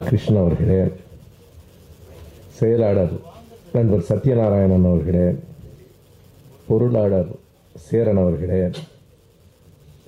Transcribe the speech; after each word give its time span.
கிருஷ்ணன் 0.00 0.36
அவர்களே 0.36 0.78
செயலாளர் 2.50 3.14
நண்பர் 3.72 4.06
சத்யநாராயணன் 4.08 4.84
அவர்களே 4.84 5.26
பொருளாளர் 6.66 7.30
சேரன் 7.74 8.16
அவர்களே 8.16 8.60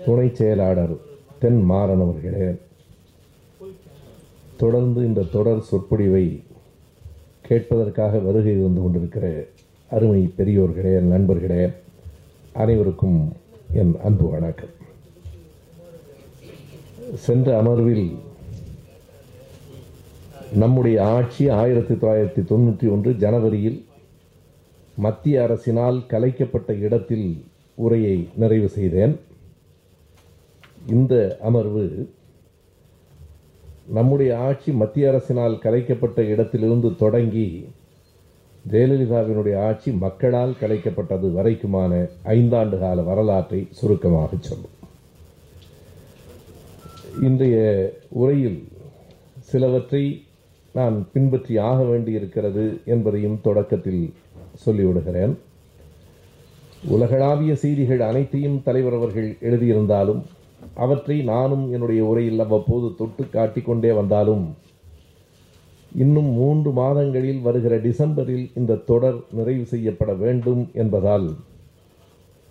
துணை 0.04 0.28
செயலாளர் 0.32 0.94
தென் 1.38 1.60
மாறன் 1.62 2.00
அவர்களே 2.00 2.48
தொடர்ந்து 4.56 5.04
இந்த 5.04 5.22
தொடர் 5.30 5.66
சொற்பொழிவை 5.70 6.26
கேட்பதற்காக 7.48 8.22
வருகை 8.22 8.54
வந்து 8.60 8.80
கொண்டிருக்கிற 8.80 9.26
அருமை 9.90 10.22
பெரியோர்களே 10.38 11.00
நண்பர்களே 11.08 11.62
அனைவருக்கும் 12.52 13.18
என் 13.72 13.94
அன்பு 14.04 14.30
வணக்கம். 14.30 14.72
சென்ற 17.16 17.58
அமர்வில் 17.58 18.06
நம்முடைய 20.52 21.04
ஆட்சி 21.04 21.48
ஆயிரத்தி 21.48 21.94
தொள்ளாயிரத்தி 21.94 22.42
தொண்ணூற்றி 22.50 22.90
ஒன்று 22.90 23.12
ஜனவரியில் 23.12 23.84
மத்திய 24.96 25.42
அரசினால் 25.42 26.06
கலைக்கப்பட்ட 26.06 26.72
இடத்தில் 26.74 27.44
உரையை 27.74 28.28
நிறைவு 28.36 28.68
செய்தேன். 28.68 29.18
இந்த 30.86 31.38
அமர்வு 31.42 32.12
நம்முடைய 33.86 34.38
ஆட்சி 34.38 34.72
மத்திய 34.72 35.10
அரசினால் 35.10 35.58
கலைக்கப்பட்ட 35.58 36.22
இடத்திலிருந்து 36.22 36.96
தொடங்கி 36.96 37.68
ஜெயலலிதாவினுடைய 38.70 39.56
ஆட்சி 39.56 39.90
மக்களால் 39.90 40.54
கலைக்கப்பட்டது 40.60 41.32
வரைக்குமான 41.38 42.08
ஐந்தாண்டு 42.24 42.78
கால 42.78 43.02
வரலாற்றை 43.02 43.66
சுருக்கமாக 43.70 44.30
சொல்லும். 44.40 44.74
இன்றைய 47.22 47.56
உரையில் 48.08 48.68
சிலவற்றை 49.40 50.25
நான் 50.78 50.96
பின்பற்றி 51.12 51.54
ஆக 51.70 51.78
வேண்டியிருக்கிறது 51.90 52.64
என்பதையும் 52.94 53.38
தொடக்கத்தில் 53.46 54.02
சொல்லிவிடுகிறேன். 54.64 55.34
உலகளாவிய 56.94 57.52
செய்திகள் 57.62 58.02
அனைத்தையும் 58.08 58.58
தலைவர் 58.66 58.96
அவர்கள் 58.98 59.30
எழுதியிருந்தாலும் 59.48 60.20
அவற்றை 60.84 61.16
நானும் 61.32 61.64
என்னுடைய 61.74 62.00
உரையில் 62.10 62.42
அவ்வப்போது 62.44 62.88
தொட்டு 63.00 63.24
காட்டிக்கொண்டே 63.34 63.90
வந்தாலும் 63.98 64.44
இன்னும் 66.02 66.30
மூன்று 66.38 66.70
மாதங்களில் 66.80 67.40
வருகிற 67.46 67.74
டிசம்பரில் 67.86 68.46
இந்த 68.60 68.80
தொடர் 68.90 69.18
நிறைவு 69.38 69.64
செய்யப்பட 69.72 70.12
வேண்டும் 70.22 70.62
என்பதால் 70.82 71.28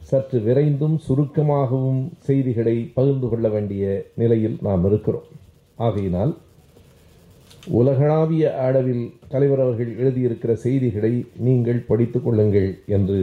சற்று 0.02 0.40
விரைந்தும் 0.48 0.98
சுருக்கமாகவும் 1.06 2.02
செய்திகளை 2.28 2.76
பகிர்ந்து 2.98 3.30
கொள்ள 3.30 3.48
வேண்டிய 3.56 3.86
நிலையில் 4.22 4.58
நாம் 4.68 4.84
இருக்கிறோம். 4.90 5.30
ஆகையினால் 5.88 6.34
உலகளாவிய 7.67 8.55
அளவில் 8.58 9.05
தலைவர் 9.27 9.59
அவர்கள் 9.59 9.91
எழுதியிருக்கிற 9.95 10.53
செய்திகளை 10.53 11.25
நீங்கள் 11.38 11.85
படித்து 11.88 12.22
கொள்ளுங்கள் 12.22 12.69
என்று 12.88 13.19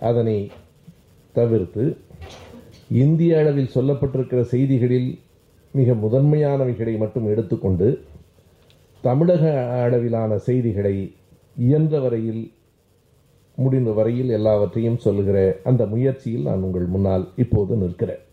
அதனை 0.00 0.50
தவிர்த்து 1.34 1.84
இந்திய 3.02 3.38
அளவில் 3.38 3.74
சொல்லப்பட்டிருக்கிற 3.76 4.40
செய்திகளில் 4.40 5.10
மிக 5.74 5.94
முதன்மையானவைகளை 5.94 6.98
மட்டும் 6.98 7.30
எடுத்துக்கொண்டு 7.30 7.88
தமிழக 9.04 9.44
அளவிலான 9.84 10.36
செய்திகளை 10.36 10.96
இயன்ற 11.56 12.00
வரையில் 12.00 12.42
முடிந்த 13.58 13.90
வரையில் 13.92 14.28
எல்லாவற்றையும் 14.28 14.96
சொல்லுகிற 14.96 15.60
அந்த 15.64 15.86
முயற்சியில் 15.86 16.42
நான் 16.42 16.62
உங்கள் 16.62 16.86
முன்னால் 16.86 17.32
இப்போது 17.36 17.76
நிற்கிறேன். 17.76 18.23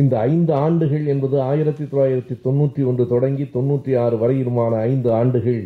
இந்த 0.00 0.14
ஐந்து 0.30 0.52
ஆண்டுகள் 0.64 1.04
என்பது 1.12 1.36
ஆயிரத்தி 1.50 1.84
தொள்ளாயிரத்தி 1.84 2.34
தொண்ணூற்றி 2.46 2.82
ஒன்று 2.88 3.04
தொடங்கி 3.12 3.44
தொண்ணூற்றி 3.54 3.92
ஆறு 4.04 4.16
வரையிலுமான 4.22 4.72
ஐந்து 4.90 5.08
ஆண்டுகள். 5.18 5.62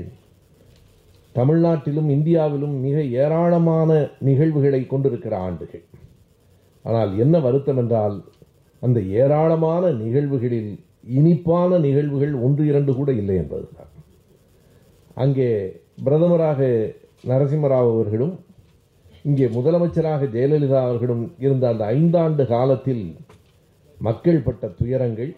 தமிழ்நாட்டிலும் 1.34 2.08
இந்தியாவிலும் 2.16 2.76
மிக 2.84 2.96
ஏராளமான 3.22 3.91
நிகழ்வுகளை 4.28 4.80
கொண்டிருக்கிற 4.92 5.34
ஆண்டுகள். 5.46 5.84
ஆனால் 6.84 7.12
என்ன 7.24 7.38
வருத்தம் 7.46 7.80
என்றால் 7.82 8.16
அந்த 8.82 8.98
ஏராளமான 9.22 9.91
நிகழ்வுகளில் 10.02 10.70
இனிப்பான 11.18 11.78
நிகழ்வுகள் 11.86 12.34
ஒன்று 12.47 12.62
இரண்டு 12.70 12.92
கூட 12.98 13.10
இல்லை 13.20 13.36
என்பதுதான். 13.42 13.91
அங்கே 15.22 15.48
பிரதமராக 16.06 16.60
நரசிம்மராவ் 17.30 17.91
அவர்களும் 17.94 18.34
இங்கே 19.28 19.47
முதலமைச்சராக 19.56 20.28
ஜெயலலிதா 20.34 20.78
அவர்களும் 20.88 21.24
இருந்த 21.47 21.64
அந்த 21.72 21.84
ஐந்தாண்டு 21.97 22.44
காலத்தில் 22.54 23.04
மக்கள் 24.06 24.42
பட்ட 24.42 24.66
துயரங்கள் 24.66 25.30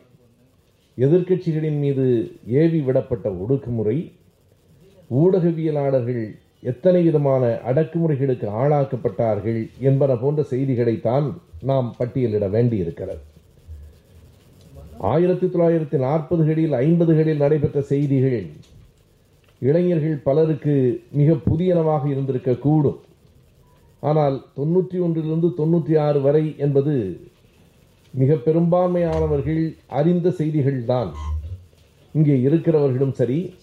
எதிர்க்கட்சிகளின் 0.98 1.78
மீது 1.78 2.04
ஏவி 2.46 2.80
விடப்பட்ட 2.80 3.26
ஒடுக்குமுறை 3.42 3.96
ஊடகவியலாளர்கள் 5.10 6.22
எத்தனை 6.62 7.00
விதமான 7.02 7.60
அடக்குமுறைகளுக்கு 7.70 8.46
ஆளாக்கப்பட்டார்கள் 8.62 9.60
என்பன 9.78 10.16
போன்ற 10.16 10.42
செய்திகளைத்தான் 10.42 11.26
நாம் 11.62 11.94
பட்டியலிட 11.98 12.48
வேண்டியிருக்கிறது. 12.50 13.20
ஆயிரத்தி 14.98 15.46
தொள்ளாயிரத்தி 15.46 15.98
நாற்பதுகளில் 16.06 16.74
ஐம்பதுகளில் 16.86 17.42
நடைபெற்ற 17.44 17.80
செய்திகள் 17.80 18.46
இளைஞர்கள் 19.58 20.22
பலருக்கு 20.28 20.76
மிக 21.12 21.32
புதியனவாக 21.50 22.04
இருந்திருக்க 22.10 22.54
கூடும் 22.54 23.00
ஆனால் 24.00 24.44
தொண்ணூற்றி 24.56 24.98
ஒன்றிலிருந்து 25.00 25.48
தொண்ணூற்றி 25.58 25.98
ஆறு 25.98 26.20
வரை 26.20 26.54
என்பது 26.58 26.94
மிக 28.14 28.34
பெரும்பான்மையானவர்கள் 28.34 29.76
அறிந்த 29.86 30.28
செய்திகள்தான். 30.28 31.10
இங்கே 32.12 32.34
இருக்கிறவர்களும் 32.36 33.12
சரி 33.12 33.54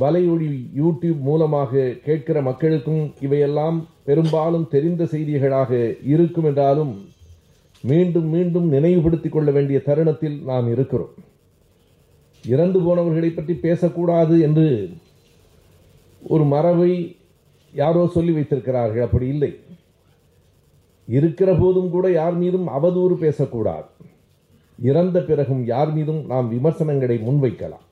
வலையொலி 0.00 0.48
யூடியூப் 0.76 1.20
மூலமாக 1.20 1.94
கேட்கிற 2.04 2.42
மக்களுக்கும் 2.42 3.12
இவையெல்லாம் 3.20 3.88
பெரும்பாலும் 4.04 4.68
தெரிந்த 4.70 5.04
செய்திகளாக 5.04 5.96
இருக்கும் 6.04 6.44
என்றாலும் 6.44 7.08
மீண்டும் 7.82 8.28
மீண்டும் 8.28 8.68
நினைவுபடுத்திக் 8.68 9.32
கொள்ள 9.32 9.50
வேண்டிய 9.50 9.82
தருணத்தில் 9.82 10.42
நாம் 10.44 10.70
இருக்கிறோம். 10.72 11.14
இறந்து 12.46 12.78
போனவர்களை 12.80 13.30
பற்றி 13.30 13.54
பேசக்கூடாது 13.54 14.40
என்று 14.40 14.90
ஒரு 16.28 16.44
மரபை 16.44 17.16
யாரோ 17.74 18.06
சொல்லி 18.06 18.32
வைத்திருக்கிறார்கள். 18.32 19.02
அப்படி 19.02 19.28
இல்லை. 19.28 19.58
இருக்கிற 21.16 21.50
போதும் 21.60 21.92
கூட 21.94 22.06
யார் 22.20 22.36
மீதும் 22.42 22.66
அவதூறு 22.78 23.14
பேசக்கூடாது. 23.24 23.88
இறந்த 24.78 25.18
பிறகும் 25.28 25.62
யார் 25.70 25.92
மீதும் 25.96 26.20
நாம் 26.32 26.48
விமர்சனங்களை 26.54 27.16
முன்வைக்கலாம். 27.28 27.86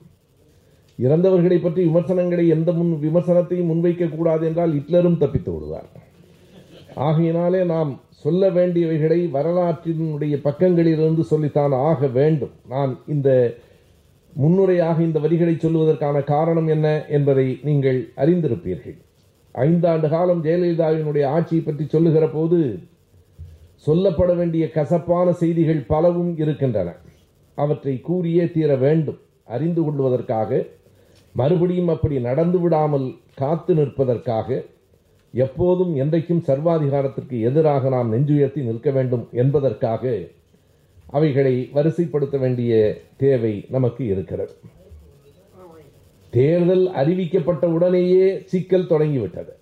இறந்தவர்களை 0.99 1.57
பற்றி 1.61 1.81
விமர்சனங்களை 1.89 2.45
எந்த 2.55 2.69
முன் 2.77 2.91
விமர்சனத்தையும் 3.05 3.69
முன்வைக்க 3.71 4.07
கூடாது 4.09 4.43
என்றால் 4.49 4.75
ஹிட்லரும் 4.77 5.19
தப்பித்து 5.23 5.51
விடுவார். 5.53 5.89
ஆகையினாலே 7.07 7.61
நாம் 7.73 7.91
சொல்ல 8.23 8.43
வேண்டியவைகளை 8.57 9.19
வரலாற்றினுடைய 9.35 10.35
பக்கங்களிலிருந்து 10.47 11.23
சொல்லித்தான் 11.31 11.75
ஆக 11.89 12.07
வேண்டும். 12.17 12.53
நான் 12.73 12.93
இந்த 13.15 13.29
முன்னுரையாக 14.33 14.97
இந்த 15.05 15.19
வரிகளை 15.25 15.53
சொல்லுவதற்கான 15.55 16.17
காரணம் 16.33 16.69
என்ன 16.75 16.87
என்பதை 17.17 17.47
நீங்கள் 17.67 17.99
அறிந்திருப்பீர்கள். 18.23 18.97
ஐந்தாண்டு 19.55 20.07
காலம் 20.09 20.43
ஜெயலலிதாவினுடைய 20.45 21.25
ஆட்சியை 21.35 21.61
பற்றி 21.63 21.85
சொல்லுகிற 21.93 22.25
போது 22.35 22.59
சொல்லப்பட 23.87 24.35
வேண்டிய 24.35 24.71
கசப்பான 24.71 25.33
செய்திகள் 25.33 25.83
பலவும் 25.87 26.37
இருக்கின்றன. 26.37 26.95
அவற்றை 27.55 28.01
கூறியே 28.07 28.51
தீர 28.51 28.75
வேண்டும். 28.75 29.19
அறிந்து 29.45 29.83
கொள்வதற்காக 29.83 30.65
மறுபடியும் 31.33 31.87
அப்படி 31.87 32.19
நடந்து 32.19 32.59
விடாமல் 32.59 33.15
காத்து 33.35 33.73
நிற்பதற்காக 33.73 34.65
எப்போதும் 35.31 35.95
என்றைக்கும் 35.95 36.45
சர்வாதிகாரத்திற்கு 36.47 37.41
எதிராக 37.41 37.89
நாம் 37.89 38.13
நெஞ்சுயர்த்தி 38.13 38.61
நிற்க 38.61 38.91
வேண்டும் 38.91 39.27
என்பதற்காக 39.31 40.19
அவைகளை 41.09 41.69
வரிசைப்படுத்த 41.73 42.39
வேண்டிய 42.39 43.01
தேவை 43.17 43.65
நமக்கு 43.69 44.05
இருக்கிறது. 44.05 44.53
தேர்தல் 46.29 46.87
அறிவிக்கப்பட்ட 46.87 47.65
உடனேயே 47.65 48.41
சிக்கல் 48.45 48.87
தொடங்கிவிட்டது. 48.87 49.53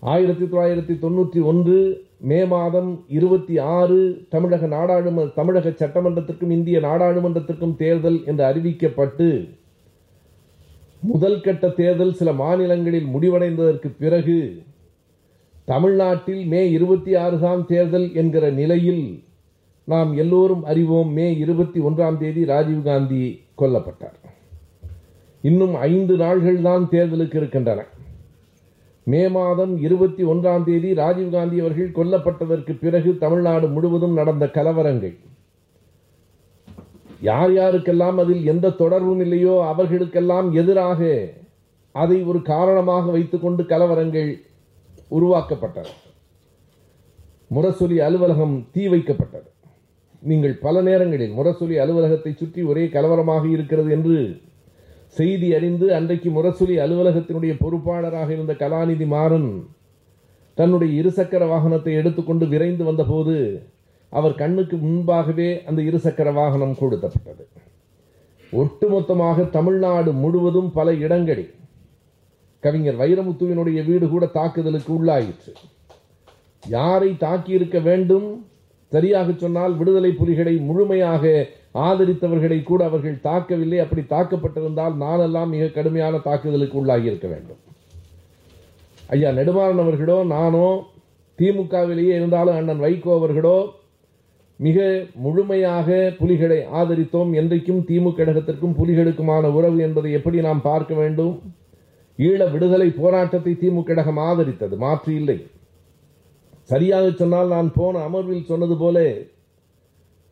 ஆயிரத்தி 0.00 0.44
தொள்ளாயிரத்தி 0.44 0.94
தொண்ணூற்றி 1.02 1.42
ஒன்று 1.42 2.06
மே 2.20 2.44
மாதம் 2.44 3.04
இருபத்தி 3.08 3.58
ஆறு 3.58 4.26
தமிழக 4.28 4.66
நாடாளுமன்ற 4.66 5.32
தமிழக 5.34 5.68
சட்டமன்றத்திற்கும் 5.68 6.50
இந்திய 6.50 6.80
நாடாளுமன்றத்திற்கும் 6.80 7.76
தேர்தல் 7.76 8.24
என்று 8.24 8.44
அறிவிக்கப்பட்டு 8.44 9.28
முதல் 11.00 11.40
கட்ட 11.40 11.68
தேர்தல் 11.68 12.12
சில 12.12 12.32
மாநிலங்களில் 12.32 13.06
முடிவடைந்ததற்கு 13.14 13.90
பிறகு 13.98 14.62
தமிழ்நாட்டில் 15.64 16.46
மே 16.46 16.70
இருபத்தி 16.70 17.14
ஆறுதாம் 17.14 17.64
தேர்தல் 17.64 18.14
என்கிற 18.14 18.50
நிலையில் 18.50 19.24
நாம் 19.84 20.16
எல்லோரும் 20.16 20.64
அறிவோம் 20.64 21.12
மே 21.12 21.36
இருபத்தி 21.36 21.80
ஒன்றாம் 21.80 22.16
தேதி 22.16 22.44
ராஜீவ்காந்தி 22.44 23.40
கொல்லப்பட்டார். 23.58 24.18
இன்னும் 25.40 25.74
ஐந்து 25.74 26.16
நாள்கள் 26.16 26.60
தான் 26.60 26.88
தேர்தலுக்கு 26.90 27.36
இருக்கின்றன. 27.36 27.86
மே 29.12 29.20
மாதம் 29.34 29.72
இருபத்தி 29.86 30.22
ஒன்றாம் 30.32 30.64
தேதி 30.68 30.88
ராஜீவ்காந்தி 31.00 31.58
அவர்கள் 31.62 31.96
கொல்லப்பட்டதற்கு 31.98 32.72
பிறகு 32.80 33.10
தமிழ்நாடு 33.22 33.66
முழுவதும் 33.74 34.16
நடந்த 34.20 34.44
கலவரங்கள். 34.56 35.14
யார் 37.28 37.52
யாருக்கெல்லாம் 37.58 38.18
அதில் 38.22 38.42
எந்த 38.52 38.74
தொடர்பும் 38.80 39.22
இல்லையோ 39.26 39.54
அவர்களுக்கெல்லாம் 39.70 40.48
எதிராக 40.60 41.00
அதை 41.94 42.18
ஒரு 42.30 42.40
காரணமாக 42.50 43.04
வைத்துக்கொண்டு 43.14 43.62
கலவரங்கள் 43.72 44.30
உருவாக்கப்பட்டன. 45.18 45.86
முரசொலி 47.56 47.96
அலுவலகம் 48.06 48.56
தீ 48.74 48.82
வைக்கப்பட்டது. 48.94 49.48
நீங்கள் 50.22 50.54
பல 50.66 50.76
நேரங்களில் 50.88 51.34
முரசொலி 51.38 51.76
அலுவலகத்தை 51.84 52.32
சுற்றி 52.34 52.60
ஒரே 52.70 52.84
கலவரமாக 52.96 53.44
இருக்கிறது 53.56 53.90
என்று 53.96 54.16
செய்தி 55.16 55.54
அறிந்து 55.54 55.94
அன்றைக்கு 55.94 56.30
முரசொலி 56.30 56.74
அலுவலகத்தினுடைய 56.78 57.52
பொறுப்பாளராக 57.60 58.28
இருந்த 58.30 58.52
கலாநிதி 58.52 59.06
மாறன் 59.06 59.66
தன்னுடைய 60.54 61.02
இருசக்கர 61.02 61.42
வாகனத்தை 61.48 61.92
எடுத்துக்கொண்டு 61.92 62.46
விரைந்து 62.46 62.84
வந்தபோது 62.84 63.36
அவர் 64.12 64.34
கண்ணுக்கு 64.34 64.76
முன்பாகவே 64.76 65.62
அந்த 65.64 65.82
இருசக்கர 65.82 66.32
வாகனம் 66.32 66.76
கொடுத்தப்பட்டது 66.80 67.44
ஒட்டுமொத்தமாக 68.52 69.50
தமிழ்நாடு 69.50 70.12
முழுவதும் 70.12 70.72
பல 70.72 70.94
இடங்களில் 70.94 71.54
கவிஞர் 72.60 72.96
வைரமுத்துவினுடைய 72.96 73.84
வீடு 73.84 74.08
கூட 74.08 74.26
தாக்குதலுக்கு 74.26 74.92
உள்ளாயிற்று. 74.92 75.52
யாரை 76.68 77.10
தாக்கியிருக்க 77.20 77.82
வேண்டும்? 77.82 78.46
சரியாக 78.92 79.32
சொன்னால் 79.32 79.76
விடுதலை 79.76 80.10
புலிகளை 80.10 80.56
முழுமையாக 80.56 81.24
ஆதரித்தவர்களை 81.74 82.58
கூட 82.62 82.80
அவர்கள் 82.90 83.24
தாக்கவில்லை. 83.28 83.78
அப்படி 83.84 84.02
தாக்கப்பட்டிருந்தால் 84.14 84.94
நானெல்லாம் 85.04 85.52
மிக 85.54 85.66
கடுமையான 85.76 86.20
தாக்குதலுக்கு 86.28 86.78
உள்ளாகி 86.80 87.10
இருக்க 87.10 87.28
வேண்டும். 87.32 87.60
ஐயா 89.14 89.30
நெடுமாறன் 89.38 89.82
அவர்களோ 89.84 90.16
நானோ 90.36 90.68
திமுகவிலேயே 91.38 92.14
இருந்தாலும் 92.18 92.56
அண்ணன் 92.58 92.82
வைகோ 92.84 93.10
அவர்களோ 93.18 93.58
மிக 94.60 94.78
முழுமையாக 95.24 95.88
புலிகளை 96.20 96.58
ஆதரித்தோம். 96.78 97.30
என்றைக்கும் 97.40 97.84
திமுக 97.88 98.16
கழகத்திற்கும் 98.18 98.74
புலிகளுக்குமான 98.78 99.52
உறவு 99.58 99.78
என்பதை 99.86 100.10
எப்படி 100.18 100.38
நாம் 100.46 100.66
பார்க்க 100.70 100.92
வேண்டும்? 101.00 101.34
ஈழ 102.18 102.40
விடுதலை 102.52 102.88
போராட்டத்தை 103.00 103.52
திமுக 103.60 103.86
கழகம் 103.88 104.20
ஆதரித்தது 104.28 104.76
மாற்று 104.84 105.12
இல்லை 105.20 105.38
சரியாக 106.70 107.10
சொன்னால் 107.20 107.52
நான் 107.54 107.68
போன 107.76 108.00
அமர்வில் 108.06 108.48
சொன்னது 108.48 108.76
போல 108.80 108.96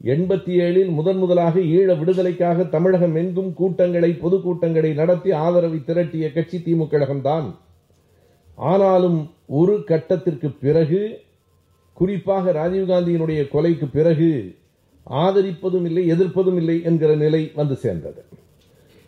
எண்பத்தி 0.04 0.52
ஏழில் 0.60 0.90
முதன் 0.90 1.16
முதலாக 1.16 1.60
ஈழ 1.60 1.98
விடுதலைக்காக 1.98 2.64
தமிழகம் 2.64 3.14
எங்கும் 3.14 3.54
கூட்டங்களை 3.54 4.10
பொதுக்கூட்டங்களை 4.10 4.94
நடத்தி 4.94 5.32
ஆதரவை 5.32 5.78
திரட்டிய 5.86 6.32
கட்சி 6.32 6.58
திமுக 6.58 6.88
கழகம்தான் 6.92 7.54
ஆனாலும் 8.56 9.30
ஒரு 9.46 9.82
கட்டத்திற்கு 9.86 10.48
பிறகு 10.60 11.24
குறிப்பாக 11.92 12.52
ராஜீவ்காந்தியினுடைய 12.52 13.48
கொலைக்கு 13.52 13.86
பிறகு 13.92 14.56
ஆதரிப்பதும் 15.06 15.84
இல்லை 15.84 16.10
எதிர்ப்பதும் 16.10 16.56
இல்லை 16.56 16.82
என்கிற 16.82 17.14
நிலை 17.14 17.50
வந்து 17.54 17.76
சேர்ந்தது. 17.76 18.24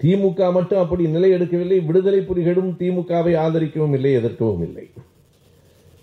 திமுக 0.02 0.52
மட்டும் 0.52 0.78
அப்படி 0.78 1.06
நிலை 1.06 1.30
எடுக்கவில்லை 1.30 1.86
விடுதலை 1.86 2.20
புலிகளும் 2.20 2.72
திமுகவை 2.80 3.34
ஆதரிக்கவும் 3.36 3.92
இல்லை 3.92 4.12
எதிர்க்கவும் 4.12 4.62
இல்லை. 4.62 4.86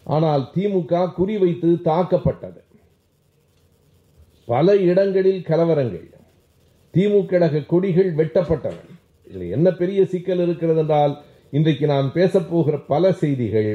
ஆனால் 0.03 0.49
திமுக 0.55 1.11
குறிவைத்து 1.17 1.81
தாக்கப்பட்டது. 1.81 2.64
பல 4.47 4.75
இடங்களில் 4.89 5.41
கலவரங்கள். 5.49 6.07
திமுக 6.93 7.63
கொடிகள் 7.71 8.11
வெட்டப்பட்டன. 8.19 8.77
இதில் 9.27 9.53
என்ன 9.55 9.67
பெரிய 9.81 9.99
சிக்கல் 10.05 10.43
இருக்கிறது 10.45 10.81
என்றால் 10.83 11.13
இன்றைக்கு 11.53 11.85
நான் 11.93 12.07
பேசப்போகிற 12.13 12.75
பல 12.87 13.11
செய்திகள் 13.21 13.71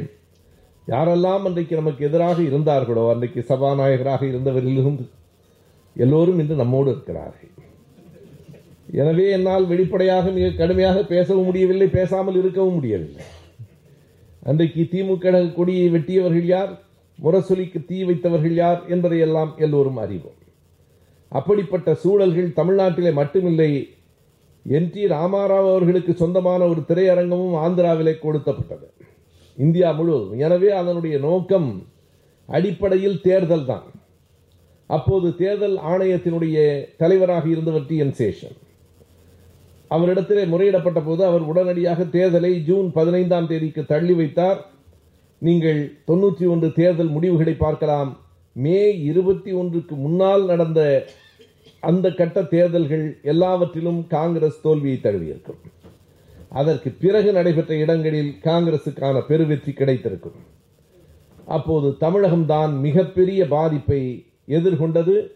யாரெல்லாம் 0.89 1.45
அன்றைக்கு 1.49 1.75
நமக்கு 1.77 2.03
எதிராக 2.09 2.39
இருந்தார்களோ 2.43 3.05
அன்றைக்கு 3.13 3.41
சபாநாயகராக 3.49 4.23
இருந்தவரிலிருந்து 4.31 5.05
எல்லோரும் 5.97 6.39
இன்று 6.39 6.55
நம்மோடு 6.55 6.89
இருக்கிறார்கள். 6.91 7.53
எனவே 9.01 9.27
என்னால் 9.31 9.67
வெளிப்படையாக 9.67 10.31
மிக 10.31 10.47
கடுமையாக 10.51 11.03
பேசவும் 11.03 11.45
முடியவில்லை 11.45 11.89
பேசாமல் 11.99 12.39
இருக்கவும் 12.41 12.75
முடியவில்லை. 12.75 13.25
அன்றைக்கு 14.43 14.83
திமுக 14.93 15.55
கொடியை 15.59 15.87
வெட்டியவர்கள் 15.91 16.49
யார்? 16.55 16.73
முரசொலிக்கு 17.19 17.81
தீ 17.87 17.99
வைத்தவர்கள் 18.05 18.57
யார்? 18.63 18.81
என்பதையெல்லாம் 18.89 19.53
எல்லோரும் 19.59 20.01
அறிவோம். 20.05 20.40
அப்படிப்பட்ட 21.39 21.89
சூழல்கள் 22.03 22.57
தமிழ்நாட்டிலே 22.59 23.11
மட்டுமில்லை. 23.21 23.71
என் 24.77 24.89
டி 24.95 25.03
ராமாராவ் 25.15 25.69
அவர்களுக்கு 25.73 26.13
சொந்தமான 26.23 26.61
ஒரு 26.73 26.81
திரையரங்கமும் 26.89 27.57
ஆந்திராவிலே 27.65 28.15
கொடுத்தப்பட்டது 28.25 28.89
இந்தியா 29.65 29.89
முழுவதும் 29.99 30.41
எனவே 30.47 30.71
அதனுடைய 30.81 31.17
நோக்கம் 31.29 31.69
அடிப்படையில் 32.49 33.19
தேர்தல் 33.27 33.69
தான். 33.71 33.87
அப்போது 34.97 35.29
தேர்தல் 35.41 35.77
ஆணையத்தினுடைய 35.91 36.57
தலைவராக 37.03 37.45
இருந்தவர் 37.55 37.89
டி 37.91 37.97
என் 38.05 38.17
சேஷன். 38.21 38.57
அவரிடத்திலே 39.91 40.45
முறையிடப்பட்ட 40.53 41.01
போது 41.07 41.23
அவர் 41.29 41.45
உடனடியாக 41.51 42.01
தேர்தலை 42.17 42.53
ஜூன் 42.69 42.89
பதினைந்தாம் 42.99 43.49
தேதிக்கு 43.53 43.83
தள்ளி 43.93 44.15
வைத்தார். 44.21 44.61
நீங்கள் 45.47 45.81
தொண்ணூற்றி 46.09 46.47
ஒன்று 46.55 46.69
தேர்தல் 46.81 47.15
முடிவுகளை 47.17 47.55
பார்க்கலாம். 47.65 48.11
மே 48.53 48.99
இருபத்தி 49.01 49.53
ஒன்றுக்கு 49.53 49.95
முன்னால் 49.95 50.45
நடந்த 50.45 51.07
அந்த 51.81 52.11
கட்ட 52.11 52.43
தேர்தல்கள் 52.43 53.19
எல்லாவற்றிலும் 53.23 54.07
காங்கிரஸ் 54.07 54.61
தோல்வியை 54.61 54.99
தழுவியிருக்கும். 55.03 55.61
அதற்கு 56.49 56.91
பிறகு 56.91 57.33
நடைபெற்ற 57.33 57.75
இடங்களில் 57.75 58.37
காங்கிரசுக்கான 58.45 59.23
பெருவெற்றி 59.29 59.73
கிடைத்திருக்கும். 59.73 60.39
அப்போது 61.47 61.97
தமிழகம்தான் 62.01 62.81
மிகப்பெரிய 62.81 63.47
பாதிப்பை 63.47 64.25
எதிர்கொண்டது. 64.49 65.31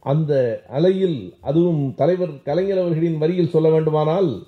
அந்த 0.00 0.62
அலையில் 0.68 1.34
அதுவும் 1.40 1.94
தலைவர் 1.94 2.42
கலைஞர் 2.42 2.78
அவர்களின் 2.78 3.18
வரியில் 3.18 3.48
சொல்ல 3.48 3.70
வேண்டுமானால் 3.70 4.46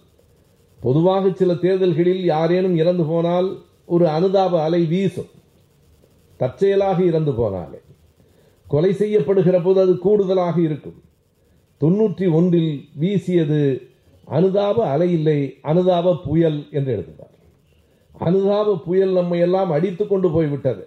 பொதுவாக 0.80 1.30
சில 1.30 1.52
தேர்தல்களில் 1.54 2.24
யாரேனும் 2.24 2.76
இறந்து 2.76 3.04
போனால் 3.04 3.62
ஒரு 3.86 4.06
அனுதாப 4.06 4.62
அலை 4.62 4.84
வீசும். 4.84 5.30
தற்செயலாக 6.36 7.02
இறந்து 7.02 7.32
போனாலே. 7.32 7.80
கொலை 8.72 8.90
செய்யப்படுகிற 9.00 9.56
போது 9.62 9.78
அது 9.84 9.94
கூடுதலாக 10.04 10.56
இருக்கும். 10.68 10.98
தொன்னூற்றி 11.80 12.26
ஒன்றில் 12.38 12.72
வீசியது 13.00 13.60
அனுதாப 14.28 14.78
அலை 14.94 15.08
இல்லை 15.16 15.38
அனுதாப 15.70 16.16
புயல் 16.26 16.58
என்று 16.70 16.90
எழுதுவார். 16.96 17.34
அனுதாப 18.26 18.76
புயல் 18.84 19.14
நம்மை 19.18 19.38
எல்லாம் 19.46 19.70
அடித்து 19.76 20.04
கொண்டு 20.06 20.28
போய்விட்டது. 20.30 20.84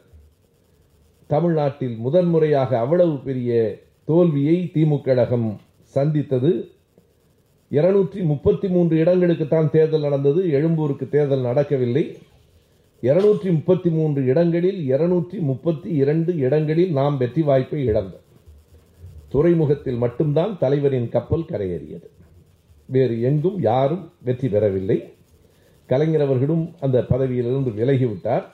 தமிழ்நாட்டில் 1.29 1.95
முதன்முறையாக 2.05 2.71
அவ்வளவு 2.83 3.15
பெரிய 3.27 3.51
தோல்வியை 4.07 4.57
திமுக 4.73 5.05
கழகம் 5.07 5.49
சந்தித்தது. 5.95 6.51
இருநூற்றி 7.71 8.21
முப்பத்தி 8.31 8.67
மூன்று 8.67 8.95
இடங்களுக்குத்தான் 9.03 9.69
தேர்தல் 9.75 10.05
நடந்தது 10.07 10.41
எழும்பூருக்கு 10.57 11.05
தேர்தல் 11.15 11.47
நடக்கவில்லை. 11.49 12.03
இருநூற்றி 13.01 13.51
முப்பத்தி 13.51 13.89
மூன்று 13.89 14.25
இடங்களில் 14.25 14.79
இருநூற்றி 14.85 15.37
முப்பத்தி 15.39 15.89
இரண்டு 15.93 16.37
இடங்களில் 16.37 16.91
நாம் 16.91 17.17
வெற்றி 17.17 17.41
வாய்ப்பை 17.41 17.87
இழந்தோம். 17.87 18.23
துறைமுகத்தில் 19.29 19.97
மட்டும்தான் 19.97 20.57
தலைவரின் 20.57 21.09
கப்பல் 21.09 21.49
கரையேறியது. 21.51 22.07
வேறு 22.85 23.21
எங்கும் 23.21 23.59
யாரும் 23.59 24.11
வெற்றி 24.23 24.47
பெறவில்லை. 24.47 25.13
கலைஞர் 25.85 26.21
அவர்களும் 26.21 26.75
அந்த 26.79 27.01
பதவியிலிருந்து 27.01 27.71
விலகிவிட்டார். 27.71 28.45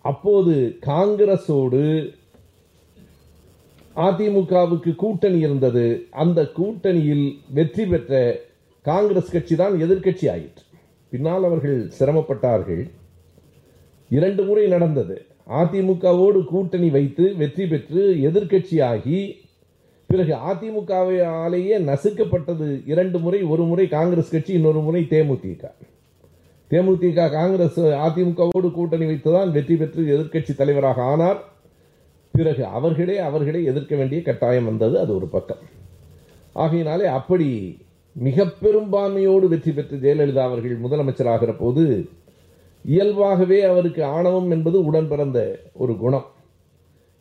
அப்போது 0.00 0.78
காங்கிரஸோடு 0.80 2.14
அதிமுகவுக்கு 3.96 4.94
கூட்டணி 4.94 5.38
இருந்தது. 5.38 6.06
அந்த 6.10 6.50
கூட்டணியில் 6.56 7.38
வெற்றி 7.48 7.86
பெற்ற 7.86 8.40
காங்கிரஸ் 8.82 9.30
கட்சி 9.30 9.56
தான் 9.56 9.74
எதிர்க்கட்சி 9.80 10.30
ஆயிற்று. 10.30 10.64
பின்னால் 11.10 11.44
அவர்கள் 11.44 11.90
சிரமப்பட்டார்கள். 11.98 12.90
இரண்டு 14.16 14.42
முறை 14.46 14.64
நடந்தது. 14.74 15.16
அதிமுகவோடு 15.60 16.40
கூட்டணி 16.50 16.88
வைத்து 16.96 17.24
வெற்றி 17.40 17.64
பெற்று 17.66 18.02
எதிர்க்கட்சியாகி 18.28 19.20
பிறகு 20.10 20.34
அதிமுகவாலேயே 20.50 21.76
நசுக்கப்பட்டது 21.88 22.66
இரண்டு 22.92 23.18
முறை 23.24 23.40
ஒரு 23.52 23.64
முறை 23.70 23.86
காங்கிரஸ் 23.94 24.32
கட்சி 24.34 24.52
இன்னொரு 24.58 24.80
முறை 24.86 25.02
தேமுதிக. 25.12 25.62
தேமுதிக 26.70 27.28
காங்கிரஸ் 27.36 27.80
அதிமுகவோடு 28.06 28.68
கூட்டணி 28.78 29.06
வைத்துதான் 29.10 29.50
வெற்றி 29.56 29.76
பெற்று 29.76 30.02
எதிர்க்கட்சி 30.14 30.54
தலைவராக 30.60 31.02
ஆனார். 31.12 31.40
பிறகு 32.34 32.62
அவர்களே 32.78 33.16
அவர்களே 33.28 33.62
எதிர்க்க 33.70 33.94
வேண்டிய 34.00 34.20
கட்டாயம் 34.28 34.68
வந்தது 34.70 34.94
அது 35.04 35.12
ஒரு 35.18 35.26
பக்கம். 35.36 35.62
ஆகையினாலே 36.56 37.06
அப்படி 37.18 37.48
மிக 38.16 38.44
பெரும்பான்மையோடு 38.62 39.46
வெற்றி 39.52 39.72
பெற்று 39.72 39.96
ஜெயலலிதா 40.04 40.42
அவர்கள் 40.48 40.82
முதலமைச்சராகிற 40.84 41.52
போது 41.58 41.84
இயல்பாகவே 42.84 43.62
அவருக்கு 43.62 44.04
ஆணவம் 44.04 44.50
என்பது 44.50 44.84
உடன் 44.84 45.08
பிறந்த 45.08 45.60
ஒரு 45.72 45.96
குணம். 45.96 46.26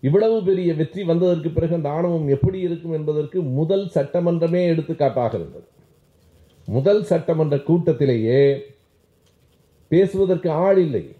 இவ்வளவு 0.01 0.43
பெரிய 0.43 0.73
வெற்றி 0.73 1.03
வந்ததற்கு 1.03 1.49
பிறகு 1.49 1.75
அந்த 1.75 1.89
ஆணவம் 1.89 2.27
எப்படி 2.27 2.59
இருக்கும் 2.59 2.91
என்பதற்கு 2.91 3.41
முதல் 3.41 3.85
சட்டமன்றமே 3.95 4.67
எடுத்துக்காட்டாக 4.67 5.37
இருந்தது. 5.37 5.65
முதல் 6.65 7.03
சட்டமன்ற 7.03 7.57
கூட்டத்திலேயே 7.57 8.63
பேசுவதற்கு 9.87 10.49
ஆள் 10.49 10.77
இல்லை. 10.77 11.15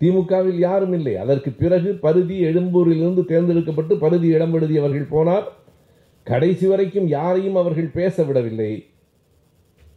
திமுகவில் 0.00 0.58
யாரும் 0.58 0.92
இல்லை. 0.92 1.16
அதற்கு 1.16 1.50
பிறகு 1.50 1.92
பருதி 1.92 2.40
எழும்பூரிலிருந்து 2.44 3.24
தேர்ந்தெடுக்கப்பட்டு 3.24 3.98
பருதி 3.98 4.32
இடம்பெழுதி 4.32 4.78
அவர்கள் 4.78 5.10
போனார். 5.10 5.44
கடைசி 6.22 6.66
வரைக்கும் 6.66 7.06
யாரையும் 7.06 7.56
அவர்கள் 7.56 7.90
பேச 7.90 8.22
விடவில்லை. 8.22 8.84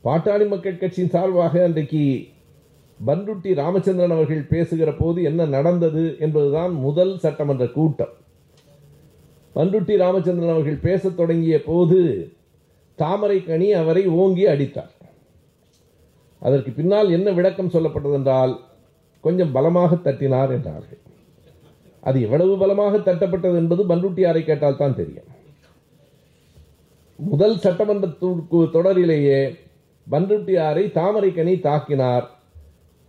பாட்டாளி 0.04 0.48
மக்கள் 0.48 0.78
கட்சியின் 0.78 1.10
சார்பாக 1.10 1.64
அன்றைக்கு 1.64 2.28
பண்ருட்டி 3.08 3.52
ராமச்சந்திரன் 3.54 4.16
அவர்கள் 4.16 4.50
பேசுகிற 4.54 4.90
போது 4.94 5.24
என்ன 5.24 5.46
நடந்தது 5.46 6.04
என்பதுதான் 6.20 6.74
முதல் 6.86 7.14
சட்டமன்ற 7.18 7.66
கூட்டம். 7.68 8.14
பண்ருட்டி 9.56 9.96
ராமச்சந்திரன் 9.98 10.54
அவர்கள் 10.56 10.86
பேசத் 10.88 11.18
தொடங்கிய 11.18 11.58
போது 11.64 12.00
தாமரைக்கனி 13.00 13.68
அவரை 13.82 14.04
ஓங்கி 14.08 14.46
அடித்தார். 14.48 14.94
அதற்கு 16.42 16.72
பின்னால் 16.72 17.10
என்ன 17.10 17.32
விளக்கம் 17.32 17.72
சொல்லப்பட்டது 17.74 18.14
என்றால் 18.14 18.54
கொஞ்சம் 19.22 19.52
பலமாக 19.52 19.96
தட்டினார் 19.96 20.52
என்றார்கள். 20.58 21.02
அது 22.02 22.18
எவ்வளவு 22.22 22.58
பலமாக 22.58 22.98
தட்டப்பட்டது 22.98 23.56
என்பது 23.56 23.84
பன்ருட்டியாரை 23.86 24.42
கேட்டால் 24.46 24.78
தான் 24.78 24.96
தெரியும். 24.96 25.30
முதல் 27.20 27.58
சட்டமன்ற 27.58 28.08
தொடரிலேயே 28.76 29.40
பன்ருட்டியாரை 30.12 30.84
தாமரைக்கனி 31.00 31.56
தாக்கினார் 31.68 32.28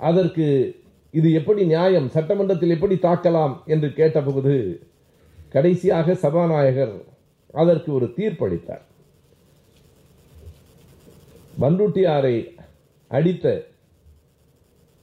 அதற்கு 0.09 0.47
இது 1.19 1.33
எப்படி 1.33 1.65
நியாயம்? 1.65 2.09
சட்டமன்றத்தில் 2.09 2.71
எப்படி 2.71 2.95
தாக்கலாம் 2.95 3.55
என்று 3.67 3.93
கேட்டபோது 3.93 4.55
கடைசியாக 5.49 6.15
சபாநாயகர் 6.15 6.95
அதற்கு 7.53 7.93
ஒரு 7.93 8.07
தீர்ப்பளித்தார். 8.17 8.85
பண்ருட்டியாரை 11.61 12.37
அடித்த 13.09 13.47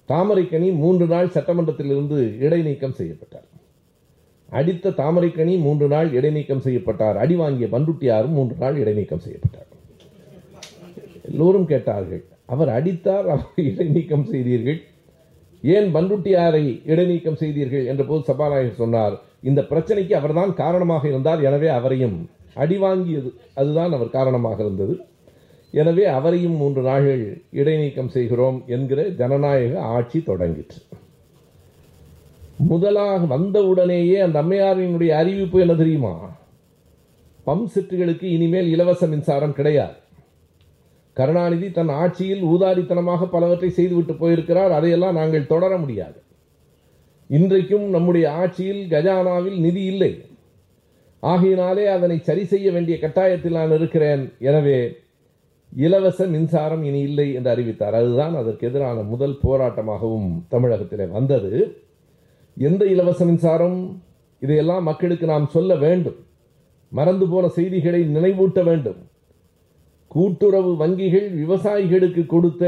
தாமரைக்கனி 0.09 0.69
மூன்று 0.75 1.05
நாள் 1.05 1.27
சட்டமன்றத்திலிருந்து 1.27 2.19
இடைநீக்கம் 2.39 2.97
செய்யப்பட்டார். 2.99 3.47
அடித்த 4.49 4.89
தாமரைக்கனி 4.89 5.59
மூன்று 5.59 5.87
நாள் 5.87 6.09
இடைநீக்கம் 6.13 6.59
செய்யப்பட்டார். 6.59 7.17
அடி 7.17 7.35
வாங்கிய 7.35 7.67
பண்ருட்டியாரும் 7.71 8.35
மூன்று 8.37 8.55
நாள் 8.59 8.77
இடைநீக்கம் 8.77 9.23
செய்யப்பட்டார். 9.25 9.69
எல்லோரும் 11.29 11.67
கேட்டார்கள் 11.67 12.23
அவர் 12.49 12.69
அடித்தார் 12.69 13.27
அவர் 13.29 13.45
இடைநீக்கம் 13.71 14.25
செய்தீர்கள். 14.25 14.79
ஏன் 15.61 15.95
பன்ருட்டியாரை 15.95 16.81
இடைநீக்கம் 16.85 17.35
செய்தீர்கள் 17.35 17.85
என்ற 17.85 18.03
போது 18.03 18.23
சபாநாயகர் 18.23 18.75
சொன்னார். 18.75 19.21
இந்த 19.43 19.61
பிரச்சனைக்கு 19.61 20.13
அவர்தான் 20.13 20.53
காரணமாக 20.53 21.07
இருந்தார். 21.07 21.43
எனவே 21.43 21.67
அவரையும் 21.67 22.29
அடி 22.53 22.77
வாங்கியது 22.77 23.33
அதுதான் 23.53 23.91
அவர் 23.91 24.09
காரணமாக 24.09 24.63
இருந்தது. 24.63 25.05
எனவே 25.71 26.05
அவரையும் 26.05 26.55
மூன்று 26.55 26.81
நாள்கள் 26.81 27.43
இடைநீக்கம் 27.51 28.07
செய்கிறோம் 28.07 28.63
என்கிற 28.67 29.09
ஜனநாயக 29.09 29.79
ஆட்சி 29.79 30.19
தொடங்கிற்று. 30.19 30.79
முதலாக 32.57 33.25
வந்தவுடனேயே 33.25 34.19
அந்த 34.19 34.41
அம்மையாரினுடைய 34.41 35.09
அறிவிப்பு 35.09 35.59
என்ன 35.59 35.75
தெரியுமா? 35.75 36.35
பம்ப் 37.45 37.71
செட்டுகளுக்கு 37.75 38.23
இனிமேல் 38.23 38.67
இலவச 38.67 39.07
மின்சாரம் 39.07 39.53
கிடையாது. 39.53 39.95
கருணாநிதி 41.17 41.67
தன் 41.71 41.91
ஆட்சியில் 42.01 42.43
ஊதாரித்தனமாக 42.43 43.27
பலவற்றை 43.35 43.69
செய்துவிட்டு 43.69 44.13
போயிருக்கிறார். 44.13 44.71
அதையெல்லாம் 44.71 45.19
நாங்கள் 45.19 45.51
தொடர 45.53 45.71
முடியாது. 45.77 46.19
இன்றைக்கும் 47.29 47.85
நம்முடைய 47.95 48.25
ஆட்சியில் 48.41 48.83
கஜானாவில் 48.93 49.57
நிதி 49.65 49.83
இல்லை. 49.91 50.11
ஆகையினாலே 51.19 51.85
அதனை 51.95 52.17
சரி 52.27 52.43
செய்ய 52.45 52.67
வேண்டிய 52.71 52.95
கட்டாயத்தில் 53.01 53.57
நான் 53.59 53.73
இருக்கிறேன். 53.77 54.23
எனவே 54.49 54.77
இலவச 55.85 56.19
மின்சாரம் 56.33 56.83
இனி 56.89 57.01
இல்லை 57.09 57.27
என்று 57.37 57.49
அறிவித்தார். 57.49 57.95
அதுதான் 58.01 58.35
அதற்கு 58.35 58.67
எதிரான 58.67 59.01
முதல் 59.13 59.35
போராட்டமாகவும் 59.43 60.29
தமிழகத்திலே 60.53 61.07
வந்தது. 61.17 61.51
எந்த 62.57 62.83
இலவச 62.85 63.19
மின்சாரம்? 63.25 63.79
இதையெல்லாம் 64.45 64.83
மக்களுக்கு 64.83 65.25
நாம் 65.25 65.53
சொல்ல 65.55 65.75
வேண்டும். 65.75 66.17
மறந்து 66.91 67.25
போன 67.27 67.45
செய்திகளை 67.57 68.01
நினைவூட்ட 68.15 68.59
வேண்டும். 68.63 68.99
கூட்டுறவு 70.17 70.71
வங்கிகள் 70.83 71.27
விவசாயிகளுக்கு 71.41 72.25
கொடுத்த 72.25 72.63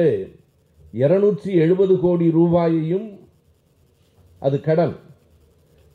இருநூற்றி 1.03 1.51
எழுபது 1.63 1.95
கோடி 1.99 2.27
ரூபாயையும் 2.39 3.07
அது 4.41 4.57
கடன். 4.67 4.95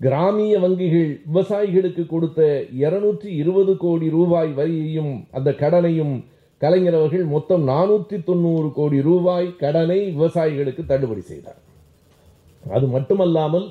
கிராமிய 0.01 0.55
வங்கிகள் 0.65 1.11
விவசாயிகளுக்கு 1.29 2.03
கொடுத்த 2.07 2.41
இருநூற்றி 2.85 3.29
இருபது 3.43 3.73
கோடி 3.77 4.07
ரூபாய் 4.17 4.51
வரியையும் 4.59 5.13
அந்த 5.31 5.51
கடனையும் 5.63 6.15
கலைஞர் 6.61 6.97
அவர்கள் 6.99 7.25
மொத்தம் 7.35 7.65
நானூற்றி 7.69 8.17
தொண்ணூறு 8.25 8.69
கோடி 8.73 8.99
ரூபாய் 9.09 9.49
கடனை 9.63 9.99
விவசாயிகளுக்கு 10.17 10.83
தள்ளுபடி 10.87 11.23
செய்தார். 11.31 11.61
அது 12.65 12.87
மட்டுமல்லாமல் 12.87 13.67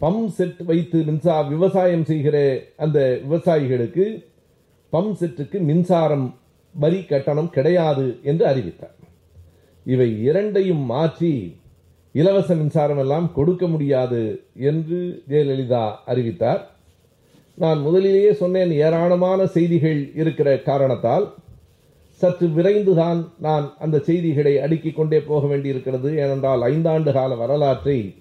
பம்ப் 0.00 0.32
செட் 0.36 0.60
வைத்து 0.70 0.98
மின்சார 1.08 1.42
விவசாயம் 1.54 2.04
செய்கிற 2.04 2.36
அந்த 2.76 2.98
விவசாயிகளுக்கு 3.24 4.06
பம்ப் 4.92 5.18
செட்டுக்கு 5.20 5.58
மின்சாரம் 5.70 6.26
வரி 6.74 7.04
கட்டணம் 7.04 7.50
கிடையாது 7.50 8.18
என்று 8.22 8.46
அறிவித்தார். 8.46 8.96
இவை 9.84 10.22
இரண்டையும் 10.22 10.84
மாற்றி 10.84 11.58
இலவச 12.12 12.54
மின்சாரம் 12.54 12.98
எல்லாம் 12.98 13.32
கொடுக்க 13.32 13.66
முடியாது 13.66 14.44
என்று 14.54 15.22
ஜெயலலிதா 15.28 15.94
அறிவித்தார். 16.04 16.70
நான் 17.54 17.80
முதலிலேயே 17.80 18.32
சொன்னேன் 18.32 18.70
ஏராளமான 18.70 19.46
செய்திகள் 19.46 20.10
இருக்கிற 20.14 20.58
காரணத்தால் 20.58 21.34
சற்று 22.12 22.46
விரைந்துதான் 22.46 23.28
நான் 23.38 23.72
அந்த 23.78 23.98
செய்திகளை 23.98 24.58
அடுக்கிக் 24.58 24.96
கொண்டே 24.96 25.20
போக 25.20 25.46
வேண்டியிருக்கிறது. 25.46 26.16
ஏனென்றால் 26.16 26.62
ஐந்தாண்டு 26.62 27.12
கால 27.12 27.34
வரலாற்றை 27.34 28.14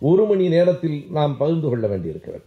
ஒரு 0.00 0.24
மணி 0.24 0.48
நேரத்தில் 0.48 1.06
நாம் 1.10 1.36
பகிர்ந்து 1.36 1.68
கொள்ள 1.68 1.86
வேண்டியிருக்கிறது. 1.86 2.44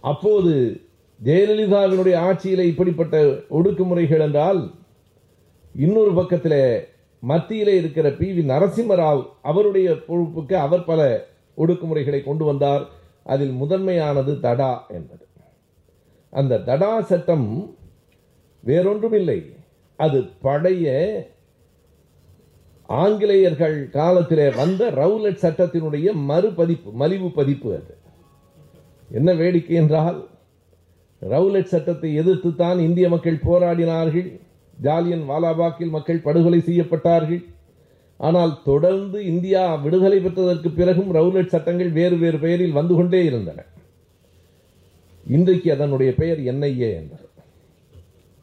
அப்போது 0.00 0.80
ஜெயலலிதாவினுடைய 1.24 2.14
ஆட்சியில் 2.14 2.58
இப்படிப்பட்ட 2.58 3.22
ஒடுக்குமுறைகள் 3.50 4.20
என்றால் 4.20 4.70
இன்னொரு 5.76 6.14
பக்கத்தில் 6.14 6.88
மத்தியில் 7.20 7.68
இருக்கிற 7.68 8.10
பி. 8.10 8.30
வி. 8.30 8.42
நரசிம்மராவ் 8.44 9.26
அவருடைய 9.42 9.90
பொறுப்புக்கு 9.90 10.52
அவர் 10.52 10.84
பல 10.84 11.26
ஒடுக்குமுறைகளை 11.56 12.24
கொண்டு 12.24 12.44
வந்தார். 12.44 12.88
அதில் 13.24 13.50
முதன்மையானது 13.50 14.40
தடா 14.40 14.86
என்பது. 14.88 15.26
அந்த 16.30 16.58
தடா 16.58 17.00
சட்டம் 17.00 17.74
வேறொன்றும் 18.60 19.12
இல்லை 19.12 19.54
அது 19.96 20.24
பழைய 20.40 21.26
ஆங்கிலேயர்கள் 22.86 23.90
காலத்திலே 23.90 24.50
வந்த 24.50 24.90
ரவுலட் 24.90 25.44
சட்டத்தினுடைய 25.44 26.12
மறுபதிப்பு 26.12 26.92
மலிவு 26.92 27.30
பதிப்பு 27.30 27.74
அது. 27.74 27.96
என்ன 29.10 29.32
வேடிக்கை 29.32 29.76
என்றால் 29.76 30.28
ரவுலட் 31.22 31.72
சட்டத்தை 31.72 32.10
எதிர்த்து 32.20 32.50
தான் 32.54 32.78
இந்திய 32.86 33.06
மக்கள் 33.14 33.44
போராடினார்கள். 33.48 34.28
ஜாலியன் 34.78 35.24
வாலாபாக்கில் 35.30 35.94
மக்கள் 35.94 36.24
படுகொலை 36.26 36.60
செய்யப்பட்டார்கள். 36.68 37.42
ஆனால் 38.20 38.52
தொடர்ந்து 38.68 39.18
இந்தியா 39.30 39.62
விடுதலை 39.84 40.18
பெற்றதற்கு 40.24 40.68
பிறகும் 40.80 41.10
ரவுலட் 41.16 41.52
சட்டங்கள் 41.54 41.90
வேறு 41.98 42.16
வேறு 42.22 42.38
பெயரில் 42.44 42.76
வந்து 42.78 42.94
கொண்டே 42.98 43.20
இருந்தன. 43.30 43.58
இன்றைக்கு 45.26 45.68
அதனுடைய 45.76 46.10
பெயர் 46.20 46.40
என்ஐஏ 46.50 46.90
என்றார் 47.00 47.24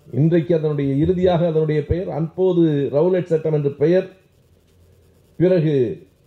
இன்றைக்கு 0.08 0.52
அதனுடைய 0.58 0.92
இறுதியாக 1.04 1.42
அதனுடைய 1.52 1.82
பெயர் 1.92 2.10
அப்போது 2.20 2.64
ரவுலட் 2.96 3.32
சட்டம் 3.32 3.56
என்று 3.58 3.72
பெயர். 3.84 4.08
பிறகு 5.40 5.76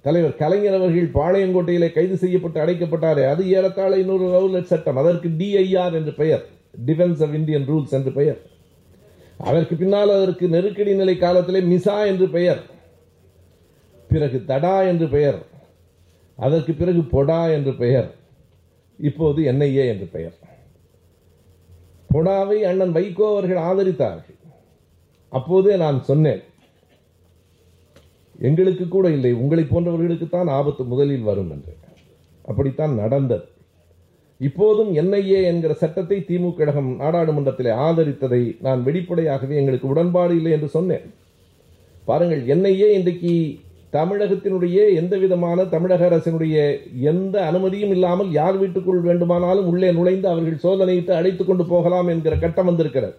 தலைவர் 0.06 0.36
கலைஞர் 0.36 0.74
அவர்கள் 0.74 1.16
பாளையங்கோட்டையிலே 1.18 1.92
கைது 1.92 2.16
செய்யப்பட்டு 2.16 2.58
அடைக்கப்பட்டாரே. 2.60 3.24
அது 3.28 3.42
ஏறத்தாழ 3.50 3.98
இன்னொரு 3.98 4.26
ரவுலட் 4.36 4.70
சட்டம். 4.72 4.96
அதற்கு 4.96 5.28
டிஐஆர் 5.28 5.92
என்று 5.92 6.12
பெயர். 6.12 6.44
டிஃபென்ஸ் 6.86 7.22
ஆஃப் 7.24 7.34
இந்தியன் 7.34 7.66
ரூல்ஸ் 7.68 7.94
என்று 7.98 8.12
பெயர். 8.12 8.38
அதற்கு 9.38 9.76
பின்னால் 9.76 10.10
அதற்கு 10.10 10.48
நெருக்கடி 10.48 10.94
நிலை 10.94 11.16
காலத்திலே 11.16 11.60
மிசா 11.60 12.06
என்று 12.06 12.28
பெயர். 12.28 12.62
பிறகு 14.08 14.44
தடா 14.44 14.82
என்று 14.82 15.08
பெயர். 15.08 15.38
அதற்கு 16.36 16.72
பிறகு 16.72 17.02
பொடா 17.14 17.52
என்று 17.52 17.74
பெயர். 17.74 18.08
இப்போது 18.98 19.42
என்ஐஏ 19.42 19.84
என்று 19.88 20.08
பெயர். 20.12 20.36
பொடாவை 22.12 22.58
அண்ணன் 22.70 22.94
வைகோ 22.94 23.26
அவர்கள் 23.30 23.62
ஆதரித்தார்கள். 23.70 24.38
அப்போதே 25.28 25.76
நான் 25.76 26.02
சொன்னேன். 26.02 26.42
எங்களுக்கு 28.38 28.88
கூட 28.88 29.06
இல்லை. 29.10 29.32
உங்களை 29.32 29.64
போன்றவர்களுக்கு 29.64 30.28
தான் 30.28 30.48
ஆபத்து 30.48 30.84
முதலில் 30.84 31.28
வரும் 31.28 31.50
என்று. 31.50 31.74
அப்படித்தான் 32.44 32.94
நடந்தது. 32.94 33.46
இப்போதும் 34.40 34.90
என்ஐஏ 35.00 35.38
என்கிற 35.50 35.72
சட்டத்தை 35.72 36.18
திமுக 36.28 36.56
கழகம் 36.56 36.90
நாடாளுமன்றத்தில் 37.02 37.70
ஆதரித்ததை 37.86 38.40
நான் 38.60 38.80
வெளிப்படையாகவே 38.82 39.54
எங்களுக்கு 39.60 39.92
உடன்பாடு 39.92 40.36
இல்லை 40.36 40.52
என்று 40.52 40.68
சொன்னேன். 40.68 41.06
பாருங்கள் 42.04 42.42
என்ஐஏ 42.54 42.88
இன்றைக்கு 42.98 43.32
தமிழகத்தினுடைய 43.92 44.78
எந்த 45.00 45.16
விதமான 45.16 45.64
தமிழக 45.64 46.04
அரசினுடைய 46.08 46.56
எந்த 47.12 47.36
அனுமதியும் 47.50 47.92
இல்லாமல் 47.96 48.30
யார் 48.30 48.56
வீட்டுக்குள் 48.56 49.06
வேண்டுமானாலும் 49.08 49.68
உள்ளே 49.72 49.90
நுழைந்து 49.98 50.28
அவர்கள் 50.28 50.64
சோதனையிட்டு 50.64 51.12
அழைத்து 51.18 51.44
கொண்டு 51.44 51.66
போகலாம் 51.66 52.08
என்கிற 52.08 52.36
கட்டம் 52.36 52.68
வந்திருக்கிறது. 52.70 53.16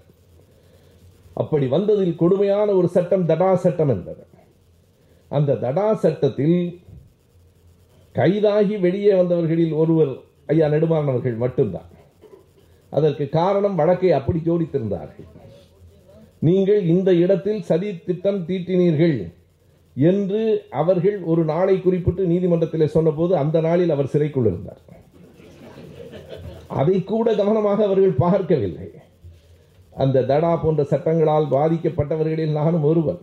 அப்படி 1.33 1.65
வந்ததில் 1.67 2.15
கொடுமையான 2.15 2.67
ஒரு 2.71 2.87
சட்டம் 2.87 3.25
தடா 3.25 3.55
சட்டம் 3.55 3.89
என்பது. 3.89 4.23
அந்த 5.31 5.55
தடா 5.55 5.87
சட்டத்தில் 5.93 6.57
கைதாகி 8.15 8.75
வெளியே 8.79 9.13
வந்தவர்களில் 9.13 9.73
ஒருவர் 9.81 10.13
ஐயா 10.45 10.67
நெடுமாறனவர்கள் 10.67 11.41
மட்டும்தான். 11.43 11.89
அதற்கு 12.89 13.29
காரணம் 13.29 13.75
வழக்கை 13.75 14.11
அப்படி 14.11 14.39
ஜோடித்திருந்தார்கள். 14.45 15.27
நீங்கள் 16.47 16.81
இந்த 16.93 17.09
இடத்தில் 17.13 17.61
சதி 17.61 17.89
திட்டம் 18.07 18.41
தீட்டினீர்கள் 18.45 19.17
என்று 19.95 20.41
அவர்கள் 20.81 21.17
ஒரு 21.31 21.43
நாளை 21.43 21.75
குறிப்பிட்டு 21.81 22.23
நீதிமன்றத்தில் 22.25 22.93
சொன்னபோது 22.95 23.33
அந்த 23.35 23.57
நாளில் 23.61 23.93
அவர் 23.95 24.11
சிறைக்குள் 24.13 24.45
இருந்தார். 24.45 24.81
அதை 26.67 27.03
கூட 27.03 27.27
கவனமாக 27.35 27.79
அவர்கள் 27.85 28.21
பார்க்கவில்லை. 28.25 28.87
அந்த 29.93 30.23
தடா 30.31 30.55
போன்ற 30.55 30.83
சட்டங்களால் 30.83 31.51
பாதிக்கப்பட்டவர்களில் 31.51 32.57
நானும் 32.59 32.83
ஒருவன். 32.83 33.21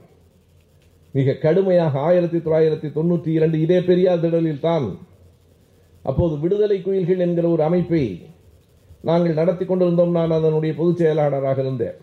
மிக 1.16 1.34
கடுமையாக 1.44 2.00
ஆயிரத்தி 2.08 2.38
தொள்ளாயிரத்தி 2.38 2.88
தொண்ணூற்றி 2.96 3.30
இரண்டு 3.38 3.56
இதே 3.64 3.80
பெரியார் 3.88 4.22
திடலில் 4.24 4.64
தான். 4.68 4.86
அப்போது 6.02 6.34
விடுதலை 6.38 6.78
குயில்கள் 6.82 7.24
என்கிற 7.26 7.48
ஒரு 7.48 7.62
அமைப்பை 7.62 8.04
நாங்கள் 9.08 9.38
நடத்தி 9.40 9.64
கொண்டிருந்தோம். 9.64 10.16
நான் 10.18 10.36
அதனுடைய 10.38 10.72
பொதுச் 10.80 11.00
செயலாளராக 11.00 11.60
இருந்தேன். 11.60 11.98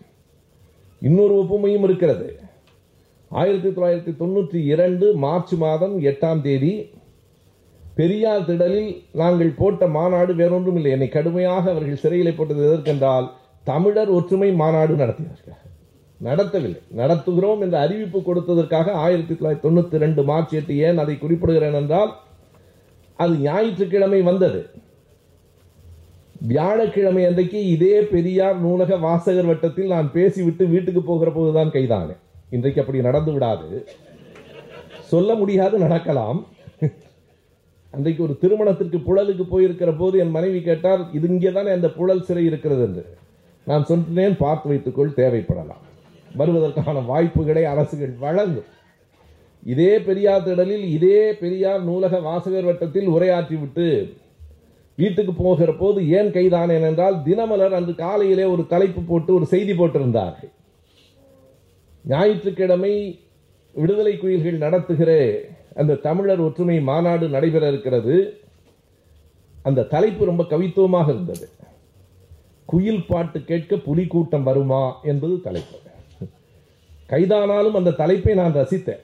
இன்னொரு 1.02 1.34
ஒப்புமையும் 1.42 1.86
இருக்கிறது. 1.88 2.28
ஆயிரத்தி 3.40 3.68
தொள்ளாயிரத்தி 3.68 4.12
தொண்ணூற்றி 4.22 4.60
இரண்டு 4.74 5.06
மார்ச் 5.24 5.54
மாதம் 5.64 5.94
எட்டாம் 6.10 6.40
தேதி 6.40 6.72
பெரியார் 7.94 8.46
திடலில் 8.48 8.90
நாங்கள் 9.12 9.58
போட்ட 9.60 9.86
மாநாடு 9.96 10.34
வேறொன்றும் 10.34 10.76
இல்லை 10.78 10.90
என்னை 10.90 11.08
கடுமையாக 11.08 11.64
அவர்கள் 11.70 12.02
சிறையில் 12.04 12.36
போட்டது 12.36 12.62
எதற்கென்றால் 12.68 13.26
தமிழர் 13.64 14.10
ஒற்றுமை 14.18 14.50
மாநாடு 14.52 14.94
நடத்தினார்கள். 14.94 15.61
நடத்தவில்லை. 16.24 16.80
நடத்துகிறோம் 16.96 17.60
என்ற 17.60 17.80
அறிவிப்பு 17.80 18.18
கொடுத்ததற்காக 18.18 18.90
ஆயிரத்தி 19.04 19.34
தொள்ளாயிரத்தி 19.34 19.64
தொண்ணூத்தி 19.66 19.96
ரெண்டு 20.04 20.22
மார்ச் 20.22 20.54
எட்டு 20.54 20.76
ஏன் 20.76 20.98
அதை 20.98 21.14
குறிப்பிடுகிறேன் 21.14 21.78
என்றால் 21.80 22.12
அது 23.16 23.34
ஞாயிற்றுக்கிழமை 23.36 24.22
வந்தது. 24.22 24.60
வியாழக்கிழமை 26.52 27.24
அன்றைக்கு 27.26 27.66
இதே 27.66 28.00
பெரியார் 28.00 28.60
நூலக 28.60 28.96
வாசகர் 28.96 29.44
வட்டத்தில் 29.44 29.92
நான் 29.94 30.12
பேசிவிட்டு 30.12 30.66
வீட்டுக்கு 30.66 31.02
போகிற 31.02 31.30
போதுதான் 31.30 31.70
கைதானேன். 31.70 32.20
இன்றைக்கு 32.50 32.80
அப்படி 32.80 33.00
நடந்து 33.00 33.32
விடாது. 33.32 33.68
சொல்ல 35.12 35.34
முடியாது 35.34 35.78
நடக்கலாம். 35.78 36.46
அன்றைக்கு 37.90 38.22
ஒரு 38.22 38.38
திருமணத்திற்கு 38.38 38.98
புழலுக்கு 38.98 39.44
போயிருக்கிற 39.50 39.98
போது 39.98 40.18
என் 40.18 40.30
மனைவி 40.30 40.60
கேட்டார் 40.62 41.02
இது 41.12 41.28
இங்கே 41.28 41.52
தானே 41.52 41.70
அந்த 41.70 41.88
புழல் 41.90 42.22
சிறை 42.22 42.44
இருக்கிறது? 42.44 42.82
என்று. 42.82 43.04
நான் 43.66 43.84
சொன்னேன் 43.84 44.36
பார்த்து 44.36 44.68
வைத்துக்கொள் 44.68 45.16
தேவைப்படலாம். 45.16 45.82
வருவதற்கான 46.38 47.04
வாய்ப்புகளை 47.06 47.64
அரசுகள் 47.64 48.14
வழங்கும். 48.24 48.70
இதே 49.66 49.92
பெரியார் 49.98 50.46
திடலில் 50.46 50.84
இதே 50.96 51.32
பெரியார் 51.32 51.82
நூலக 51.84 52.20
வாசகர் 52.20 52.64
வட்டத்தில் 52.64 53.08
உரையாற்றிவிட்டு 53.08 53.86
வீட்டுக்கு 54.98 55.32
போகிற 55.32 55.72
போது 55.72 56.08
ஏன் 56.08 56.30
கைதானேன் 56.32 56.86
என்றால் 56.88 57.16
தினமலர் 57.24 57.76
அன்று 57.78 57.94
காலையிலே 57.94 58.44
ஒரு 58.44 58.66
தலைப்பு 58.66 59.00
போட்டு 59.00 59.34
ஒரு 59.34 59.46
செய்தி 59.46 59.72
போட்டிருந்தார்கள். 59.72 60.50
ஞாயிற்றுக்கிழமை 62.04 62.94
விடுதலை 63.72 64.16
குயில்கள் 64.16 64.62
நடத்துகிற 64.64 65.10
அந்த 65.74 65.94
தமிழர் 65.94 66.40
ஒற்றுமை 66.40 66.80
மாநாடு 66.80 67.28
நடைபெற 67.28 67.68
இருக்கிறது. 67.68 68.16
அந்த 69.62 69.82
தலைப்பு 69.82 70.24
ரொம்ப 70.24 70.42
கவித்துவமாக 70.42 71.08
இருந்தது. 71.08 71.48
குயில் 72.64 73.06
பாட்டு 73.06 73.44
கேட்க 73.44 73.76
புலி 73.76 74.06
கூட்டம் 74.06 74.42
வருமா 74.42 74.82
என்பது 75.02 75.40
தலைப்பு. 75.40 75.81
கைதானாலும் 77.12 77.78
அந்த 77.80 77.96
தலைப்பை 78.02 78.34
நான் 78.40 78.58
ரசித்தேன். 78.60 79.02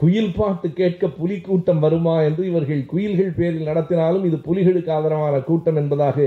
குயில் 0.00 0.32
பாட்டு 0.36 0.68
கேட்க 0.78 1.08
புலி 1.18 1.36
கூட்டம் 1.40 1.82
வருமா 1.84 2.14
என்று 2.28 2.42
இவர்கள் 2.50 2.80
குயில்கள் 2.92 3.36
பேரில் 3.36 3.68
நடத்தினாலும் 3.70 4.24
இது 4.28 4.38
புலிகளுக்கு 4.46 4.90
ஆதரவான 4.96 5.36
கூட்டம் 5.48 5.78
என்பதாக 5.82 6.26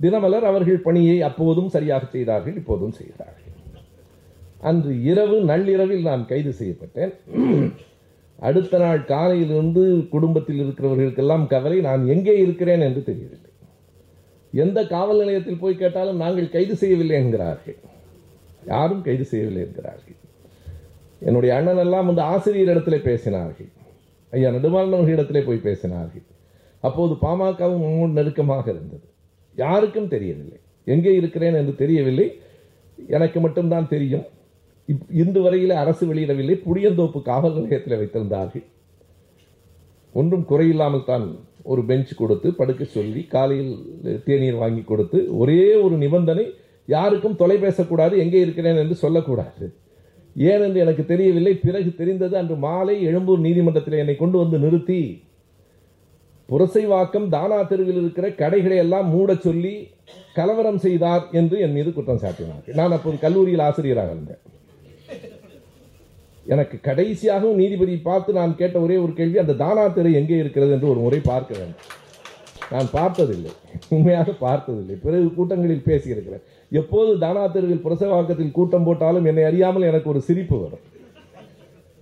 தினமலர் 0.00 0.46
அவர்கள் 0.50 0.84
பணியை 0.84 1.16
அப்போதும் 1.28 1.72
சரியாக 1.74 2.04
செய்தார்கள் 2.12 2.58
இப்போதும் 2.60 2.94
செய்கிறார்கள். 2.98 3.56
அன்று 4.68 4.92
இரவு 5.10 5.36
நள்ளிரவில் 5.50 6.06
நான் 6.08 6.22
கைது 6.30 6.52
செய்யப்பட்டேன். 6.60 7.12
அடுத்த 8.48 8.78
நாள் 8.84 9.02
காலையிலிருந்து 9.12 9.82
குடும்பத்தில் 10.14 10.60
இருக்கிறவர்களுக்கெல்லாம் 10.62 11.44
கவலை 11.52 11.78
நான் 11.88 12.02
எங்கே 12.14 12.34
இருக்கிறேன் 12.44 12.84
என்று 12.88 13.02
தெரியவில்லை. 13.10 13.50
எந்த 14.52 14.78
காவல் 14.94 15.20
நிலையத்தில் 15.22 15.62
போய் 15.62 15.80
கேட்டாலும் 15.82 16.22
நாங்கள் 16.24 16.54
கைது 16.56 16.76
செய்யவில்லை 16.82 17.16
என்கிறார்கள். 17.22 17.78
யாரும் 18.66 19.02
கைது 19.02 19.24
செய்யவில்லை 19.24 19.62
என்கிறார்கள். 19.62 20.14
என்னுடைய 21.20 21.54
அண்ணன் 21.54 21.76
எல்லாம் 21.76 22.06
வந்து 22.06 22.20
ஆசிரியர் 22.20 22.76
இடத்துல 22.76 22.90
பேசினார்கள். 22.90 23.72
ஐயா 24.30 24.50
நெடுமாறன் 24.50 25.06
இடத்திலே 25.06 25.40
போய் 25.40 25.60
பேசினார்கள். 25.62 26.22
அப்போது 26.80 27.14
பாமகவும் 27.14 28.08
நெருக்கமாக 28.08 28.70
இருந்தது. 28.70 29.02
யாருக்கும் 29.56 30.08
தெரியவில்லை. 30.08 30.56
எங்கே 30.84 31.14
இருக்கிறேன் 31.14 31.54
என்று 31.54 31.74
தெரியவில்லை. 31.74 32.38
எனக்கு 33.08 33.40
மட்டும்தான் 33.40 33.88
தெரியும். 33.88 34.24
இப்- 34.88 35.10
இன்று 35.10 35.42
வரையில் 35.42 35.70
அரசு 35.70 36.14
வெளியிடவில்லை. 36.14 36.60
புளியந்தோப்பு 36.66 37.22
காவல் 37.22 37.52
நிலையத்தில் 37.52 37.98
வைத்திருந்தார்கள். 37.98 38.64
ஒன்றும் 40.12 40.46
குறையில்லாமல் 40.48 41.04
தான் 41.04 41.36
ஒரு 41.62 41.84
பெஞ்ச் 41.84 42.14
கொடுத்து 42.14 42.54
படுக்க 42.54 42.84
சொல்லி 42.84 43.24
காலையில் 43.24 44.22
தேநீர் 44.24 44.54
வாங்கி 44.54 44.82
கொடுத்து 44.82 45.38
ஒரே 45.38 45.74
ஒரு 45.74 45.96
நிபந்தனை 45.96 46.54
யாருக்கும் 46.94 47.38
தொலை 47.40 47.56
பேசக்கூடாது 47.64 48.14
எங்கே 48.24 48.42
இருக்கிறேன் 48.44 48.80
என்று 48.82 48.96
சொல்லக்கூடாது. 49.04 49.66
ஏனென்று 50.50 50.78
எனக்கு 50.84 51.04
தெரியவில்லை 51.10 51.52
பிறகு 51.64 51.90
தெரிந்தது 52.00 52.34
அன்று 52.40 52.56
மாலை 52.66 52.96
எழும்பூர் 53.08 53.46
நீதிமன்றத்தில் 53.46 54.00
என்னை 54.02 54.14
கொண்டு 54.20 54.36
வந்து 54.42 54.58
நிறுத்தி 54.64 55.00
புரசைவாக்கம் 56.48 57.26
தானா 57.34 57.58
தெருவில் 57.70 58.00
இருக்கிற 58.02 58.26
கடைகளை 58.40 58.76
எல்லாம் 58.84 59.08
மூடச் 59.14 59.44
சொல்லி 59.46 59.74
கலவரம் 60.38 60.80
செய்தார் 60.84 61.24
என்று 61.40 61.56
என் 61.64 61.76
மீது 61.76 61.90
குற்றம் 61.96 62.22
சாட்டினார் 62.22 62.64
நான் 62.78 62.94
அப்போது 62.96 63.22
கல்லூரியில் 63.24 63.66
ஆசிரியராக 63.66 64.14
இருந்தேன். 64.14 64.42
எனக்கு 66.52 66.76
கடைசியாகவும் 66.88 67.60
நீதிபதி 67.62 67.94
பார்த்து 68.08 68.30
நான் 68.38 68.58
கேட்ட 68.60 68.76
ஒரே 68.84 68.96
ஒரு 69.04 69.12
கேள்வி 69.18 69.38
அந்த 69.42 69.56
தானா 69.62 69.84
தெரு 69.96 70.12
எங்கே 70.20 70.38
இருக்கிறது 70.42 70.72
என்று 70.76 70.88
ஒரு 70.92 71.00
முறை 71.04 71.20
பார்க்க 71.32 71.58
வேண்டும். 71.58 71.82
நான் 72.72 72.88
பார்த்ததில்லை. 72.98 73.52
உண்மையாக 73.94 74.32
பார்த்ததில்லை. 74.46 74.96
பிறகு 75.04 75.28
கூட்டங்களில் 75.36 75.88
பேசியிருக்கிறேன். 75.90 76.44
எப்போது 76.72 77.18
தானா 77.18 77.42
தெருவில் 77.46 77.84
கூட்டம் 78.58 78.84
போட்டாலும் 78.84 79.24
என்னை 79.24 79.44
அறியாமல் 79.44 79.88
எனக்கு 79.90 80.08
ஒரு 80.08 80.20
சிரிப்பு 80.28 80.56
வரும். 80.62 80.84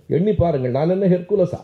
எண்ணி 0.09 0.33
பாருங்கள் 0.33 0.75
நான் 0.77 0.93
என்ன 0.95 1.07
ஹெர்குலஸா 1.13 1.61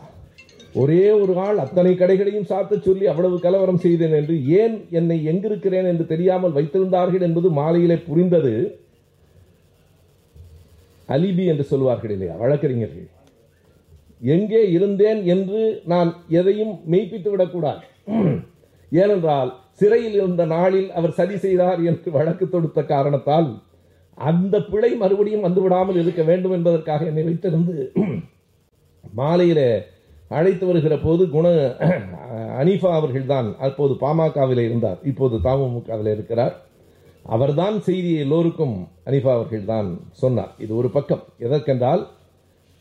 ஒரே 0.74 1.04
ஒரு 1.20 1.32
ஆள் 1.44 1.58
அத்தனை 1.58 1.92
கடைகளையும் 1.94 2.48
சாத்த 2.48 2.78
சொல்லி 2.86 3.04
அவ்வளவு 3.12 3.36
கலவரம் 3.44 3.82
செய்தேன் 3.84 4.16
என்று 4.20 4.34
ஏன் 4.60 4.74
என்னை 4.90 5.16
எங்கிருக்கிறேன் 5.30 5.88
என்று 5.92 6.06
தெரியாமல் 6.06 6.56
வைத்திருந்தார்கள் 6.56 7.24
என்பது 7.28 7.50
மாலையிலே 7.50 7.96
புரிந்தது? 8.08 8.52
அலிபி 11.08 11.44
என்று 11.52 11.64
சொல்வார்கள் 11.64 12.12
இல்லையா? 12.16 12.34
வழக்கறிஞர்கள். 12.36 13.08
எங்கே 14.34 14.60
இருந்தேன் 14.70 15.22
என்று 15.34 15.62
நான் 15.92 16.10
எதையும் 16.28 16.74
மெய்ப்பித்து 16.92 17.30
விடக்கூடாது 17.30 17.84
ஏனென்றால் 18.90 19.52
சிறையில் 19.72 20.14
இருந்த 20.14 20.44
நாளில் 20.44 20.92
அவர் 20.92 21.10
சதி 21.10 21.36
செய்தார் 21.36 21.84
என்று 21.84 22.10
வழக்கு 22.10 22.48
தொடுத்த 22.48 22.82
காரணத்தால் 22.82 23.58
அந்த 24.14 24.60
பிழை 24.60 24.94
மறுபடியும் 24.94 25.44
வந்துவிடாமல் 25.44 26.00
இருக்க 26.02 26.22
வேண்டும் 26.22 26.52
என்பதற்காக 26.52 27.04
என்னை 27.04 27.24
வைத்திருந்து 27.24 27.74
மாலையிலே 29.12 29.82
அழைத்து 30.28 30.66
வருகிற 30.66 30.98
போது 30.98 31.30
குண 31.30 31.48
அனீஃபா 32.60 32.90
அவர்கள்தான் 32.92 33.56
அப்போது 33.58 33.94
பாமகவில் 33.94 34.58
இருந்தார். 34.58 34.98
இப்போது 35.02 35.36
தமுகவில் 35.36 36.10
இருக்கிறார். 36.12 36.54
அவர்தான் 37.22 37.80
செய்தியை 37.80 38.20
எல்லோருக்கும் 38.20 38.88
அனிஃபா 39.06 39.32
அவர்கள்தான் 39.32 40.00
சொன்னார். 40.12 40.52
இது 40.58 40.76
ஒரு 40.76 40.90
பக்கம். 40.90 41.22
எதற்கென்றால் 41.38 42.06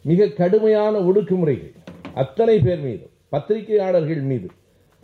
மிக 0.02 0.28
கடுமையான 0.28 1.00
ஒடுக்குமுறைகள் 1.00 1.74
அத்தனை 2.14 2.60
பேர் 2.60 2.80
மீது 2.80 3.10
பத்திரிகையாளர்கள் 3.30 4.22
மீது 4.22 4.48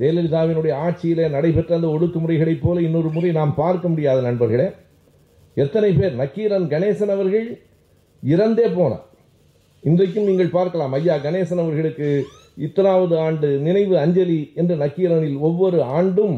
ஜெயலலிதாவினுடைய 0.02 0.74
ஆட்சியிலே 0.86 1.26
நடைபெற்ற 1.36 1.72
அந்த 1.78 1.90
ஒடுக்குமுறைகளைப் 1.96 2.64
போல 2.64 2.82
இன்னொரு 2.88 3.10
முறை 3.16 3.32
நாம் 3.40 3.54
பார்க்க 3.64 3.92
முடியாத 3.94 4.20
நண்பர்களே 4.28 4.68
எத்தனை 5.58 5.90
பேர் 5.98 6.14
நக்கீரன் 6.22 6.68
கணேசன் 6.74 7.14
அவர்கள் 7.16 7.48
இறந்தே 8.24 8.68
போனார். 8.78 9.06
இன்றைக்கும் 9.84 10.28
நீங்கள் 10.30 10.56
பார்க்கலாம் 10.56 10.94
ஐயா 10.98 11.16
கணேசன் 11.26 11.62
அவர்களுக்கு 11.64 12.08
இத்தனாவது 12.66 13.16
ஆண்டு 13.26 13.50
நினைவு 13.68 13.96
அஞ்சலி 14.04 14.40
என்று 14.62 14.76
நக்கீரனில் 14.84 15.38
ஒவ்வொரு 15.48 15.80
ஆண்டும் 15.98 16.38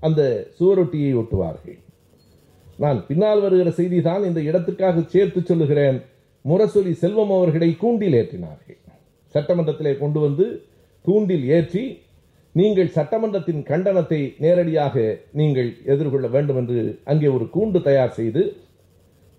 அந்த 0.00 0.22
சுவரொட்டியை 0.58 1.12
ஒட்டுவார்கள். 1.20 1.78
நான் 2.82 2.98
பின்னால் 3.08 3.42
வருகிற 3.44 3.70
செய்தி 3.78 3.98
தான் 4.08 4.26
இந்த 4.30 4.40
இடத்திற்காக 4.48 5.04
சேர்த்து 5.14 5.42
சொல்லுகிறேன். 5.50 5.98
முரசொலி 6.44 6.92
செல்வம் 7.02 7.34
அவர்களை 7.36 7.70
கூண்டில் 7.82 8.16
ஏற்றினார்கள். 8.20 8.80
சட்டமன்றத்திலே 9.34 9.94
கொண்டு 10.02 10.18
வந்து 10.26 10.46
கூண்டில் 11.04 11.46
ஏற்றி 11.58 11.84
நீங்கள் 12.58 12.94
சட்டமன்றத்தின் 12.96 13.62
கண்டனத்தை 13.70 14.20
நேரடியாக 14.44 14.96
நீங்கள் 15.38 15.70
எதிர்கொள்ள 15.92 16.26
வேண்டும் 16.34 16.58
என்று 16.60 16.82
அங்கே 17.12 17.28
ஒரு 17.36 17.46
கூண்டு 17.56 17.78
தயார் 17.88 18.14
செய்து 18.18 18.42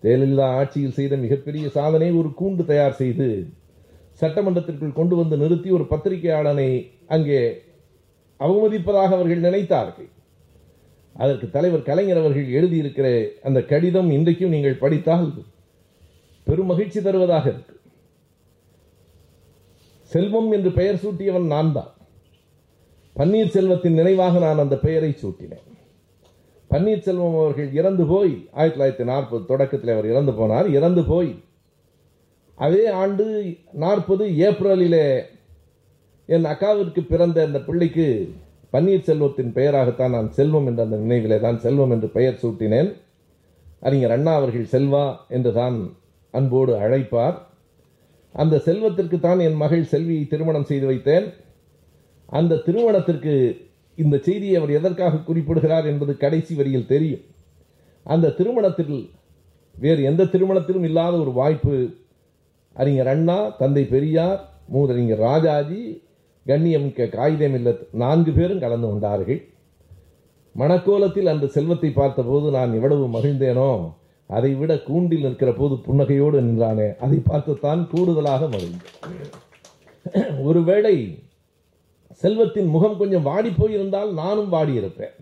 ஜெயலலிதா 0.04 0.48
ஆட்சியில் 0.58 0.98
செய்த 0.98 1.14
மிகப்பெரிய 1.24 1.66
சாதனை 1.78 2.10
ஒரு 2.20 2.30
கூண்டு 2.42 2.64
தயார் 2.72 3.00
செய்து 3.00 3.28
சட்டமன்றத்திற்குள் 4.22 4.98
கொண்டு 5.00 5.16
வந்து 5.22 5.36
நிறுத்தி 5.44 5.70
ஒரு 5.78 5.86
பத்திரிகையாளனை 5.94 6.70
அங்கே 7.16 7.40
அவமதிப்பதாக 8.40 9.12
அவர்கள் 9.18 9.46
நினைத்தார்கள். 9.48 10.10
அதற்கு 11.16 11.48
தலைவர் 11.56 11.88
கலைஞர் 11.90 12.22
அவர்கள் 12.22 12.56
எழுதியிருக்கிற 12.58 13.08
அந்த 13.48 13.60
கடிதம் 13.72 14.10
இன்றைக்கும் 14.18 14.56
நீங்கள் 14.56 14.82
படித்தால் 14.84 15.28
பெரும் 16.48 16.70
மகிழ்ச்சி 16.72 17.00
தருவதாக 17.02 17.46
இருக்கு. 17.54 17.76
செல்வம் 20.12 20.52
என்று 20.58 20.72
பெயர் 20.80 21.02
சூட்டியவன் 21.04 21.48
நான் 21.54 21.76
தான் 21.78 21.92
பன்னீர்செல்வத்தின் 23.18 23.98
நினைவாக 24.00 24.40
நான் 24.40 24.64
அந்த 24.64 24.76
பெயரை 24.86 25.12
சூட்டினேன். 25.22 25.66
பன்னீர்செல்வம் 26.72 27.38
அவர்கள் 27.42 27.70
இறந்து 27.80 28.04
போய் 28.06 28.34
ஆயிரத்தி 28.52 28.78
தொள்ளாயிரத்தி 28.78 29.06
நாற்பது 29.12 29.44
தொடக்கத்தில் 29.46 29.94
அவர் 29.94 30.10
இறந்து 30.12 30.32
போனார் 30.32 30.68
இறந்து 30.78 31.04
போய் 31.06 31.32
அதே 32.66 32.84
ஆண்டு 33.04 33.26
நாற்பது 33.84 34.26
ஏப்ரலிலே 34.48 35.06
என் 36.26 36.48
அக்காவிற்கு 36.54 37.02
பிறந்த 37.12 37.38
அந்த 37.48 37.60
பிள்ளைக்கு 37.68 38.08
பன்னீர்செல்வத்தின் 38.74 39.52
பெயராகத்தான் 39.58 40.16
நான் 40.18 40.30
செல்வம் 40.38 40.68
என்ற 40.70 40.84
அந்த 40.84 40.98
நினைவிலே 41.04 41.40
தான் 41.40 41.60
செல்வம் 41.66 41.94
என்று 41.96 42.08
பெயர் 42.18 42.40
சூட்டினேன். 42.44 42.90
அறிஞர் 43.80 44.16
அண்ணா 44.16 44.36
அவர்கள் 44.36 44.72
செல்வா 44.76 45.06
என்று 45.30 45.54
தான் 45.54 45.78
அன்போடு 46.34 46.74
அழைப்பார். 46.86 47.38
அந்த 48.36 48.56
செல்வத்திற்கு 48.68 49.20
தான் 49.20 49.40
என் 49.40 49.60
மகள் 49.64 49.92
செல்வியை 49.94 50.24
திருமணம் 50.28 50.70
செய்து 50.72 50.86
வைத்தேன். 50.92 51.28
அந்த 52.30 52.62
திருமணத்திற்கு 52.66 53.34
இந்த 53.98 54.16
செய்தியை 54.18 54.56
அவர் 54.60 54.78
எதற்காக 54.80 55.22
குறிப்பிடுகிறார் 55.28 55.86
என்பது 55.92 56.14
கடைசி 56.24 56.54
வரியில் 56.56 56.90
தெரியும். 56.94 57.24
அந்த 58.06 58.34
திருமணத்தில் 58.40 58.96
வேறு 59.76 60.02
எந்த 60.04 60.24
திருமணத்திலும் 60.34 60.86
இல்லாத 60.90 61.14
ஒரு 61.18 61.32
வாய்ப்பு 61.32 61.76
அறிஞர் 62.76 63.12
அண்ணா 63.14 63.38
தந்தை 63.62 63.84
பெரியார் 63.94 64.42
மூதறிஞர் 64.74 65.24
ராஜாஜி 65.30 65.82
கண்ணியமிக்க 66.46 67.10
காகிதம் 67.10 67.56
இல்ல 67.60 67.70
நான்கு 68.02 68.32
பேரும் 68.32 68.64
கலந்து 68.64 68.88
கொண்டார்கள். 68.88 69.40
மணக்கோலத்தில் 70.56 71.32
அந்த 71.32 71.46
செல்வத்தை 71.56 71.90
பார்த்தபோது 71.92 72.48
நான் 72.58 72.76
எவ்வளவு 72.80 73.06
மகிழ்ந்தேனோ 73.16 73.72
அதை 74.30 74.52
விட 74.56 74.72
கூண்டில் 74.88 75.26
நிற்கிற 75.26 75.52
போது 75.54 75.76
புன்னகையோடு 75.88 76.38
நின்றானே 76.48 76.88
அதை 77.06 77.20
பார்த்துத்தான் 77.30 77.82
கூடுதலாக 77.92 78.48
மகிழ்ந்தேன். 78.56 78.96
ஒருவேளை 80.44 80.96
செல்வத்தின் 82.22 82.70
முகம் 82.76 82.98
கொஞ்சம் 82.98 83.28
வாடி 83.30 83.50
போயிருந்தால் 83.58 84.12
நானும் 84.14 84.52
வாடியிருப்பேன் 84.54 85.16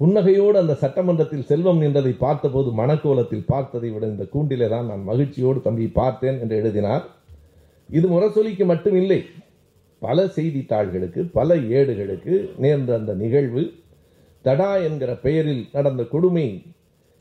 புன்னகையோடு 0.00 0.56
அந்த 0.60 0.74
சட்டமன்றத்தில் 0.74 1.46
செல்வம் 1.50 1.80
நின்றதை 1.82 2.12
பார்த்தபோது 2.18 2.70
மனக்கோலத்தில் 2.80 3.46
பார்த்ததை 3.46 3.90
விட 3.90 4.04
இந்த 4.06 4.24
கூண்டிலே 4.24 4.68
தான் 4.68 4.86
நான் 4.86 5.08
மகிழ்ச்சியோடு 5.10 5.60
தம்பி 5.60 5.86
பார்த்தேன் 6.00 6.40
என்று 6.40 6.56
எழுதினார். 6.56 7.04
இது 7.88 8.06
முரசொலிக்கு 8.08 8.64
மட்டுமில்லை. 8.72 9.20
பல 9.98 10.26
செய்தித்தாள்களுக்கு 10.36 11.20
பல 11.38 11.56
ஏடுகளுக்கு 11.78 12.34
நேர்ந்த 12.58 12.94
அந்த 12.94 13.12
நிகழ்வு 13.14 13.62
தடா 14.42 14.72
என்கிற 14.88 15.10
பெயரில் 15.26 15.64
நடந்த 15.72 16.02
கொடுமை 16.14 16.46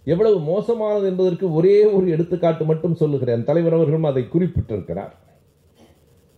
எவ்வளவு 0.04 0.40
மோசமானது 0.52 1.06
என்பதற்கு 1.12 1.46
ஒரே 1.54 1.78
ஒரு 1.96 2.06
எடுத்துக்காட்டு 2.10 2.64
மட்டும் 2.66 3.00
சொல்லுகிறேன். 3.02 3.44
தலைவர் 3.44 3.78
அவர்களும் 3.78 4.10
அதை 4.12 4.24
குறிப்பிட்டிருக்கிறார். 4.34 5.14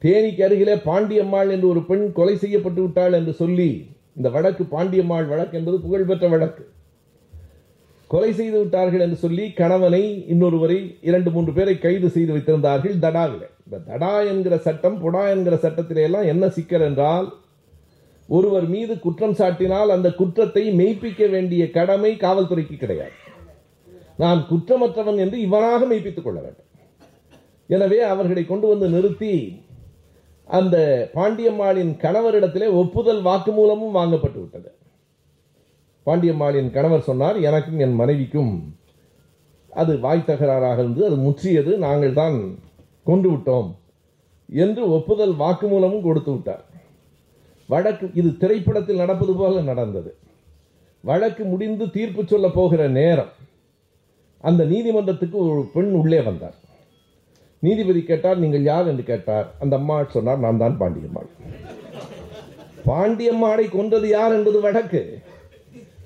தேனிக்கு 0.01 0.41
அருகிலே 0.47 0.75
பாண்டியம்மாள் 0.87 1.51
என்று 1.55 1.67
ஒரு 1.73 1.81
பெண் 1.89 2.05
கொலை 2.17 2.35
செய்யப்பட்டு 2.43 2.81
விட்டாள் 2.81 3.17
என்று 3.19 3.33
சொல்லி 3.41 3.69
இந்த 4.17 4.27
வழக்கு 4.35 4.63
பாண்டியம்மாள் 4.73 5.27
வழக்கு 5.31 5.57
என்பது 5.59 5.77
புகழ்பெற்ற 5.85 6.25
வழக்கு. 6.33 6.63
கொலை 8.09 8.31
செய்து 8.39 8.57
விட்டார்கள் 8.59 9.03
என்று 9.05 9.17
சொல்லி 9.23 9.45
கணவனை 9.59 10.01
இன்னொருவரை 10.33 10.77
இரண்டு 11.09 11.29
மூன்று 11.35 11.51
பேரை 11.53 11.75
கைது 11.85 12.09
செய்து 12.15 12.31
வைத்திருந்தார்கள் 12.35 13.01
தடாவில். 13.05 13.47
இந்த 13.65 13.77
தடா 13.89 14.13
என்கிற 14.31 14.55
சட்டம் 14.67 14.97
புடா 15.03 15.23
என்கிற 15.35 15.55
சட்டத்திலேயெல்லாம் 15.65 16.29
என்ன 16.33 16.49
சிக்கல் 16.57 16.85
என்றால் 16.89 17.27
ஒருவர் 18.29 18.67
மீது 18.73 18.93
குற்றம் 19.05 19.35
சாட்டினால் 19.39 19.93
அந்த 19.95 20.07
குற்றத்தை 20.19 20.63
மெய்ப்பிக்க 20.79 21.29
வேண்டிய 21.33 21.63
கடமை 21.77 22.11
காவல்துறைக்கு 22.23 22.77
கிடையாது. 22.83 23.15
நான் 24.23 24.39
குற்றமற்றவன் 24.51 25.19
என்று 25.23 25.37
இவனாக 25.47 25.81
மெய்ப்பித்துக் 25.91 26.27
கொள்ள 26.27 26.39
வேண்டும். 26.45 26.69
எனவே 27.69 27.99
அவர்களை 28.13 28.43
கொண்டு 28.45 28.67
வந்து 28.71 28.87
நிறுத்தி 28.95 29.33
அந்த 30.47 30.77
பாண்டியம்மாளின் 31.13 31.93
கணவரிடத்திலே 32.01 32.67
ஒப்புதல் 32.71 33.21
வாக்குமூலமும் 33.21 33.95
வாங்கப்பட்டு 33.95 34.39
விட்டது 34.39 34.71
பாண்டியம்மாளின் 36.07 36.71
கணவர் 36.71 37.01
சொன்னார் 37.01 37.37
எனக்கும் 37.41 37.79
என் 37.79 37.95
மனைவிக்கும் 37.95 38.53
அது 39.69 39.99
வாய் 39.99 40.27
தகராறாக 40.27 40.77
இருந்து 40.79 41.05
அது 41.05 41.15
முற்றியது 41.15 41.77
நாங்கள் 41.77 42.13
தான் 42.13 42.57
கொண்டு 43.03 43.29
விட்டோம் 43.31 43.69
என்று 44.49 44.89
ஒப்புதல் 44.89 45.33
வாக்குமூலமும் 45.33 46.01
கொடுத்து 46.01 46.31
விட்டார். 46.31 46.63
வழக்கு 47.67 48.11
இது 48.13 48.37
திரைப்படத்தில் 48.37 48.95
நடப்பது 48.95 49.33
போல 49.35 49.61
நடந்தது. 49.61 50.15
வழக்கு 51.01 51.43
முடிந்து 51.43 51.89
தீர்ப்பு 51.91 52.23
சொல்ல 52.25 52.47
போகிற 52.49 52.87
நேரம் 52.87 53.33
அந்த 54.41 54.63
நீதிமன்றத்துக்கு 54.65 55.37
ஒரு 55.37 55.69
பெண் 55.73 55.93
உள்ளே 55.93 56.21
வந்தார். 56.21 56.55
நீதிபதி 57.63 58.01
கேட்டார் 58.03 58.41
நீங்கள் 58.43 58.65
யார் 58.71 58.89
என்று 58.91 59.03
கேட்டார். 59.11 59.47
அந்த 59.63 59.75
அம்மா 59.79 59.95
சொன்னார் 60.15 60.43
நான் 60.45 60.61
தான் 60.63 60.79
பாண்டியம்மாள். 60.81 61.29
பாண்டியம்மாளை 62.89 63.65
கொன்றது 63.75 64.07
யார் 64.17 64.35
என்பது 64.37 64.59
வழக்கு 64.65 65.03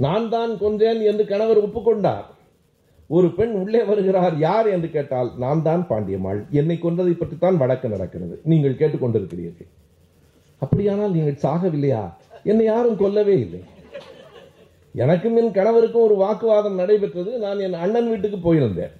நான் 0.05 0.27
தான் 0.35 0.51
கொன்றேன் 0.61 1.01
என்று 1.11 1.23
கணவர் 1.31 1.63
ஒப்புக்கொண்டார். 1.65 2.27
ஒரு 3.15 3.27
பெண் 3.37 3.53
உள்ளே 3.61 3.81
வருகிறார் 3.89 4.35
யார்? 4.47 4.67
என்று 4.75 4.89
கேட்டால் 4.95 5.29
நான் 5.43 5.63
தான் 5.67 5.83
பாண்டியம்மாள். 5.89 6.39
என்னை 6.59 6.75
கொன்றதை 6.83 7.13
பற்றித்தான் 7.17 7.57
வழக்கு 7.61 7.87
நடக்கிறது. 7.93 8.35
நீங்கள் 8.51 8.79
கேட்டுக்கொண்டிருக்கிறீர்கள் 8.81 9.69
அப்படியானால் 10.63 11.15
நீங்கள் 11.15 11.41
சாகவில்லையா? 11.43 12.03
என்னை 12.51 12.65
யாரும் 12.65 12.99
கொல்லவே 13.01 13.35
இல்லை. 13.45 13.61
எனக்கும் 14.95 15.37
என் 15.41 15.55
கணவருக்கும் 15.57 16.05
ஒரு 16.07 16.15
வாக்குவாதம் 16.23 16.79
நடைபெற்றது. 16.81 17.31
நான் 17.45 17.63
என் 17.65 17.81
அண்ணன் 17.83 18.09
வீட்டுக்கு 18.11 18.39
போயிருந்தேன். 18.47 18.93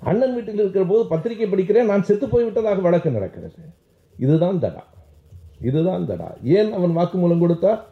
அண்ணன் 0.00 0.34
வீட்டில் 0.34 0.54
இருக்கிற 0.54 0.84
போது 0.84 1.06
பத்திரிகை 1.06 1.46
படிக்கிறேன் 1.50 1.84
நான் 1.84 2.02
செத்து 2.02 2.26
போய்விட்டதாக 2.26 2.80
வழக்கு 2.80 3.10
நடக்கிறது. 3.10 3.54
இதுதான் 4.16 4.58
தடா. 4.58 4.84
இதுதான் 5.60 6.06
தடா. 6.06 6.34
ஏன் 6.42 6.72
அவன் 6.72 6.96
வாக்குமூலம் 6.96 7.38
கொடுத்தார்? 7.38 7.86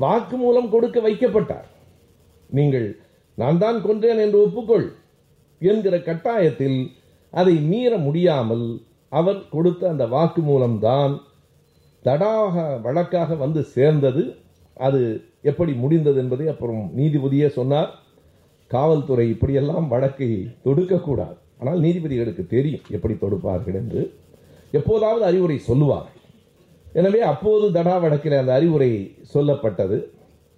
வாக்குமூலம் 0.00 0.68
கொடுக்க 0.68 1.00
வைக்கப்பட்டார். 1.00 1.68
நீங்கள் 2.50 2.98
நான் 3.34 3.58
தான் 3.58 3.82
கொன்றேன் 3.84 4.18
என்று 4.18 4.46
ஒப்புக்கொள் 4.46 4.92
என்கிற 5.58 5.98
கட்டாயத்தில் 5.98 6.90
அதை 7.30 7.54
மீற 7.54 7.96
முடியாமல் 7.96 8.80
அவர் 9.08 9.48
கொடுத்த 9.48 9.88
அந்த 9.88 10.06
வாக்குமூலம் 10.06 10.78
தான் 10.78 11.20
தடாக 12.04 12.80
வழக்காக 12.82 13.34
வந்து 13.34 13.62
சேர்ந்தது. 13.62 14.36
அது 14.74 15.24
எப்படி 15.42 15.72
முடிந்தது 15.72 16.18
என்பதை 16.18 16.48
அப்புறம் 16.48 16.90
நீதிபதியே 16.96 17.46
சொன்னார். 17.46 17.98
காவல்துறை 18.74 19.26
இப்படியெல்லாம் 19.34 19.86
வழக்கை 19.92 20.28
தொடுக்கக்கூடாது. 20.66 21.36
ஆனால் 21.60 21.82
நீதிபதிகளுக்கு 21.84 22.44
தெரியும் 22.54 22.86
எப்படி 22.96 23.14
தொடுப்பார்கள் 23.22 23.78
என்று. 23.80 24.00
எப்போதாவது 24.78 25.24
அறிவுரை 25.30 25.58
சொல்லுவார்கள். 25.68 26.16
எனவே 26.98 27.20
அப்போது 27.32 27.66
தடா 27.76 27.94
வழக்கில் 28.04 28.40
அந்த 28.40 28.52
அறிவுரை 28.58 28.90
சொல்லப்பட்டது. 29.34 29.98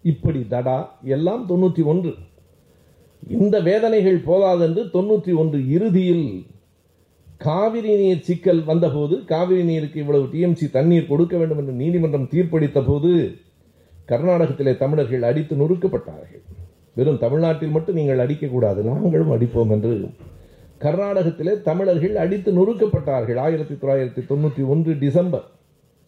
இப்படி 0.04 0.40
தடா 0.54 0.78
எல்லாம் 1.16 1.42
தொண்ணூற்றி 1.50 1.82
ஒன்று. 1.92 2.12
இந்த 3.36 3.56
வேதனைகள் 3.68 4.18
போதாதென்று 4.28 4.82
தொண்ணூற்றி 4.94 5.32
ஒன்று 5.40 5.58
இறுதியில் 5.76 6.26
காவிரி 7.46 7.92
நீர் 8.00 8.24
சிக்கல் 8.28 8.62
வந்தபோது 8.70 9.14
காவிரி 9.32 9.62
நீருக்கு 9.68 9.98
இவ்வளவு 10.02 10.26
டிஎம்சி 10.32 10.66
தண்ணீர் 10.76 11.10
கொடுக்க 11.10 11.34
வேண்டும் 11.40 11.60
என்று 11.62 11.74
நீதிமன்றம் 11.82 12.30
தீர்ப்பளித்த 12.32 12.80
போது 12.88 13.10
கர்நாடகத்திலே 14.10 14.72
தமிழர்கள் 14.82 15.28
அடித்து 15.28 15.54
நொறுக்கப்பட்டார்கள். 15.60 16.42
வெறும் 16.96 17.22
தமிழ்நாட்டில் 17.24 17.74
மட்டும் 17.76 17.98
நீங்கள் 18.00 18.22
அடிக்கக்கூடாது 18.24 18.80
நாங்களும் 18.90 19.32
அடிப்போம் 19.36 19.72
என்று 19.76 19.92
கர்நாடகத்திலே 20.84 21.54
தமிழர்கள் 21.68 22.14
அடித்து 22.24 22.50
நொறுக்கப்பட்டார்கள். 22.58 23.38
ஆயிரத்தி 23.46 23.74
தொள்ளாயிரத்தி 23.74 24.22
தொண்ணூற்றி 24.30 24.62
ஒன்று 24.72 24.92
டிசம்பர் 25.04 25.46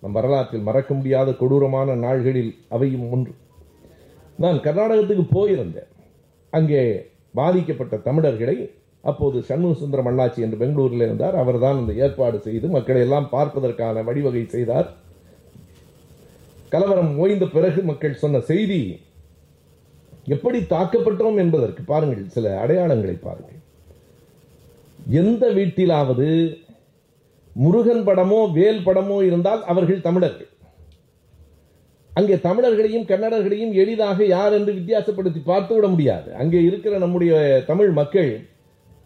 நம் 0.03 0.17
வரலாற்றில் 0.19 0.67
மறக்க 0.69 0.93
முடியாத 0.99 1.33
கொடூரமான 1.41 1.95
நாள்களில் 2.05 2.53
அவையும் 2.75 3.07
ஒன்று. 3.15 3.33
நான் 4.43 4.59
கர்நாடகத்துக்கு 4.67 5.25
போயிருந்தேன். 5.37 5.91
அங்கே 6.53 6.81
பாதிக்கப்பட்ட 7.41 7.97
தமிழர்களை 8.09 8.57
அப்போது 9.11 9.39
சண்முக 9.51 9.75
சுந்தரம் 9.83 10.09
அண்ணாச்சி 10.11 10.41
என்று 10.47 10.61
பெங்களூரில் 10.63 11.07
இருந்தார். 11.07 11.37
அவர்தான் 11.43 11.81
இந்த 11.83 11.93
ஏற்பாடு 12.05 12.39
செய்து 12.47 12.67
மக்களை 12.77 13.01
எல்லாம் 13.07 13.29
பார்ப்பதற்கான 13.37 14.03
வழிவகை 14.09 14.43
செய்தார். 14.57 14.89
கலவரம் 16.75 17.15
ஓய்ந்த 17.23 17.47
பிறகு 17.57 17.81
மக்கள் 17.89 18.21
சொன்ன 18.25 18.41
செய்தி 18.51 18.83
எப்படி 20.27 20.59
தாக்கப்பட்டோம் 20.75 21.39
என்பதற்கு 21.43 21.83
பாருங்கள் 21.83 22.29
சில 22.29 22.51
அடையாளங்களை 22.65 23.17
பாருங்கள். 23.21 23.59
எந்த 25.21 25.45
வீட்டிலாவது 25.51 26.29
முருகன் 27.57 28.05
படமோ 28.07 28.41
வேல் 28.53 28.85
படமோ 28.87 29.17
இருந்தால் 29.23 29.63
அவர்கள் 29.65 30.07
தமிழர்கள். 30.09 30.51
அங்கே 32.13 32.37
தமிழர்களையும் 32.47 33.09
கன்னடர்களையும் 33.11 33.75
எளிதாக 33.83 34.25
யார் 34.25 34.53
என்று 34.53 34.73
வித்தியாசப்படுத்தி 34.79 35.41
பார்த்து 35.45 35.75
விட 35.75 35.87
முடியாது. 35.87 36.35
அங்கே 36.35 36.63
இருக்கிற 36.63 36.99
நம்முடைய 36.99 37.35
தமிழ் 37.71 37.93
மக்கள் 38.01 38.33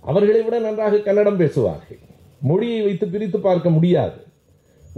அவர்களை 0.05 0.43
விட 0.43 0.57
நன்றாக 0.59 1.03
கன்னடம் 1.09 1.41
பேசுவார்கள். 1.43 2.01
மொழியை 2.41 2.81
வைத்து 2.83 3.07
பிரித்து 3.09 3.39
பார்க்க 3.41 3.71
முடியாது. 3.71 4.19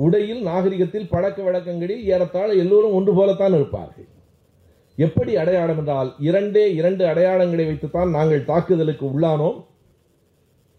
உடையில் 0.04 0.42
நாகரிகத்தில் 0.42 1.10
பழக்க 1.14 1.42
வழக்கங்களில் 1.42 2.04
ஏறத்தாழ 2.04 2.48
எல்லோரும் 2.52 2.96
ஒன்று 3.00 3.14
போலத்தான் 3.14 3.52
இருப்பார்கள். 3.52 4.08
எப்படி 4.98 5.36
அடையாளம் 5.36 5.78
என்றால் 5.78 6.14
இரண்டே 6.18 6.74
இரண்டு 6.74 7.06
அடையாளங்களை 7.06 7.66
வைத்துத்தான் 7.66 8.10
நாங்கள் 8.10 8.44
தாக்குதலுக்கு 8.44 9.06
உள்ளானோம். 9.06 9.64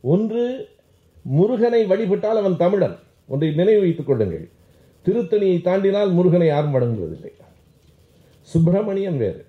ஒன்று 0.01 0.67
முருகனை 1.21 1.85
வழிபட்டால் 1.85 2.37
அவன் 2.37 2.57
தமிழன். 2.57 2.95
ஒன்றை 3.27 3.51
நினைவு 3.51 3.79
வைத்துக் 3.79 4.05
கொள்ளுங்கள். 4.05 4.49
திருத்தணியை 5.05 5.57
தாண்டினால் 5.61 6.11
முருகனை 6.11 6.47
யாரும் 6.47 6.73
வணங்குவதில்லை. 6.73 7.31
சுப்பிரமணியன் 8.41 9.17
வேறு. 9.17 9.45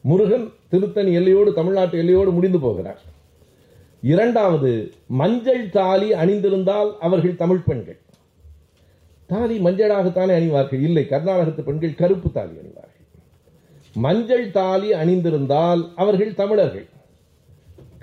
முருகன் 0.00 0.48
திருத்தணி 0.70 1.12
எல்லையோடு 1.12 1.54
தமிழ்நாட்டு 1.54 1.98
எல்லையோடு 1.98 2.32
முடிந்து 2.32 2.60
போகிறார். 2.60 3.00
இரண்டாவது 4.02 4.92
மஞ்சள் 5.06 5.70
தாலி 5.70 6.12
அணிந்திருந்தால் 6.12 6.92
அவர்கள் 7.00 7.36
தமிழ் 7.36 7.64
பெண்கள். 7.66 7.98
தாலி 9.26 9.58
மஞ்சளாகத்தானே 9.58 10.34
அணிவார்கள்? 10.34 10.82
இல்லை 10.82 11.06
கர்நாடகத்து 11.10 11.62
பெண்கள் 11.62 11.94
கருப்பு 11.94 12.32
தாலி 12.32 12.50
அணிவார்கள். 12.50 12.93
மஞ்சள் 14.02 14.46
தாலி 14.50 14.88
அணிந்திருந்தால் 15.00 15.82
அவர்கள் 16.02 16.38
தமிழர்கள். 16.40 16.86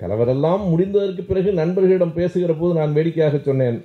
கலவரெல்லாம் 0.00 0.62
முடிந்ததற்கு 0.70 1.22
பிறகு 1.26 1.50
நண்பர்களிடம் 1.52 2.14
பேசுகிற 2.18 2.52
போது 2.52 2.72
நான் 2.78 2.94
வேடிக்கையாக 2.96 3.38
சொன்னேன். 3.38 3.78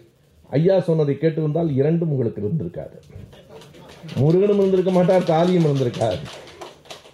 ஐயா 0.49 0.79
சொன்னதை 0.79 1.15
கேட்டிருந்தால் 1.21 1.69
இரண்டும் 1.79 2.11
உங்களுக்கு 2.13 2.41
இருந்திருக்காது. 2.41 2.97
முருகனும் 4.21 4.59
இருந்திருக்க 4.61 4.91
மாட்டார் 4.91 5.29
தாலியும் 5.33 5.67
இருந்திருக்காது. 5.69 6.23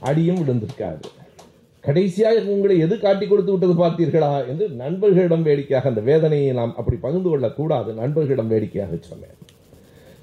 அடியும் 0.09 0.39
விழுந்திருக்காது. 0.41 1.03
கடைசியாக 1.85 2.43
உங்களை 2.53 2.75
எது 2.85 2.95
காட்டி 2.99 3.25
கொடுத்து 3.27 3.51
விட்டது 3.53 3.73
பார்த்தீர்களா 3.83 4.47
என்று 4.51 4.65
நண்பர்களிடம் 4.83 5.47
வேடிக்கையாக 5.47 5.89
அந்த 5.89 6.01
வேதனையை 6.01 6.51
நாம் 6.59 6.75
அப்படி 6.77 6.97
பகிர்ந்து 6.97 7.29
கொள்ளக்கூடாது 7.29 7.93
நண்பர்களிடம் 7.93 8.51
வேடிக்கையாக 8.53 8.97
சொன்னேன். 9.09 9.37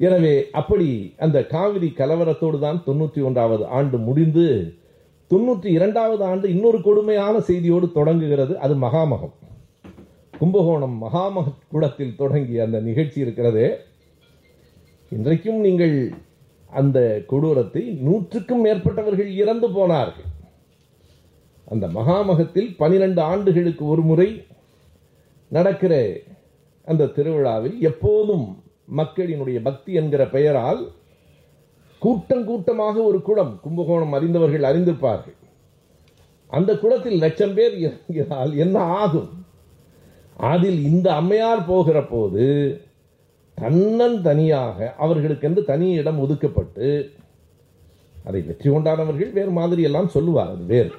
எனவே 0.01 0.35
அப்படி 0.61 0.89
அந்த 1.25 1.39
காவிரி 1.55 1.89
கலவரத்தோடு 1.97 2.59
தான் 2.59 2.79
தொண்ணூற்றி 2.87 3.21
ஒன்றாவது 3.29 3.65
ஆண்டு 3.79 3.97
முடிந்து 3.99 4.47
தொண்ணூற்றி 5.31 5.69
இரண்டாவது 5.79 6.23
ஆண்டு 6.25 6.47
இன்னொரு 6.55 6.79
கொடுமையான 6.83 7.41
செய்தியோடு 7.49 7.87
தொடங்குகிறது. 7.99 8.59
அது 8.59 8.75
மகாமகம். 8.87 9.35
கும்பகோணம் 10.39 10.97
மகாமக 11.03 11.53
கூடத்தில் 11.73 12.17
தொடங்கிய 12.17 12.63
அந்த 12.67 12.79
நிகழ்ச்சி 12.81 13.19
இருக்கிறதே. 13.21 13.69
இன்றைக்கும் 15.13 15.61
நீங்கள் 15.67 15.95
அந்த 16.71 16.99
கொடூரத்தை 17.27 17.83
நூற்றுக்கும் 18.07 18.65
மேற்பட்டவர்கள் 18.65 19.31
இறந்து 19.43 19.69
போனார்கள். 19.71 20.29
அந்த 21.65 21.87
மகாமகத்தில் 21.99 22.71
பனிரெண்டு 22.77 23.21
ஆண்டுகளுக்கு 23.33 23.85
ஒரு 23.87 24.03
முறை 24.03 24.29
நடக்கிற 25.49 25.95
அந்த 26.87 27.11
திருவிழாவில் 27.17 27.77
எப்போதும் 27.91 28.47
மக்களினுடைய 28.99 29.59
பக்தி 29.69 29.91
என்கிற 30.01 30.23
பெயரால் 30.35 30.81
கூட்டம் 32.03 32.45
கூட்டமாக 32.49 32.97
ஒரு 33.09 33.19
குளம் 33.29 33.53
கும்பகோணம் 33.65 34.15
அறிந்தவர்கள் 34.17 34.69
அறிந்திருப்பார்கள். 34.71 35.37
அந்த 36.51 36.71
குளத்தில் 36.83 37.23
லட்சம் 37.25 37.55
பேர் 37.57 37.75
இறங்கினால் 37.85 38.53
என்ன 38.65 38.79
ஆகும்? 39.01 39.31
அதில் 40.53 40.81
இந்த 40.91 41.09
அம்மையார் 41.21 41.69
போகிற 41.71 41.99
போது 42.13 42.47
தன்னன் 43.59 44.19
தனியாக 44.29 44.79
அவர்களுக்கென்று 45.05 45.63
தனி 45.71 45.89
இடம் 46.01 46.21
ஒதுக்கப்பட்டு 46.25 46.89
அதை 48.29 48.41
வெற்றி 48.49 48.69
கொண்டானவர்கள் 48.71 49.37
வேறு 49.39 49.53
மாதிரி 49.59 49.83
எல்லாம் 49.89 50.13
சொல்லுவார் 50.15 50.53
அது 50.55 50.65
வேறு. 50.73 50.93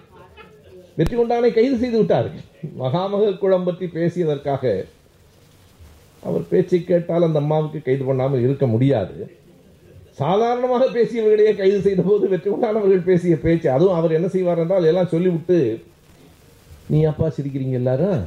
வெற்றி 0.97 1.15
கொண்டானை 1.15 1.49
கைது 1.57 1.75
செய்து 1.81 1.97
விட்டார்கள். 1.99 2.45
மகாமக 2.81 3.33
குளம் 3.43 3.67
பற்றி 3.67 3.85
பேசியதற்காக 3.97 4.63
அவர் 6.27 6.49
பேச்சை 6.51 6.79
கேட்டால் 6.83 7.27
அந்த 7.27 7.39
அம்மாவுக்கு 7.43 7.79
கைது 7.85 8.03
பண்ணாமல் 8.09 8.43
இருக்க 8.45 8.65
முடியாது. 8.73 9.15
சாதாரணமாக 10.21 10.87
பேசியவர்களையே 10.95 11.51
கைது 11.59 11.79
செய்த 11.85 12.01
போது 12.07 12.25
வெற்றி 12.31 12.47
கொண்டானவர்கள் 12.49 13.09
பேசிய 13.09 13.35
பேச்சு. 13.45 13.67
அதுவும் 13.75 13.97
அவர் 13.99 14.17
என்ன 14.17 14.27
செய்வார் 14.35 14.61
என்றால் 14.63 14.89
எல்லாம் 14.91 15.11
சொல்லிவிட்டு 15.13 15.57
நீ 16.93 16.99
அப்பா 17.11 17.27
சிரிக்கிறீங்க 17.35 17.77
எல்லாரும்? 17.81 18.21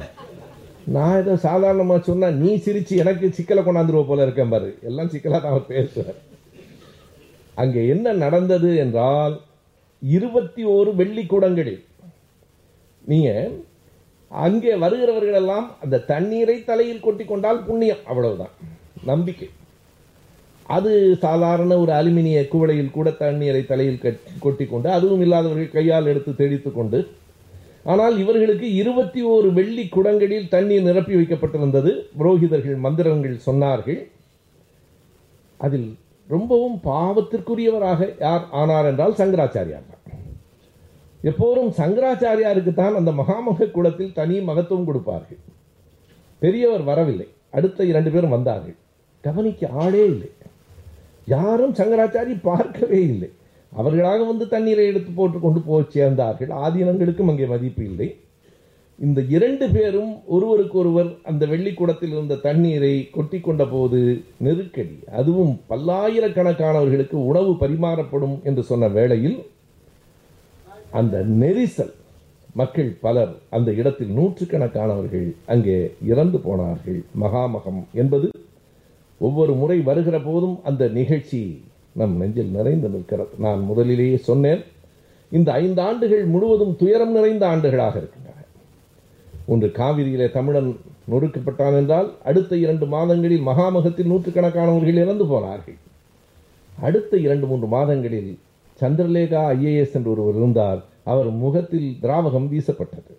நான் 0.95 1.19
ஏதோ 1.21 1.33
சாதாரணமாக 1.47 2.01
சொன்னால் 2.07 2.39
நீ 2.43 2.51
சிரிச்சு 2.65 2.95
எனக்கு 3.03 3.27
சிக்கலை 3.37 3.61
கொண்டாந்துருவ 3.63 4.03
போல 4.09 4.25
இருக்கேன் 4.27 4.53
பாரு. 4.53 4.69
எல்லாம் 4.89 5.11
சிக்கலாக 5.13 5.39
தான் 5.43 5.53
அவர் 5.55 5.71
பேசுவார். 5.75 6.17
அங்கே 7.63 7.81
என்ன 7.93 8.13
நடந்தது 8.23 8.69
என்றால் 8.83 9.35
இருபத்தி 10.01 10.63
ஓரு 10.75 10.91
வெள்ளி 11.01 11.23
கூடங்களில் 11.25 11.81
நீங்கள் 13.11 13.53
அங்கே 14.31 14.73
வருகிறவர்கள் 14.75 15.37
எல்லாம் 15.41 15.67
அந்த 15.83 15.97
தண்ணீரை 15.97 16.63
தலையில் 16.63 17.05
கொட்டி 17.05 17.25
கொண்டால் 17.25 17.63
புண்ணியம். 17.63 18.01
அவ்வளவுதான். 18.05 18.53
நம்பிக்கை. 19.03 19.49
அது 20.69 21.17
சாதாரண 21.21 21.79
ஒரு 21.79 21.91
அலுமினிய 21.91 22.47
குவளையில் 22.53 22.91
கூட 22.91 23.09
தண்ணீரை 23.11 23.65
தலையில் 23.65 24.01
கொட்டி 24.39 24.65
கொண்டு 24.65 24.89
அதுவும் 24.89 25.21
இல்லாதவர்கள் 25.21 25.75
கையால் 25.75 26.05
எடுத்து 26.05 26.35
தெளித்து 26.35 26.71
கொண்டு 26.71 26.99
ஆனால் 27.83 28.15
இவர்களுக்கு 28.17 28.73
இருபத்தி 28.73 29.21
ஓரு 29.23 29.53
வெள்ளி 29.53 29.83
குடங்களில் 29.87 30.47
தண்ணீர் 30.47 30.81
நிரப்பி 30.81 31.15
வைக்கப்பட்டிருந்தது. 31.15 31.91
புரோகிதர்கள் 32.19 32.77
மந்திரங்கள் 32.77 33.35
சொன்னார்கள் 33.45 33.99
அதில் 35.57 35.97
ரொம்பவும் 36.27 36.79
பாவத்திற்குரியவராக 36.83 38.15
யார் 38.19 38.45
ஆனார் 38.51 38.85
என்றால் 38.85 39.17
சங்கராச்சாரியார் 39.17 39.89
தான். 39.91 40.14
எப்போதும் 41.29 41.69
சங்கராச்சாரியாருக்கு 41.79 42.71
தான் 42.73 42.97
அந்த 42.99 43.11
மகாமக 43.11 43.67
குளத்தில் 43.71 44.15
தனி 44.19 44.35
மகத்துவம் 44.49 44.87
கொடுப்பார்கள். 44.89 45.39
பெரியவர் 46.41 46.83
வரவில்லை. 46.89 47.27
அடுத்த 47.57 47.85
இரண்டு 47.91 48.09
பேரும் 48.11 48.35
வந்தார்கள். 48.35 48.75
கவனிக்க 49.23 49.69
ஆளே 49.83 50.03
இல்லை. 50.13 50.29
யாரும் 51.35 51.73
சங்கராச்சாரி 51.79 52.33
பார்க்கவே 52.49 52.99
இல்லை. 53.13 53.29
அவர்களாக 53.71 54.19
வந்து 54.23 54.45
தண்ணீரை 54.47 54.83
எடுத்து 54.91 55.11
போட்டு 55.11 55.37
கொண்டு 55.39 55.61
போய் 55.61 55.93
சேர்ந்தார்கள். 55.95 56.51
ஆதீனங்களுக்கும் 56.65 57.31
அங்கே 57.31 57.47
மதிப்பு 57.53 57.83
இல்லை. 57.85 58.09
இந்த 58.99 59.19
இரண்டு 59.35 59.65
பேரும் 59.71 60.11
ஒருவருக்கொருவர் 60.25 61.09
அந்த 61.29 61.43
வெள்ளிக்கூடத்தில் 61.45 62.13
இருந்த 62.15 62.35
தண்ணீரை 62.45 62.93
கொட்டி 63.15 63.39
கொண்ட 63.39 63.63
போது 63.65 63.99
நெருக்கடி 64.45 64.95
அதுவும் 65.19 65.53
பல்லாயிரக்கணக்கானவர்களுக்கு 65.69 67.17
உணவு 67.31 67.51
பரிமாறப்படும் 67.63 68.37
என்று 68.43 68.63
சொன்ன 68.63 68.87
வேளையில் 68.87 69.37
அந்த 70.99 71.15
நெரிசல். 71.41 71.93
மக்கள் 72.59 72.89
பலர் 73.05 73.31
அந்த 73.55 73.69
இடத்தில் 73.79 74.11
நூற்றுக்கணக்கானவர்கள் 74.17 75.27
அங்கே 75.53 75.77
இறந்து 76.11 76.37
போனார்கள். 76.47 76.99
மகாமகம் 77.23 77.81
என்பது 78.01 78.27
ஒவ்வொரு 79.21 79.53
முறை 79.61 79.77
வருகிற 79.89 80.17
போதும் 80.19 80.57
அந்த 80.69 80.83
நிகழ்ச்சி 80.99 81.41
நம் 81.99 82.15
நெஞ்சில் 82.21 82.55
நிறைந்து 82.57 82.87
நிற்கிறது. 82.93 83.33
நான் 83.45 83.61
முதலிலேயே 83.69 84.17
சொன்னேன் 84.29 84.61
இந்த 85.31 85.49
ஐந்து 85.63 85.81
ஆண்டுகள் 85.81 86.23
முழுவதும் 86.33 86.73
துயரம் 86.81 87.13
நிறைந்த 87.17 87.43
ஆண்டுகளாக 87.53 87.95
இருக்கின்றன. 88.01 88.41
ஒன்று 89.51 89.67
காவிரியிலே 89.79 90.27
தமிழன் 90.37 90.69
நொறுக்கப்பட்டான் 91.11 91.77
என்றால் 91.81 92.09
அடுத்த 92.29 92.53
இரண்டு 92.65 92.85
மாதங்களில் 92.95 93.47
மகாமகத்தில் 93.47 94.11
நூற்றுக்கணக்கானவர்கள் 94.11 95.01
இறந்து 95.03 95.25
போனார்கள். 95.33 95.77
அடுத்த 96.87 97.17
இரண்டு 97.25 97.45
மூன்று 97.47 97.67
மாதங்களில் 97.67 98.31
சந்திரலேகா 98.81 99.41
ஐஏஎஸ் 99.55 99.93
என்று 99.93 100.11
ஒருவர் 100.11 100.35
இருந்தார் 100.35 100.83
அவர் 101.03 101.29
முகத்தில் 101.29 101.97
திராவகம் 102.01 102.47
வீசப்பட்டது. 102.47 103.13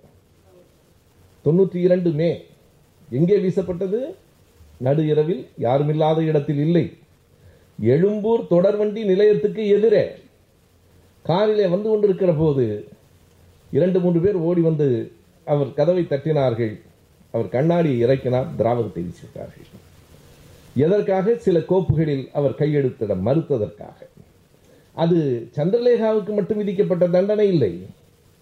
தொண்ணூற்றி 1.45 1.77
இரண்டு 1.77 2.11
மே 2.11 2.45
எங்கே 3.11 3.37
வீசப்பட்டது? 3.39 4.15
நடு 4.79 5.07
இரவில் 5.07 5.49
யாருமில்லாத 5.61 6.19
இடத்தில் 6.21 6.59
இல்லை. 6.59 6.93
எழும்பூர் 7.81 8.43
தொடர்வண்டி 8.51 9.05
நிலையத்துக்கு 9.05 9.67
எதிரே. 9.69 10.05
காரிலே 11.23 11.67
வந்து 11.67 11.89
கொண்டிருக்கிற 11.89 12.33
போது 12.33 12.89
இரண்டு 13.71 14.01
மூன்று 14.01 14.21
பேர் 14.21 14.35
ஓடி 14.35 14.61
வந்து 14.61 15.13
அவர் 15.45 15.75
கதவை 15.75 16.03
தட்டினார்கள். 16.03 16.75
அவர் 17.31 17.49
கண்ணாடியை 17.49 17.99
இறக்கினார் 17.99 18.47
திராவகத்தை 18.59 19.03
வீசிவிட்டார்கள். 19.07 19.71
எதற்காக? 20.75 21.37
சில 21.37 21.59
கோப்புகளில் 21.59 22.31
அவர் 22.33 22.59
கையெழுத்திட 22.59 23.15
மறுத்ததற்காக. 23.27 23.99
அது 25.03 25.19
சந்திரலேகாவுக்கு 25.57 26.33
மட்டும் 26.35 26.57
விதிக்கப்பட்ட 26.57 27.09
தண்டனை 27.09 27.47
இல்லை. 27.49 27.73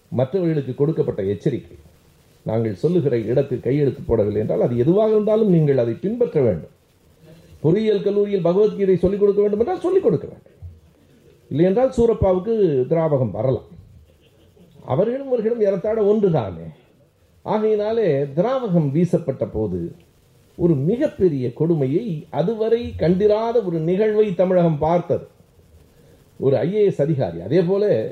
மற்றவர்களுக்கு 0.09 0.73
கொடுக்கப்பட்ட 0.75 1.21
எச்சரிக்கை. 1.23 1.77
நாங்கள் 2.43 2.75
சொல்லுகிற 2.75 3.17
இடத்தில் 3.19 3.65
கையெழுத்து 3.67 4.01
போடவில்லை 4.01 4.41
என்றால் 4.43 4.61
அது 4.61 4.77
எதுவாக 4.77 5.11
இருந்தாலும் 5.11 5.49
நீங்கள் 5.49 5.77
அதை 5.77 5.93
பின்பற்ற 5.93 6.41
வேண்டும். 6.41 6.73
பொறியியல் 7.59 8.03
கல்லூரியில் 8.03 8.41
பகவத்கீதை 8.41 8.95
சொல்லிக் 8.97 9.19
கொடுக்க 9.19 9.41
வேண்டும் 9.41 9.59
என்றால் 9.59 9.79
சொல்லிக் 9.79 10.03
கொடுக்க 10.03 10.27
வேண்டும். 10.27 10.53
இல்லை 11.49 11.65
என்றால் 11.65 11.93
சூரப்பாவுக்கு 11.97 12.55
திராவகம் 12.91 13.31
வரலாம். 13.31 13.69
அவர்களும் 14.85 15.27
இவர்களும் 15.27 15.61
ஏறத்தாழ 15.61 15.97
ஒன்றுதானே. 16.13 16.67
ஆகையினாலே 17.41 18.07
திராவகம் 18.23 18.91
வீசப்பட்ட 18.91 19.45
போது 19.45 19.95
ஒரு 20.57 20.75
மிகப்பெரிய 20.75 21.53
கொடுமையை 21.53 22.25
அதுவரை 22.29 22.93
கண்டிராத 22.95 23.61
ஒரு 23.61 23.79
நிகழ்வை 23.79 24.35
தமிழகம் 24.35 24.77
பார்த்தது. 24.77 25.27
ஒரு 26.39 26.55
ஐஏஎஸ் 26.57 27.01
அதிகாரி. 27.01 27.41
அதே 27.41 27.61
போல 27.61 28.11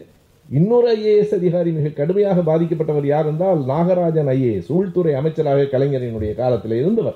இன்னொரு 0.50 0.88
ஐஏஎஸ் 0.98 1.34
அதிகாரி 1.34 1.72
மிக 1.72 1.88
கடுமையாக 1.88 2.42
பாதிக்கப்பட்டவர் 2.42 3.06
யார் 3.06 3.26
என்றால் 3.26 3.60
நாகராஜன் 3.60 4.30
ஐஏஎஸ் 4.36 4.72
உள்துறை 4.72 5.14
அமைச்சராக 5.14 5.62
கலைஞரினுடைய 5.62 6.36
காலத்தில் 6.36 6.72
இருந்தவர். 6.72 7.16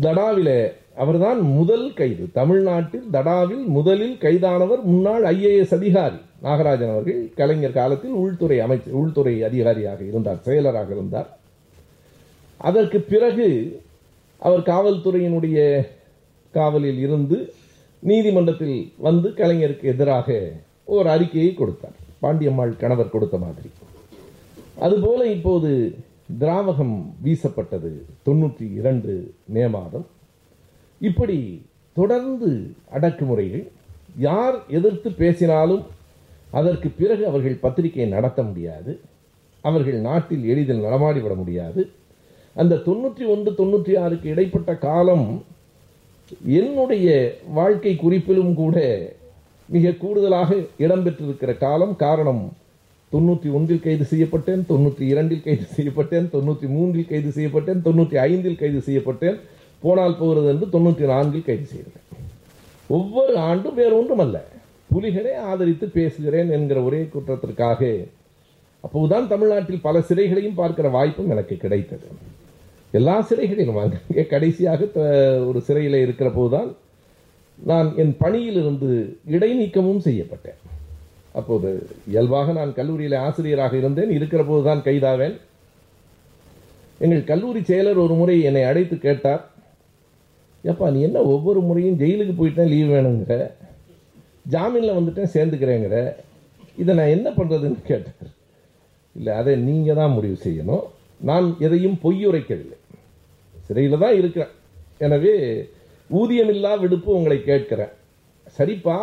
தடாவில 0.00 0.72
அவர்தான் 0.96 1.40
முதல் 1.40 1.94
கைது. 1.94 2.28
தமிழ்நாட்டில் 2.32 3.06
தடாவில் 3.12 3.64
முதலில் 3.64 4.18
கைதானவர் 4.18 4.82
முன்னாள் 4.82 5.22
ஐஏஎஸ் 5.22 5.74
அதிகாரி. 5.74 6.16
நாகராஜன் 6.42 6.90
அவர்கள் 6.90 7.30
கலைஞர் 7.36 7.72
காலத்தில் 7.72 8.10
உள்துறை 8.10 8.60
அமைச்சர் 8.60 8.94
உள்துறை 8.94 9.42
அதிகாரியாக 9.42 10.04
இருந்தார் 10.04 10.42
செயலராக 10.44 10.90
இருந்தார். 10.90 11.38
அதற்கு 12.56 13.00
பிறகு 13.00 13.80
அவர் 14.38 14.60
காவல்துறையினுடைய 14.60 15.86
காவலில் 16.52 16.98
இருந்து 16.98 17.52
நீதிமன்றத்தில் 18.00 18.92
வந்து 18.96 19.28
கலைஞருக்கு 19.28 19.82
எதிராக 19.82 20.52
ஒரு 20.84 21.08
அறிக்கையை 21.08 21.54
கொடுத்தார். 21.54 21.96
பாண்டியம்மாள் 22.22 22.76
கணவர் 22.76 23.10
கொடுத்த 23.10 23.36
மாதிரி. 23.38 23.70
அதுபோல 24.78 25.26
இப்போது 25.26 25.98
திராவகம் 26.40 26.96
வீசப்பட்டது 27.24 27.90
தொண்ணூற்றி 28.26 28.74
இரண்டு 28.74 29.34
மே 29.44 29.66
மாதம். 29.66 30.06
இப்படி 31.00 31.62
தொடர்ந்து 31.92 32.74
அடக்குமுறைகள் 32.92 33.64
யார் 34.16 34.56
எதிர்த்து 34.68 35.10
பேசினாலும் 35.12 35.84
அதற்கு 36.50 36.88
பிறகு 36.88 37.26
அவர்கள் 37.26 37.62
பத்திரிகை 37.64 38.06
நடத்த 38.06 38.42
முடியாது. 38.42 39.00
அவர்கள் 39.60 39.98
நாட்டில் 40.00 40.44
எளிதில் 40.44 40.84
நடமாடிவிட 40.84 41.34
முடியாது. 41.36 41.90
அந்த 42.54 42.82
தொண்ணூற்றி 42.86 43.24
ஒன்று 43.26 43.50
தொண்ணூற்றி 43.50 43.92
ஆறுக்கு 43.98 44.28
இடைப்பட்ட 44.28 44.74
காலம் 44.74 45.26
என்னுடைய 46.58 47.08
வாழ்க்கை 47.58 47.92
குறிப்பிலும் 47.94 48.54
கூட 48.54 48.76
மிக 49.68 49.92
கூடுதலாக 49.92 50.50
இடம்பெற்றிருக்கிற 50.78 51.58
காலம் 51.58 51.96
காரணம் 51.96 52.42
தொண்ணூற்றி 53.12 53.48
ஒன்றில் 53.52 53.84
கைது 53.84 54.04
செய்யப்பட்டேன் 54.04 54.62
தொண்ணூற்றி 54.68 55.04
இரண்டில் 55.12 55.42
கைது 55.42 55.66
செய்யப்பட்டேன் 55.76 56.26
தொண்ணூற்றி 56.34 56.66
மூன்றில் 56.68 57.08
கைது 57.08 57.30
செய்யப்பட்டேன் 57.36 57.80
தொண்ணூற்றி 57.86 58.16
ஐந்தில் 58.18 58.60
கைது 58.62 58.80
செய்யப்பட்டேன் 58.88 59.38
போனால் 59.82 60.18
போகிறது 60.18 60.48
என்று 60.48 60.66
தொண்ணூற்றி 60.74 61.04
நான்கில் 61.12 61.46
கைது 61.48 61.64
செய்தேன். 61.64 62.06
ஒவ்வொரு 62.90 63.34
ஆண்டும் 63.36 63.74
வேறு 63.74 64.20
அல்ல 64.26 64.38
புலிகளை 64.90 65.32
ஆதரித்து 65.50 65.86
பேசுகிறேன் 65.88 66.50
என்கிற 66.50 66.82
ஒரே 66.82 67.08
குற்றத்திற்காக 67.12 67.90
அப்போதுதான் 68.84 69.26
தமிழ்நாட்டில் 69.26 69.84
பல 69.86 70.00
சிறைகளையும் 70.00 70.54
பார்க்கிற 70.54 70.88
வாய்ப்பும் 70.88 71.30
எனக்கு 71.30 71.56
கிடைத்தது. 71.56 72.06
எல்லா 72.92 73.26
சிறைகளிலும் 73.30 73.80
அங்கே 73.80 74.26
கடைசியாக 74.26 74.84
த- 74.84 75.44
ஒரு 75.44 75.60
சிறையில் 75.60 75.94
இருக்கிற 75.94 76.30
போதுதான் 76.30 76.76
நான் 77.64 77.92
என் 77.96 78.16
பணியிலிருந்து 78.16 79.16
இடைநீக்கமும் 79.30 80.00
செய்யப்பட்டேன். 80.04 80.58
அப்போது 81.32 81.86
இயல்பாக 82.08 82.52
நான் 82.52 82.74
கல்லூரியில் 82.74 83.12
ஆசிரியராக 83.12 83.76
இருந்தேன். 83.76 84.10
இருக்கிற 84.10 84.44
போதுதான் 84.44 84.78
கைதாவேன். 84.78 85.36
எங்கள் 86.98 87.24
கல்லூரி 87.24 87.60
செயலர் 87.60 87.96
ஒரு 87.96 88.14
முறை 88.14 88.42
என்னை 88.42 88.62
அழைத்து 88.62 88.98
கேட்டார். 88.98 89.50
ஏப்பா 90.62 90.90
நீ 90.90 91.00
என்ன 91.00 91.20
ஒவ்வொரு 91.20 91.60
முறையும் 91.60 91.98
ஜெயிலுக்கு 91.98 92.34
போயிட்டேன் 92.38 92.68
லீவ் 92.68 92.90
வேணுங்கிற? 92.90 93.52
ஜாமீனில் 94.50 94.92
வந்துட்டேன் 94.92 95.28
சேர்ந்துக்கிறேங்கிற? 95.34 96.14
இதை 96.76 96.94
நான் 96.94 97.06
என்ன 97.06 97.30
பண்ணுறதுன்னு 97.30 97.82
கேட்டார். 97.82 98.38
இல்லை 99.16 99.32
அதை 99.32 99.56
நீங்கள் 99.56 99.96
தான் 99.96 100.10
முடிவு 100.10 100.38
செய்யணும். 100.44 100.82
நான் 101.20 101.56
எதையும் 101.58 101.98
பொய்யுரைக்கவில்லை. 102.02 102.78
சிறையில் 103.70 104.02
தான் 104.04 104.16
இருக்கிறேன். 104.20 104.54
எனவே 105.06 105.34
ஊதியமில்லா 106.20 106.72
விடுப்பு 106.84 107.10
உங்களை 107.16 107.40
கேட்கிறேன். 107.50 107.92
சரிப்பா 108.56 108.96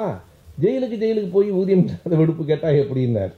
ஜெயிலுக்கு 0.63 0.97
ஜெயிலுக்கு 1.03 1.29
போய் 1.35 1.49
ஊதியம் 1.59 1.83
இல்லாத 1.85 2.15
விடுப்பு 2.21 2.43
கேட்டால் 2.49 2.79
எப்படின்னார். 2.83 3.33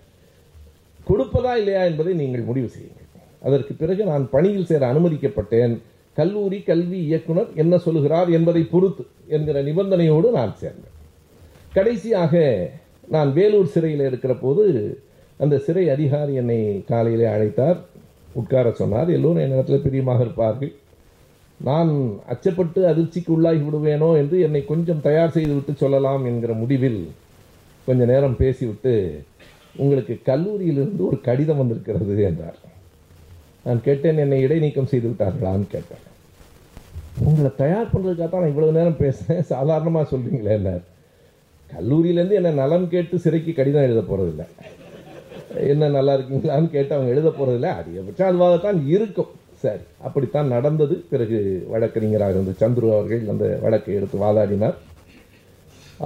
கொடுப்பதா 1.10 1.54
இல்லையா 1.62 1.82
என்பதை 1.90 2.12
நீங்கள் 2.22 2.48
முடிவு 2.50 2.70
செய்யுங்கள். 2.76 3.08
அதற்கு 3.48 3.74
பிறகு 3.82 4.02
நான் 4.12 4.26
பணியில் 4.34 4.68
சேர 4.70 4.82
அனுமதிக்கப்பட்டேன். 4.94 5.74
கல்லூரி 6.18 6.60
கல்வி 6.70 7.00
இயக்குனர் 7.10 7.52
என்ன 7.62 7.74
சொல்லுகிறார் 7.86 8.30
என்பதை 8.38 8.64
பொறுத்து 8.74 9.04
என்கிற 9.36 9.58
நிபந்தனையோடு 9.70 10.28
நான் 10.40 10.54
சேர்ந்தேன். 10.62 10.96
கடைசியாக 11.78 12.44
நான் 13.16 13.30
வேலூர் 13.38 13.74
சிறையில் 13.76 14.04
இருக்கிற 14.10 14.34
போது 14.44 14.66
அந்த 15.44 15.56
சிறை 15.66 15.86
அதிகாரி 15.96 16.34
என்னை 16.42 16.60
காலையிலே 16.92 17.28
அழைத்தார். 17.36 17.80
உட்கார 18.40 18.72
சொன்னார். 18.82 19.10
எல்லோரும் 19.18 19.44
என்னிடத்தில் 19.46 19.86
பிரியமாக 19.88 20.24
இருப்பார்கள். 20.26 20.74
நான் 21.68 21.90
அச்சப்பட்டு 22.34 22.82
அதிர்ச்சிக்கு 22.90 23.32
உள்ளாகி 23.36 23.62
விடுவேனோ 23.64 24.10
என்று 24.20 24.36
என்னை 24.46 24.62
கொஞ்சம் 24.70 25.02
தயார் 25.08 25.34
செய்துவிட்டு 25.38 25.74
சொல்லலாம் 25.82 26.24
என்கிற 26.30 26.52
முடிவில் 26.62 27.02
கொஞ்ச 27.88 28.06
நேரம் 28.12 28.38
பேசிவிட்டு 28.42 28.94
உங்களுக்கு 29.84 30.14
கல்லூரியிலிருந்து 30.30 31.04
ஒரு 31.10 31.18
கடிதம் 31.28 31.60
வந்திருக்கிறது 31.62 32.16
என்றார். 32.30 32.60
நான் 33.66 33.82
கேட்டேன் 33.88 34.22
என்னை 34.24 34.40
இடைநீக்கம் 34.46 34.90
செய்து 34.92 35.08
விட்டார்களான்னு 35.10 35.68
கேட்டேன். 35.74 36.04
உங்களை 37.28 37.52
தயார் 37.64 37.92
பண்ணுறதுக்காக 37.94 38.30
தான் 38.30 38.44
நான் 38.44 38.54
இவ்வளவு 38.54 38.78
நேரம் 38.78 39.02
பேசுகிறேன் 39.02 39.50
சாதாரணமாக 39.54 40.08
சொல்கிறீங்களே 40.12 40.54
என்றார் 40.60 40.86
கல்லூரியிலேருந்து 41.70 42.38
என்னை 42.40 42.52
நலம் 42.62 42.88
கேட்டு 42.94 43.16
சிறைக்கு 43.26 43.52
கடிதம் 43.58 43.88
எழுத 43.88 44.04
போகிறதில்ல 44.12 44.46
என்ன 45.72 45.90
நல்லா 45.98 46.14
இருக்கீங்களான்னு 46.18 46.70
கேட்டு 46.76 46.96
அவங்க 46.96 47.14
எழுத 47.16 47.30
போகிறதில்ல 47.30 47.70
அதிகபட்சம் 47.80 48.30
அதுவாகத்தான் 48.30 48.80
இருக்கும். 48.96 49.32
சரி 49.64 49.84
அப்படித்தான் 50.06 50.54
நடந்தது. 50.56 50.96
பிறகு 51.12 51.38
வழக்கறிஞராக 51.72 52.36
இருந்த 52.36 52.52
சந்துரு 52.62 52.90
அவர்கள் 52.98 53.24
அந்த 53.34 53.46
வழக்கை 53.64 53.96
எடுத்து 54.00 54.18
வாதாடினார். 54.26 54.78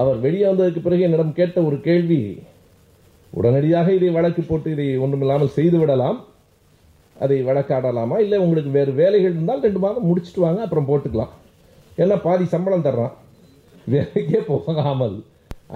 அவர் 0.02 0.18
வெளியே 0.26 0.46
வந்ததுக்கு 0.52 0.82
பிறகு 0.86 1.06
என்னிடம் 1.08 1.38
கேட்ட 1.40 1.58
ஒரு 1.70 1.78
கேள்வி 1.88 2.20
உடனடியாக 3.40 3.94
இதை 3.98 4.10
வழக்கு 4.18 4.42
போட்டு 4.42 4.72
இதை 4.76 4.88
ஒன்றுமில்லாமல் 5.06 5.56
செய்து 5.58 5.78
விடலாம். 5.82 6.20
அதை 7.24 7.38
வழக்காடலாமா? 7.50 8.16
இல்லை 8.26 8.38
உங்களுக்கு 8.46 8.72
வேறு 8.78 8.92
வேலைகள் 9.02 9.36
இருந்தால் 9.36 9.66
ரெண்டு 9.66 9.80
மாதம் 9.86 10.08
முடிச்சுட்டு 10.10 10.46
வாங்க 10.46 10.62
அப்புறம் 10.66 10.90
போட்டுக்கலாம். 10.90 11.34
ஏன்னா 12.02 12.16
பாதி 12.28 12.46
சம்பளம் 12.54 12.86
தர்றான். 12.88 13.14
வேலைக்கே 13.94 14.42
போகாமல் 14.52 15.18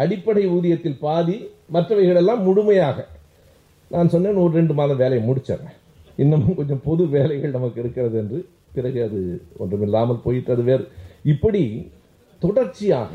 அடிப்படை 0.04 0.44
ஊதியத்தில் 0.56 1.02
பாதி 1.08 1.38
மற்றவைகளெல்லாம் 1.76 2.42
முழுமையாக. 2.48 3.08
நான் 3.94 4.12
சொன்னேன் 4.14 4.42
ஒரு 4.44 4.54
ரெண்டு 4.60 4.74
மாதம் 4.80 5.02
வேலையை 5.04 5.22
முடிச்சிடுறேன். 5.30 5.78
இன்னமும் 6.18 6.60
கொஞ்சம் 6.60 6.84
பொது 6.84 7.04
வேலைகள் 7.16 7.56
நமக்கு 7.58 7.82
இருக்கிறது 7.84 8.18
என்று 8.18 8.40
பிறகு 8.76 9.00
அது 9.08 9.20
ஒன்றுமில்லாமல் 9.58 10.24
போயிட்டது 10.24 10.64
வேறு. 10.70 10.86
இப்படி 11.34 11.64
தொடர்ச்சியாக 12.40 13.12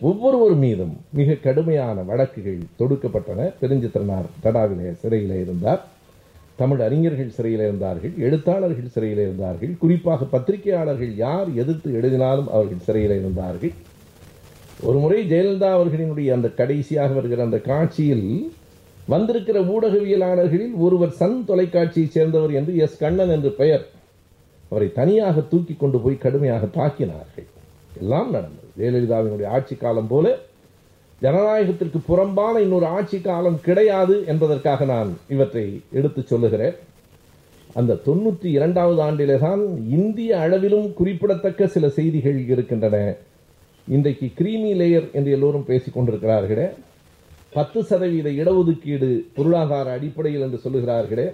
ஒவ்வொருவர் 0.00 0.56
மீதும் 0.62 0.94
மிக 1.18 1.34
கடுமையான 1.34 2.02
வழக்குகள் 2.10 2.58
தொடுக்கப்பட்டன. 2.80 3.50
பெருஞ்சித்திரனார் 3.60 4.28
தடாவிலே 4.44 4.92
சிறையில் 5.02 5.36
இருந்தார். 5.40 5.82
தமிழ் 6.60 6.80
அறிஞர்கள் 6.80 7.34
சிறையில் 7.36 7.64
இருந்தார்கள் 7.66 8.12
எழுத்தாளர்கள் 8.18 8.92
சிறையில் 8.94 9.22
இருந்தார்கள் 9.24 9.72
குறிப்பாக 9.78 10.28
பத்திரிகையாளர்கள் 10.32 11.12
யார் 11.16 11.48
எதிர்த்து 11.62 11.88
எழுதினாலும் 11.98 12.48
அவர்கள் 12.48 12.84
சிறையில் 12.86 13.14
இருந்தார்கள். 13.20 13.72
ஒரு 14.88 14.98
முறை 15.02 15.18
ஜெயலலிதா 15.32 15.68
அவர்களினுடைய 15.78 16.28
அந்த 16.36 16.48
கடைசியாக 16.60 17.12
வருகிற 17.18 17.42
அந்த 17.42 17.58
காட்சியில் 17.70 18.28
வந்திருக்கிற 19.06 19.60
ஊடகவியலாளர்களில் 19.60 20.76
ஒருவர் 20.76 21.10
சன் 21.10 21.44
தொலைக்காட்சியைச் 21.48 22.10
சேர்ந்தவர் 22.10 22.52
என்று 22.52 22.76
எஸ். 22.76 22.98
கண்ணன் 22.98 23.28
என்று 23.28 23.50
பெயர். 23.50 23.86
அவரை 24.70 24.92
தனியாக 24.92 25.40
தூக்கி 25.40 25.74
கொண்டு 25.74 25.98
போய் 25.98 26.18
கடுமையாக 26.18 26.66
தாக்கினார்கள். 26.66 27.46
எல்லாம் 27.98 28.30
நடந்தது. 28.30 28.64
ஜெயலலிதாவினுடைய 28.78 29.46
ஆட்சி 29.46 29.76
காலம் 29.76 30.06
போல 30.06 30.38
ஜனநாயகத்திற்கு 31.22 31.98
புறம்பான 32.06 32.60
இன்னொரு 32.60 32.86
ஆட்சி 32.86 33.20
காலம் 33.20 33.60
கிடையாது 33.60 34.24
என்பதற்காக 34.26 34.84
நான் 34.84 35.16
இவற்றை 35.28 35.80
எடுத்துச் 35.92 36.26
சொல்லுகிறேன். 36.26 36.74
அந்த 37.74 37.98
தொண்ணூற்றி 38.06 38.46
இரண்டாவது 38.46 39.02
ஆண்டிலே 39.02 39.38
தான் 39.38 39.62
இந்திய 39.88 40.38
அளவிலும் 40.38 40.94
குறிப்பிடத்தக்க 40.94 41.66
சில 41.66 41.88
செய்திகள் 41.88 42.48
இருக்கின்றன. 42.48 43.14
இன்றைக்கு 43.88 44.30
கிரீமி 44.34 44.72
லேயர் 44.72 45.12
என்று 45.12 45.30
எல்லோரும் 45.30 45.64
பேசிக் 45.64 45.98
கொண்டிருக்கிறார்களே. 45.98 46.70
பத்து 47.56 47.80
சதவீத 47.82 48.28
இடஒதுக்கீடு 48.40 49.08
பொருளாதார 49.34 49.92
அடிப்படையில் 49.92 50.40
என்று 50.40 50.58
சொல்லுகிறார்களே 50.64 51.26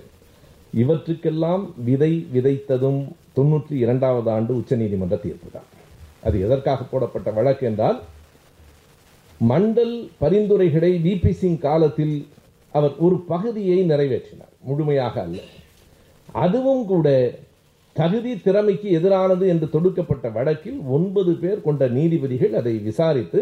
இவற்றுக்கெல்லாம் 0.74 1.74
விதை 1.85 2.12
விதைத்ததும் 2.32 3.00
தொண்ணூற்றி 3.37 3.74
இரண்டாவது 3.76 4.30
ஆண்டு 4.30 4.52
உச்சநீதிமன்ற 4.61 5.16
தீர்ப்பு 5.20 5.49
தான் 5.51 5.68
அது 6.20 6.36
எதற்காக 6.40 6.82
போடப்பட்ட 6.82 7.30
வழக்கு 7.30 7.66
என்றால் 7.66 7.99
மண்டல் 9.40 9.94
பரிந்துரைகளை 10.18 10.90
விபி 11.07 11.32
சிங் 11.32 11.59
காலத்தில் 11.59 12.16
அவர் 12.74 12.94
ஒரு 12.99 13.16
பகுதியை 13.28 13.78
நிறைவேற்றினார். 13.84 14.53
முழுமையாக 14.61 15.14
அல்ல. 15.20 15.38
அதுவும் 16.28 16.84
கூட 16.84 17.07
தகுதி 17.97 18.32
திறமைக்கு 18.36 18.88
எதிரானது 18.99 19.47
என்று 19.47 19.66
தொடுக்கப்பட்ட 19.70 20.26
வழக்கில் 20.28 20.78
ஒன்பது 20.88 21.32
பேர் 21.32 21.61
கொண்ட 21.61 21.88
நீதிபதிகள் 21.88 22.55
அதை 22.55 22.74
விசாரித்து 22.88 23.40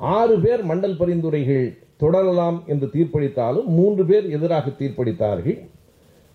ஆறு 0.00 0.40
பேர் 0.40 0.66
மண்டல் 0.66 0.96
பரிந்துரைகள் 0.96 1.78
தொடரலாம் 1.96 2.62
என்று 2.66 2.86
தீர்ப்பளித்தாலும் 2.86 3.64
மூன்று 3.64 4.04
பேர் 4.04 4.30
எதிராக 4.30 4.70
தீர்ப்பளித்தார்கள். 4.70 5.58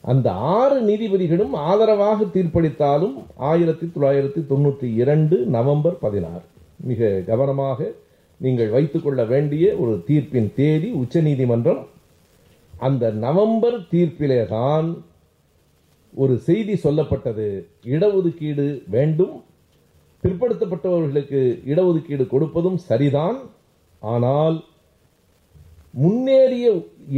அந்த 0.02 0.32
ஆறு 0.32 0.82
நீதிபதிகளும் 0.82 1.54
ஆதரவாக 1.54 2.24
தீர்ப்பளித்தாலும் 2.24 3.14
ஆயிரத்தி 3.36 3.86
தொள்ளாயிரத்தி 3.86 4.42
தொண்ணூற்றி 4.50 4.96
இரண்டு 4.96 5.38
நவம்பர் 5.38 5.98
பதினாறு. 6.00 6.44
மிக 6.78 7.22
கவனமாக 7.28 7.92
நீங்கள் 8.38 8.70
வைத்துக்கொள்ள 8.70 9.24
வேண்டிய 9.24 9.76
ஒரு 9.76 10.04
தீர்ப்பின் 10.08 10.54
தேதி 10.56 10.92
உச்சநீதிமன்றம் 10.92 11.88
அந்த 12.80 13.12
நவம்பர் 13.12 13.80
தீர்ப்பிலே 13.92 14.48
தான் 14.48 15.04
ஒரு 16.16 16.38
செய்தி 16.38 16.74
சொல்லப்பட்டது. 16.74 17.66
இடஒதுக்கீடு 17.84 18.84
வேண்டும். 18.90 19.44
பிற்படுத்தப்பட்டவர்களுக்கு 20.24 21.60
இடஒதுக்கீடு 21.66 22.28
கொடுப்பதும் 22.28 22.76
சரிதான். 22.76 23.40
ஆனால் 24.04 24.56
முன்னேறிய 25.94 26.68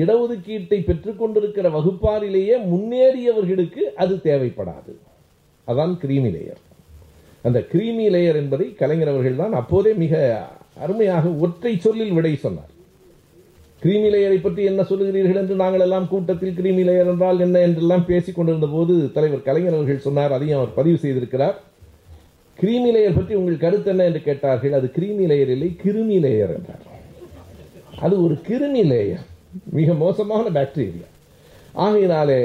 இடஒதுக்கீட்டை 0.01 0.79
பெற்றுக்கொண்டிருக்கிற 0.87 1.67
வகுப்பாரிலேயே 1.75 2.55
முன்னேறியவர்களுக்கு 2.71 3.83
அது 4.03 4.15
தேவைப்படாது. 4.27 4.93
அதான் 5.67 5.93
கிரீமி 6.03 6.31
லேயர் 6.35 6.61
அந்த 7.47 7.59
கிரீமி 7.71 8.05
லேயர் 8.13 8.39
என்பதை 8.41 8.67
கலைஞர் 8.79 9.11
அவர்கள் 9.11 9.41
தான் 9.41 9.53
அப்போதே 9.59 9.91
மிக 10.03 10.13
அருமையாக 10.83 11.25
ஒற்றை 11.45 11.73
சொல்லில் 11.85 12.15
விடை 12.17 12.33
சொன்னார். 12.45 12.71
கிரீமி 13.81 14.09
லேயரை 14.13 14.39
பற்றி 14.41 14.61
என்ன 14.69 14.81
சொல்லுகிறீர்கள் 14.89 15.39
என்று 15.41 15.55
நாங்கள் 15.61 15.83
எல்லாம் 15.85 16.07
கூட்டத்தில் 16.11 16.57
கிரீமி 16.59 16.83
லேயர் 16.87 17.11
என்றால் 17.13 17.43
என்ன 17.45 17.61
என்றெல்லாம் 17.67 18.05
பேசிக் 18.09 18.37
கொண்டிருந்த 18.37 18.67
போது 18.75 18.93
தலைவர் 19.17 19.47
கலைஞர் 19.47 19.77
அவர்கள் 19.77 20.05
சொன்னார் 20.07 20.35
அதையும் 20.37 20.59
அவர் 20.59 20.77
பதிவு 20.77 20.97
செய்திருக்கிறார். 21.03 21.57
கிரீமி 22.59 22.89
லேயர் 22.95 23.17
பற்றி 23.17 23.33
உங்கள் 23.39 23.63
கருத்து 23.63 23.89
என்ன 23.93 24.03
என்று 24.09 24.21
கேட்டார்கள்? 24.27 24.75
அது 24.79 24.87
கிரீமி 24.97 25.25
லேயர் 25.31 25.51
இல்லை 25.55 25.69
கிருமி 25.83 26.17
லேயர் 26.25 26.53
என்றார். 26.57 26.85
அது 28.05 28.15
ஒரு 28.25 28.35
கிருமி 28.47 28.83
லேயர் 28.91 29.25
மிக 29.77 29.93
மோசமான 30.03 30.45
பாக்டீரியா 30.57 31.09
ஆகையினாலே 31.85 32.39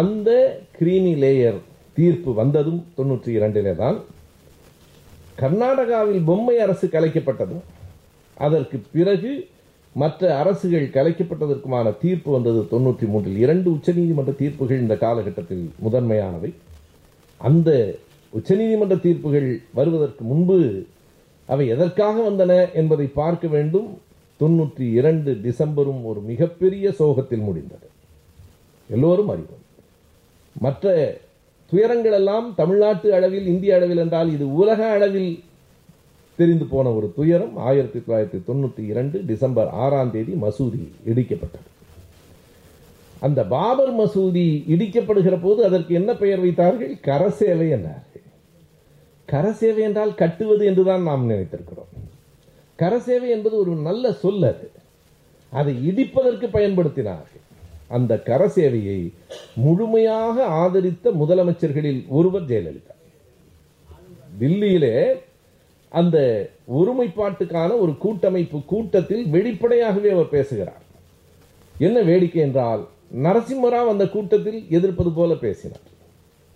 அந்த 0.00 0.30
கிரீமி 0.78 1.14
லேயர் 1.24 1.58
தீர்ப்பு 1.98 2.30
வந்ததும் 2.40 2.80
தொண்ணூற்றி 2.96 3.30
இரண்டிலே 3.38 3.74
தான். 3.82 3.98
கர்நாடகாவில் 5.42 6.22
பொம்மை 6.30 6.56
அரசு 6.64 6.86
கலைக்கப்பட்டதும் 6.94 7.64
அதற்கு 8.46 8.76
பிறகு 8.96 9.30
மற்ற 10.02 10.22
அரசுகள் 10.40 10.86
கலைக்கப்பட்டதற்குமான 10.96 11.92
தீர்ப்பு 12.02 12.30
வந்தது 12.36 12.60
தொண்ணூற்றி 12.72 13.06
மூன்றில். 13.12 13.38
இரண்டு 13.44 13.68
உச்சநீதிமன்ற 13.76 14.32
தீர்ப்புகள் 14.40 14.82
இந்த 14.84 14.96
காலகட்டத்தில் 15.04 15.64
முதன்மையானவை. 15.84 16.50
அந்த 17.40 17.70
உச்சநீதிமன்ற 18.36 18.96
தீர்ப்புகள் 19.00 19.48
வருவதற்கு 19.72 20.24
முன்பு 20.24 20.86
அவை 21.46 21.68
எதற்காக 21.68 22.16
வந்தன 22.30 22.72
என்பதை 22.72 23.06
பார்க்க 23.06 23.46
வேண்டும். 23.48 23.98
தொண்ணூற்றி 24.40 24.86
இரண்டு 24.92 25.32
டிசம்பரும் 25.44 26.00
ஒரு 26.04 26.20
மிகப்பெரிய 26.20 26.92
சோகத்தில் 26.92 27.44
முடிந்தது. 27.48 27.86
எல்லோரும் 28.90 29.28
அறிவோம். 29.28 29.62
மற்ற 30.60 30.94
துயரங்கள் 31.70 32.12
எல்லாம் 32.12 32.48
தமிழ்நாட்டு 32.56 33.14
அளவில் 33.14 33.46
இந்திய 33.46 33.74
அளவில் 33.74 33.96
என்றால் 33.96 34.32
இது 34.32 34.54
உலக 34.54 34.80
அளவில் 34.90 35.30
தெரிந்து 36.36 36.64
போன 36.64 36.90
ஒரு 36.90 37.12
துயரம். 37.16 37.56
ஆயிரத்தி 37.56 37.98
தொள்ளாயிரத்தி 37.98 38.40
தொண்ணூற்றி 38.48 38.82
இரண்டு 38.92 39.24
டிசம்பர் 39.26 39.68
ஆறாம் 39.84 40.10
தேதி 40.10 40.32
மசூதி 40.32 40.82
இடிக்கப்பட்டது. 41.06 41.68
அந்த 43.20 43.44
பாபர் 43.44 43.94
மசூதி 44.00 44.46
இடிக்கப்படுகிற 44.74 45.38
போது 45.42 45.64
அதற்கு 45.64 45.94
என்ன 45.94 46.14
பெயர் 46.14 46.40
வைத்தார்கள்? 46.40 46.94
கரசேவை 47.04 47.68
கர 49.26 49.52
சேவை 49.52 49.82
என்றால் 49.82 50.14
கட்டுவது 50.14 50.66
என்றுதான் 50.66 51.02
நாம் 51.02 51.30
நினைத்திருக்கிறோம். 51.30 51.92
கர 52.76 52.98
சேவை 52.98 53.30
என்பது 53.30 53.56
ஒரு 53.56 53.74
நல்ல 53.74 54.12
சொல் 54.12 54.42
அது. 54.42 54.70
அதை 55.50 55.88
இடிப்பதற்கு 55.88 56.46
பயன்படுத்தினார்கள். 56.46 57.44
அந்த 57.88 58.22
கர 58.22 58.46
சேவையை 58.46 59.12
முழுமையாக 59.54 60.44
ஆதரித்த 60.44 61.10
முதலமைச்சர்களில் 61.10 62.08
ஒருவர் 62.08 62.42
ஜெயலலிதா. 62.42 62.94
தில்லியிலே 64.40 65.20
அந்த 65.88 66.48
ஒருமைப்பாட்டுக்கான 66.74 67.78
ஒரு 67.78 67.98
கூட்டமைப்பு 67.98 68.64
கூட்டத்தில் 68.64 69.26
வெளிப்படையாகவே 69.26 70.10
அவர் 70.10 70.28
பேசுகிறார். 70.28 70.82
என்ன 71.78 72.02
வேடிக்கை 72.02 72.42
என்றால் 72.42 72.88
நரசிம்மராவ் 73.22 73.88
அந்த 73.88 74.08
கூட்டத்தில் 74.08 74.66
எதிர்ப்பது 74.68 75.10
போல 75.10 75.34
பேசினார். 75.34 75.94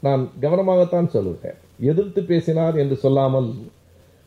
நான் 0.00 0.30
கவனமாகத்தான் 0.40 1.06
சொல்லுகிறேன். 1.06 1.58
எதிர்த்து 1.80 2.22
பேசினார் 2.22 2.76
என்று 2.76 2.96
சொல்லாமல் 2.96 3.50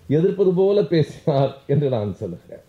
எதிர்ப்பது 0.09 0.51
போல 0.53 0.84
பேசினார் 0.84 1.57
என்று 1.67 1.89
நான் 1.89 2.15
சொல்லுகிறேன். 2.15 2.63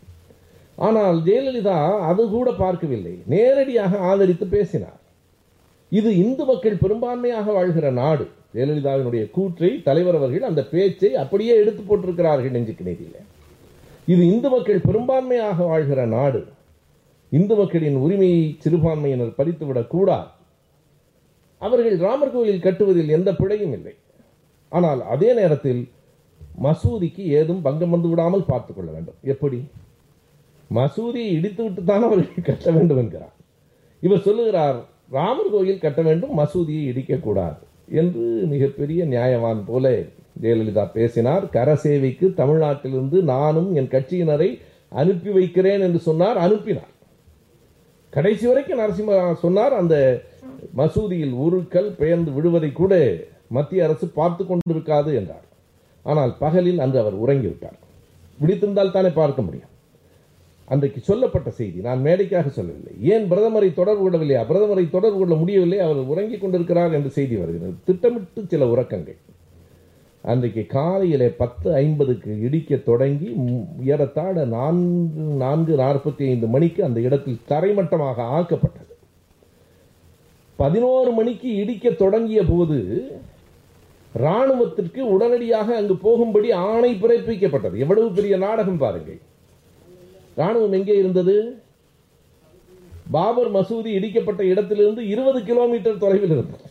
ஆனால் 0.76 1.16
ஜெயலலிதா 1.16 1.78
அது 1.98 2.28
கூட 2.28 2.52
பார்க்கவில்லை. 2.52 3.14
நேரடியாக 3.26 3.98
ஆதரித்து 3.98 4.46
பேசினார். 4.46 5.00
இது 5.88 6.16
இந்து 6.16 6.44
மக்கள் 6.44 6.76
பெரும்பான்மையாக 6.76 7.52
வாழ்கிற 7.52 7.90
நாடு. 7.90 8.28
ஜெயலலிதாவினுடைய 8.54 9.30
கூற்றை 9.30 9.82
தலைவர் 9.82 10.14
அவர்கள் 10.14 10.42
அந்த 10.42 10.62
பேச்சை 10.64 11.14
அப்படியே 11.14 11.56
எடுத்து 11.56 11.82
போட்டிருக்கிறார்கள் 11.82 12.50
நெஞ்சுக்கு 12.50 12.84
நீதியில 12.84 13.16
இது 14.06 14.22
இந்து 14.26 14.48
மக்கள் 14.48 14.80
பெரும்பான்மையாக 14.80 15.58
வாழ்கிற 15.66 16.06
நாடு. 16.06 16.46
இந்து 17.30 17.54
மக்களின் 17.54 17.96
உரிமையை 17.96 18.56
சிறுபான்மையினர் 18.58 19.38
பறித்துவிடக் 19.38 19.92
கூடாது 19.94 20.28
அவர்கள் 21.62 21.98
ராமர் 21.98 22.34
கோயில் 22.34 22.64
கட்டுவதில் 22.66 23.08
எந்த 23.08 23.32
பிழையும் 23.32 23.72
இல்லை. 23.72 23.94
ஆனால் 24.72 25.02
அதே 25.02 25.30
நேரத்தில் 25.34 25.82
மசூதிக்கு 26.62 27.22
ஏதும் 27.38 27.62
பங்கம் 27.62 27.90
வந்து 27.90 28.08
விடாமல் 28.08 28.48
பார்த்துக்கொள்ள 28.50 28.90
வேண்டும். 28.92 29.18
எப்படி? 29.24 29.58
மசூதியை 30.70 31.30
இடித்துவிட்டு 31.38 31.84
தான் 31.84 32.02
அவர்கள் 32.02 32.44
கட்ட 32.48 32.70
வேண்டும் 32.70 33.00
என்கிறார். 33.02 33.34
இவர் 34.02 34.26
சொல்லுகிறார் 34.28 34.78
ராமர் 35.10 35.50
கோயில் 35.50 35.82
கட்ட 35.84 36.02
வேண்டும் 36.02 36.34
மசூதியை 36.38 36.82
இடிக்கக்கூடாது 36.92 37.60
என்று 38.00 38.24
மிகப்பெரிய 38.52 39.04
நியாயவான் 39.04 39.60
போல 39.64 39.92
ஜெயலலிதா 40.42 40.84
பேசினார். 40.92 41.44
கரசேவைக்கு 41.56 42.26
தமிழ்நாட்டிலிருந்து 42.40 43.18
நானும் 43.22 43.74
என் 43.74 43.92
கட்சியினரை 43.94 44.50
அனுப்பி 44.92 45.30
வைக்கிறேன் 45.30 45.80
என்று 45.80 45.98
சொன்னார் 45.98 46.36
அனுப்பினார். 46.36 46.92
கடைசி 48.12 48.44
வரைக்கும் 48.46 48.80
நரசிம்ம 48.82 49.34
சொன்னார் 49.34 49.74
அந்த 49.80 49.94
மசூதியில் 50.76 51.34
ஒரு 51.38 51.68
கல் 51.68 51.94
பெயர்ந்து 51.98 52.30
விழுவதை 52.30 52.72
கூட 52.72 52.94
மத்திய 53.48 53.84
அரசு 53.84 54.06
பார்த்து 54.06 54.44
கொண்டிருக்காது 54.44 55.14
என்றார். 55.14 55.46
ஆனால் 56.02 56.32
பகலில் 56.38 56.78
அன்று 56.78 56.98
அவர் 56.98 57.20
உறங்கிவிட்டார். 57.24 57.78
விழித்திருந்தால் 58.40 58.92
தானே 58.92 59.08
பார்க்க 59.08 59.42
முடியும். 59.42 59.70
அன்றைக்கு 60.64 61.00
சொல்லப்பட்ட 61.00 61.50
செய்தி 61.50 61.78
நான் 61.80 62.00
மேடைக்காக 62.00 62.48
சொல்லவில்லை. 62.48 62.92
ஏன் 63.00 63.30
பிரதமரை 63.30 63.74
தொடர்பு 63.74 64.02
கொள்ளவில்லையா? 64.04 64.42
பிரதமரை 64.50 64.90
தொடர்பு 64.90 65.18
கொள்ள 65.18 65.34
முடியவில்லை. 65.34 65.78
அவர் 65.78 65.96
உறங்கிக் 65.96 66.40
கொண்டிருக்கிறார் 66.40 66.92
என்ற 66.92 67.08
செய்தி 67.08 67.36
வருகிறது. 67.36 67.74
திட்டமிட்டு 67.84 68.46
சில 68.46 68.66
உறக்கங்கள். 68.66 69.18
அன்றைக்கு 70.24 70.66
காலையிலே 70.66 71.28
பத்து 71.28 71.74
ஐம்பதுக்கு 71.74 72.40
இடிக்க 72.40 72.76
தொடங்கி 72.76 73.34
ஏறத்தாழ 73.84 74.44
நான்கு 74.44 75.20
நான்கு 75.20 75.76
நாற்பத்தி 75.76 76.22
ஐந்து 76.28 76.46
மணிக்கு 76.46 76.84
அந்த 76.84 77.00
இடத்தில் 77.00 77.40
தரைமட்டமாக 77.48 78.16
ஆக்கப்பட்டது. 78.38 78.93
பதினோரு 80.56 81.10
மணிக்கு 81.10 81.54
இடிக்க 81.54 81.90
தொடங்கிய 81.90 82.42
போது 82.42 82.78
ராணுவத்திற்கு 84.14 85.00
உடனடியாக 85.00 85.76
அங்கு 85.76 85.96
போகும்படி 85.96 86.52
ஆணை 86.52 86.94
பிறப்பிக்கப்பட்டது. 86.94 87.76
எவ்வளவு 87.76 88.10
பெரிய 88.10 88.36
நாடகம் 88.36 88.78
பாருங்கள். 88.78 89.20
ராணுவம் 90.36 90.70
எங்கே 90.70 90.94
இருந்தது? 90.98 91.62
பாபர் 93.10 93.52
மசூதி 93.52 93.90
இடிக்கப்பட்ட 93.98 94.40
இடத்திலிருந்து 94.40 95.08
இருபது 95.08 95.42
கிலோமீட்டர் 95.42 95.98
தொலைவில் 95.98 96.30
இருந்தது. 96.30 96.70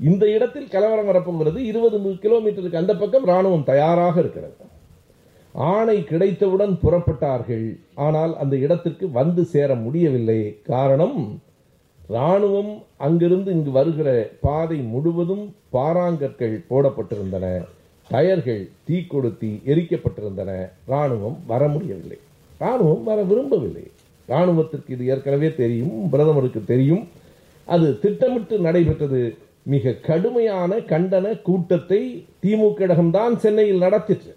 இந்த 0.00 0.30
இடத்தில் 0.30 0.68
கலவரம் 0.68 1.04
வரப்போகிறது. 1.04 1.64
இருபது 1.64 1.98
கிலோமீட்டருக்கு 1.98 2.82
அந்த 2.82 2.96
பக்கம் 2.96 3.26
ராணுவம் 3.26 3.68
தயாராக 3.72 4.20
இருக்கிறது. 4.20 4.54
ஆணை 5.52 6.04
கிடைத்தவுடன் 6.04 6.78
புறப்பட்டார்கள். 6.82 7.78
ஆனால் 7.94 8.36
அந்த 8.36 8.56
இடத்திற்கு 8.56 9.10
வந்து 9.10 9.44
சேர 9.44 9.74
முடியவில்லை. 9.74 10.40
காரணம் 10.62 11.42
ராணுவம் 12.08 12.82
அங்கிருந்து 12.96 13.52
இங்கு 13.52 13.70
வருகிற 13.70 14.30
பாதை 14.40 14.76
முழுவதும் 14.76 15.54
பாறாங்கற்கள் 15.72 16.64
போடப்பட்டிருந்தன. 16.70 17.64
டயர்கள் 18.10 18.68
தீ 18.84 18.96
கொடுத்தி 18.98 19.50
எரிக்கப்பட்டிருந்தன. 19.64 20.70
ராணுவம் 20.88 21.36
வர 21.46 21.68
முடியவில்லை. 21.68 22.18
ராணுவம் 22.60 23.02
வர 23.02 23.22
விரும்பவில்லை. 23.22 23.90
ராணுவத்திற்கு 24.28 24.90
இது 24.90 25.06
ஏற்கனவே 25.06 25.54
தெரியும் 25.54 26.10
பிரதமருக்கு 26.10 26.64
தெரியும். 26.64 27.08
அது 27.64 27.98
திட்டமிட்டு 27.98 28.58
நடைபெற்றது. 28.58 29.36
மிக 29.62 29.92
கடுமையான 29.92 30.76
கண்டன 30.76 31.42
கூட்டத்தை 31.42 32.24
திமுக 32.42 33.10
தான் 33.10 33.38
சென்னையில் 33.38 33.78
நடத்திற்று. 33.78 34.34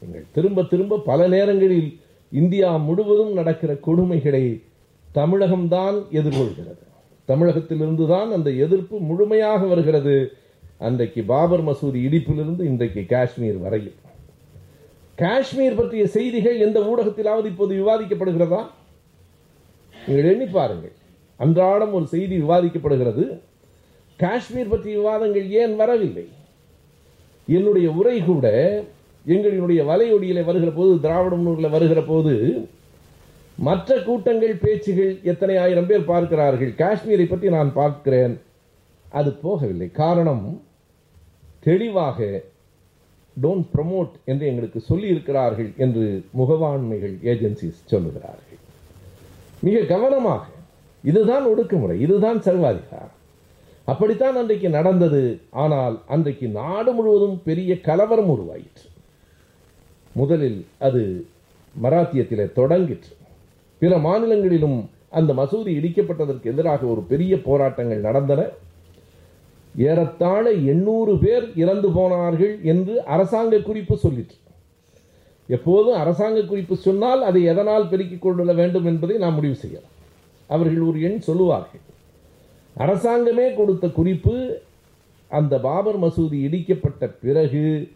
நீங்கள் 0.00 0.24
திரும்ப 0.32 0.62
திரும்ப 0.62 0.98
பல 0.98 1.28
நேரங்களில் 1.28 1.98
இந்தியா 2.30 2.76
முழுவதும் 2.76 3.32
நடக்கிற 3.32 3.76
கொடுமைகளை 3.86 4.62
தமிழகம்தான் 5.14 5.96
எதிர்கொள்கிறது. 6.12 6.82
தமிழகத்திலிருந்து 7.24 8.06
தான் 8.06 8.32
அந்த 8.32 8.50
எதிர்ப்பு 8.50 8.98
முழுமையாக 8.98 9.66
வருகிறது. 9.66 10.32
அன்றைக்கு 10.78 11.22
பாபர் 11.22 11.64
மசூதி 11.64 12.00
இடிப்பிலிருந்து 12.06 12.60
இன்றைக்கு 12.60 13.06
காஷ்மீர் 13.06 13.58
வரையில். 13.58 13.94
காஷ்மீர் 15.16 15.76
பற்றிய 15.76 16.06
செய்திகள் 16.06 16.58
எந்த 16.58 16.80
ஊடகத்திலாவது 16.80 17.44
இப்போது 17.44 17.74
விவாதிக்கப்படுகிறதா? 17.74 18.62
நீங்கள் 19.94 20.30
எண்ணி 20.32 20.46
பாருங்கள். 20.46 20.92
அன்றாடம் 21.36 21.92
ஒரு 21.92 22.06
செய்தி 22.06 22.40
விவாதிக்கப்படுகிறது. 22.40 23.40
காஷ்மீர் 24.16 24.68
பற்றிய 24.68 24.96
விவாதங்கள் 24.98 25.50
ஏன் 25.50 25.76
வரவில்லை? 25.76 26.28
என்னுடைய 27.46 27.90
உரை 27.90 28.22
கூட 28.22 28.46
எங்களுடைய 29.26 29.84
வலையொடியில 29.84 30.44
வருகிற 30.44 30.70
போது 30.70 31.00
திராவிட 31.00 31.34
முன்னூரில் 31.36 31.70
வருகிற 31.70 32.02
போது 32.02 32.32
மற்ற 33.56 33.98
கூட்டங்கள் 34.02 34.54
பேச்சுகள் 34.56 35.20
எத்தனை 35.22 35.56
ஆயிரம் 35.56 35.86
பேர் 35.86 36.04
பார்க்கிறார்கள்? 36.04 36.68
காஷ்மீரை 36.68 37.28
பற்றி 37.28 37.48
நான் 37.48 37.72
பார்க்கிறேன். 37.72 38.40
அது 39.10 39.30
போகவில்லை. 39.30 39.90
காரணம் 39.90 40.62
தெளிவாக 41.60 42.42
டோன்ட் 43.42 43.66
ப்ரமோட் 43.74 44.10
என்று 44.24 44.46
எங்களுக்கு 44.46 44.80
சொல்லி 44.80 45.08
இருக்கிறார்கள் 45.08 45.72
என்று 45.76 46.24
முகவாண்மைகள் 46.38 47.14
ஏஜென்சிஸ் 47.22 47.84
சொல்லுகிறார்கள். 47.90 48.60
மிக 49.60 49.80
கவனமாக 49.80 50.44
இதுதான் 51.02 51.46
ஒடுக்குமுறை 51.46 52.00
இதுதான் 52.00 52.40
சர்வாதிகாரம். 52.40 53.16
அப்படித்தான் 53.84 54.36
அன்றைக்கு 54.36 54.68
நடந்தது. 54.68 55.40
ஆனால் 55.50 56.02
அன்றைக்கு 56.06 56.48
நாடு 56.48 56.92
முழுவதும் 56.92 57.42
பெரிய 57.42 57.80
கலவரம் 57.80 58.28
உருவாயிற்று. 58.28 58.88
முதலில் 60.12 60.66
அது 60.78 61.26
மராத்தியத்தில் 61.82 62.52
தொடங்கிற்று. 62.52 63.12
பிற 63.78 63.98
மாநிலங்களிலும் 63.98 64.90
அந்த 65.10 65.32
மசூதி 65.34 65.70
இடிக்கப்பட்டதற்கு 65.78 66.42
எதிராக 66.42 66.86
ஒரு 66.86 67.00
பெரிய 67.00 67.42
போராட்டங்கள் 67.42 68.00
நடந்தன. 68.00 68.48
ஏறத்தாழ 69.76 70.52
எண்ணூறு 70.52 71.18
பேர் 71.18 71.56
இறந்து 71.56 71.90
போனார்கள் 71.90 72.58
என்று 72.62 73.04
அரசாங்க 73.04 73.58
குறிப்பு 73.58 73.98
சொல்லிற்று. 74.02 74.36
எப்போதும் 75.46 75.94
அரசாங்க 75.94 76.42
குறிப்பு 76.42 76.76
சொன்னால் 76.76 77.22
அதை 77.22 77.42
எதனால் 77.42 77.88
பெருக்கிக் 77.88 78.22
கொள்ள 78.22 78.52
வேண்டும் 78.52 78.84
என்பதை 78.84 79.16
நாம் 79.16 79.34
முடிவு 79.34 79.54
செய்யலாம். 79.54 79.90
அவர்கள் 80.46 80.80
ஒரு 80.80 81.02
எண் 81.02 81.18
சொல்லுவார்கள். 81.18 81.80
அரசாங்கமே 82.76 83.54
கொடுத்த 83.54 83.88
குறிப்பு 83.88 84.62
அந்த 85.28 85.58
பாபர் 85.58 86.00
மசூதி 86.00 86.38
இடிக்கப்பட்ட 86.46 87.10
பிறகு 87.20 87.88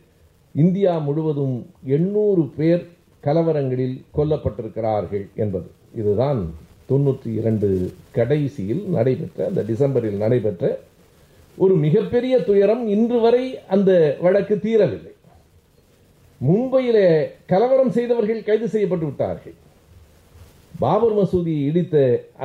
இந்தியா 0.53 0.99
முழுவதும் 0.99 1.67
எண்ணூறு 1.85 2.51
பேர் 2.57 2.89
கலவரங்களில் 3.27 3.97
கொல்லப்பட்டிருக்கிறார்கள் 4.17 5.27
என்பது. 5.35 5.69
இதுதான் 6.01 6.41
தொண்ணூற்றி 6.91 7.31
இரண்டு 7.41 7.69
கடைசியில் 8.13 8.83
நடைபெற்ற 8.97 9.47
அந்த 9.47 9.63
டிசம்பரில் 9.71 10.23
நடைபெற்ற 10.25 10.65
ஒரு 11.59 11.75
மிகப்பெரிய 11.75 12.35
துயரம் 12.49 12.89
இன்று 12.89 13.21
வரை 13.21 13.45
அந்த 13.75 13.91
வழக்கு 14.21 14.55
தீரவில்லை. 14.55 15.15
மும்பையிலே 16.41 17.07
கலவரம் 17.47 17.91
செய்தவர்கள் 17.91 18.47
கைது 18.49 18.69
செய்யப்பட்டு 18.69 19.07
விட்டார்கள். 19.07 19.57
பாபர் 20.83 21.17
மசூதியை 21.19 21.63
இடித்த 21.71 21.97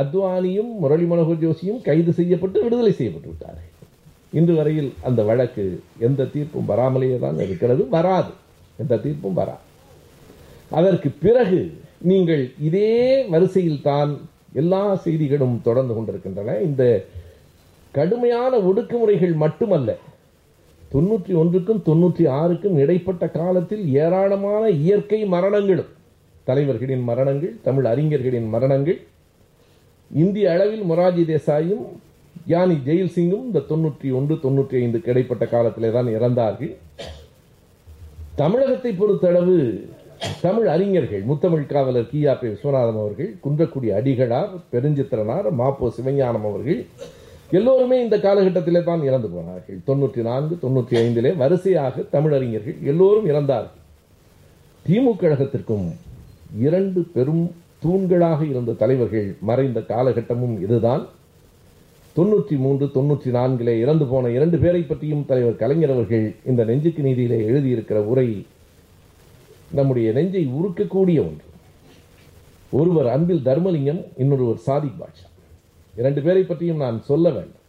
அத்வானியும் 0.01 0.71
முரளி 0.81 1.05
மனோகர் 1.05 1.41
ஜோஷியும் 1.43 1.81
கைது 1.81 2.13
செய்யப்பட்டு 2.13 2.63
விடுதலை 2.63 2.91
செய்யப்பட்டு 2.91 3.29
விட்டார்கள். 3.29 3.69
இன்று 4.39 4.53
வரையில் 4.55 4.93
அந்த 5.01 5.23
வழக்கு 5.23 5.65
எந்த 5.99 6.27
தீர்ப்பும் 6.33 6.69
வராமலேயே 6.71 7.19
தான் 7.19 7.39
இருக்கிறது 7.39 7.89
வராது. 7.89 8.31
எந்த 8.77 8.95
தீர்ப்பும் 8.95 9.39
வராது. 9.41 9.63
அதற்கு 10.77 11.09
பிறகு 11.25 11.59
நீங்கள் 12.11 12.43
இதே 12.67 12.91
வரிசையில் 13.33 13.83
தான் 13.89 14.11
எல்லா 14.61 14.81
செய்திகளும் 15.03 15.55
தொடர்ந்து 15.67 15.93
கொண்டிருக்கின்றன. 15.93 16.55
இந்த 16.67 16.83
கடுமையான 17.93 18.53
ஒடுக்குமுறைகள் 18.69 19.35
மட்டுமல்ல 19.43 19.91
தொண்ணூற்றி 20.93 21.33
ஒன்றுக்கும் 21.41 21.83
தொண்ணூற்றி 21.87 22.23
ஆறுக்கும் 22.39 22.75
இடைப்பட்ட 22.83 23.25
காலத்தில் 23.37 23.83
ஏராளமான 24.03 24.63
இயற்கை 24.83 25.19
மரணங்களும் 25.35 25.91
தலைவர்களின் 26.47 27.03
மரணங்கள் 27.09 27.53
தமிழ் 27.67 27.87
அறிஞர்களின் 27.91 28.49
மரணங்கள் 28.55 28.99
இந்திய 30.11 30.51
அளவில் 30.55 30.83
மொராஜி 30.89 31.23
தேசாயும் 31.31 31.85
யானி 32.51 32.75
ஜெயில் 32.87 33.13
சிங்கும் 33.15 33.45
இந்த 33.49 33.65
தொண்ணூற்றி 33.69 34.07
ஒன்று 34.17 34.35
தொண்ணூற்றி 34.45 34.75
ஐந்துக்கு 34.83 35.11
இடைப்பட்ட 35.13 35.45
காலத்திலே 35.53 35.89
தான் 35.91 36.09
இறந்தார்கள். 36.17 36.73
தமிழகத்தை 38.41 38.91
பொறுத்தளவு 38.99 39.57
தமிழ் 40.43 40.67
அறிஞர்கள் 40.67 41.23
முத்தமிழ் 41.29 41.65
காவலர் 41.65 42.07
கியாபி 42.11 42.39
பி. 42.41 42.47
விஸ்வநாதன் 42.53 42.99
அவர்கள் 43.01 43.29
குன்றக்குடி 43.43 43.89
அடிகளார் 43.97 44.51
பெருஞ்சித்திரனார் 44.73 45.47
மாப்போ 45.59 45.87
சிவஞானம் 45.97 46.45
அவர்கள் 46.49 46.79
எல்லோருமே 47.51 47.97
இந்த 48.03 48.17
காலகட்டத்திலே 48.17 48.83
தான் 48.83 49.03
இறந்து 49.03 49.29
போனார்கள். 49.29 49.79
தொண்ணூற்றி 49.87 50.21
நான்கு 50.21 50.55
தொண்ணூற்றி 50.61 50.95
ஐந்திலே 51.01 51.31
வரிசையாக 51.37 52.05
தமிழறிஞர்கள் 52.15 52.77
எல்லோரும் 52.91 53.27
இறந்தார்கள். 53.31 53.81
திமுக 54.85 55.19
கழகத்திற்கும் 55.21 55.87
இரண்டு 56.67 57.01
பெரும் 57.15 57.43
தூண்களாக 57.83 58.41
இருந்த 58.49 58.77
தலைவர்கள் 58.81 59.27
மறைந்த 59.49 59.79
காலகட்டமும் 59.91 60.55
இதுதான். 60.65 61.03
தொண்ணூற்றி 62.15 62.55
மூன்று 62.63 62.85
தொண்ணூற்றி 62.95 63.29
நான்கிலே 63.37 63.73
இறந்து 63.83 64.05
போன 64.05 64.29
இரண்டு 64.29 64.57
பேரை 64.57 64.81
பற்றியும் 64.81 65.25
தலைவர் 65.25 65.61
கலைஞர் 65.61 65.93
அவர்கள் 65.95 66.25
இந்த 66.45 66.63
நெஞ்சுக்கு 66.63 67.01
நீதியிலே 67.01 67.39
எழுதியிருக்கிற 67.49 67.99
உரை 68.11 68.27
நம்முடைய 69.73 70.11
நெஞ்சை 70.11 70.43
உருக்கக்கூடிய 70.59 71.19
ஒன்று. 71.27 71.47
ஒருவர் 72.71 73.07
அன்பில் 73.07 73.45
தர்மலிங்கம் 73.45 74.01
இன்னொருவர் 74.17 74.63
சாதிக் 74.67 74.99
பாட்சா 74.99 75.27
இரண்டு 75.95 76.21
பேரை 76.21 76.43
பற்றியும் 76.43 76.83
நான் 76.85 77.01
சொல்ல 77.01 77.29
வேண்டும். 77.29 77.61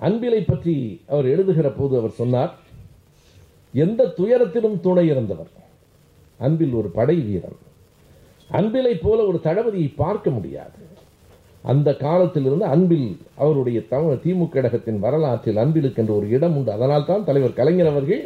அன்பிலை 0.00 0.42
பற்றி 0.46 0.74
அவர் 1.06 1.24
எழுதுகிற 1.24 1.68
போது 1.70 1.98
அவர் 1.98 2.18
சொன்னார் 2.20 2.52
எந்த 3.72 4.12
துயரத்திலும் 4.16 4.80
துணை 4.80 5.04
இருந்தவர். 5.08 5.50
அன்பில் 6.38 6.72
ஒரு 6.72 6.88
படை 6.88 7.16
வீரன். 7.16 7.58
அன்பிலை 8.50 8.94
போல 9.02 9.24
ஒரு 9.24 9.40
தளபதியை 9.44 9.90
பார்க்க 9.96 10.30
முடியாது. 10.30 10.78
அந்த 11.62 11.88
காலத்திலிருந்து 11.96 12.64
அன்பில் 12.64 13.08
அவருடைய 13.36 13.80
தமிழ் 13.86 14.22
திமுக 14.24 14.48
கழகத்தின் 14.48 14.98
வரலாற்றில் 14.98 15.56
அன்பிலுக்கு 15.56 16.02
என்று 16.02 16.16
ஒரு 16.16 16.28
இடம் 16.30 16.56
உண்டு. 16.56 16.72
அதனால் 16.72 17.06
தான் 17.06 17.24
தலைவர் 17.24 17.58
கலைஞர் 17.58 17.86
அவர்கள் 17.86 18.22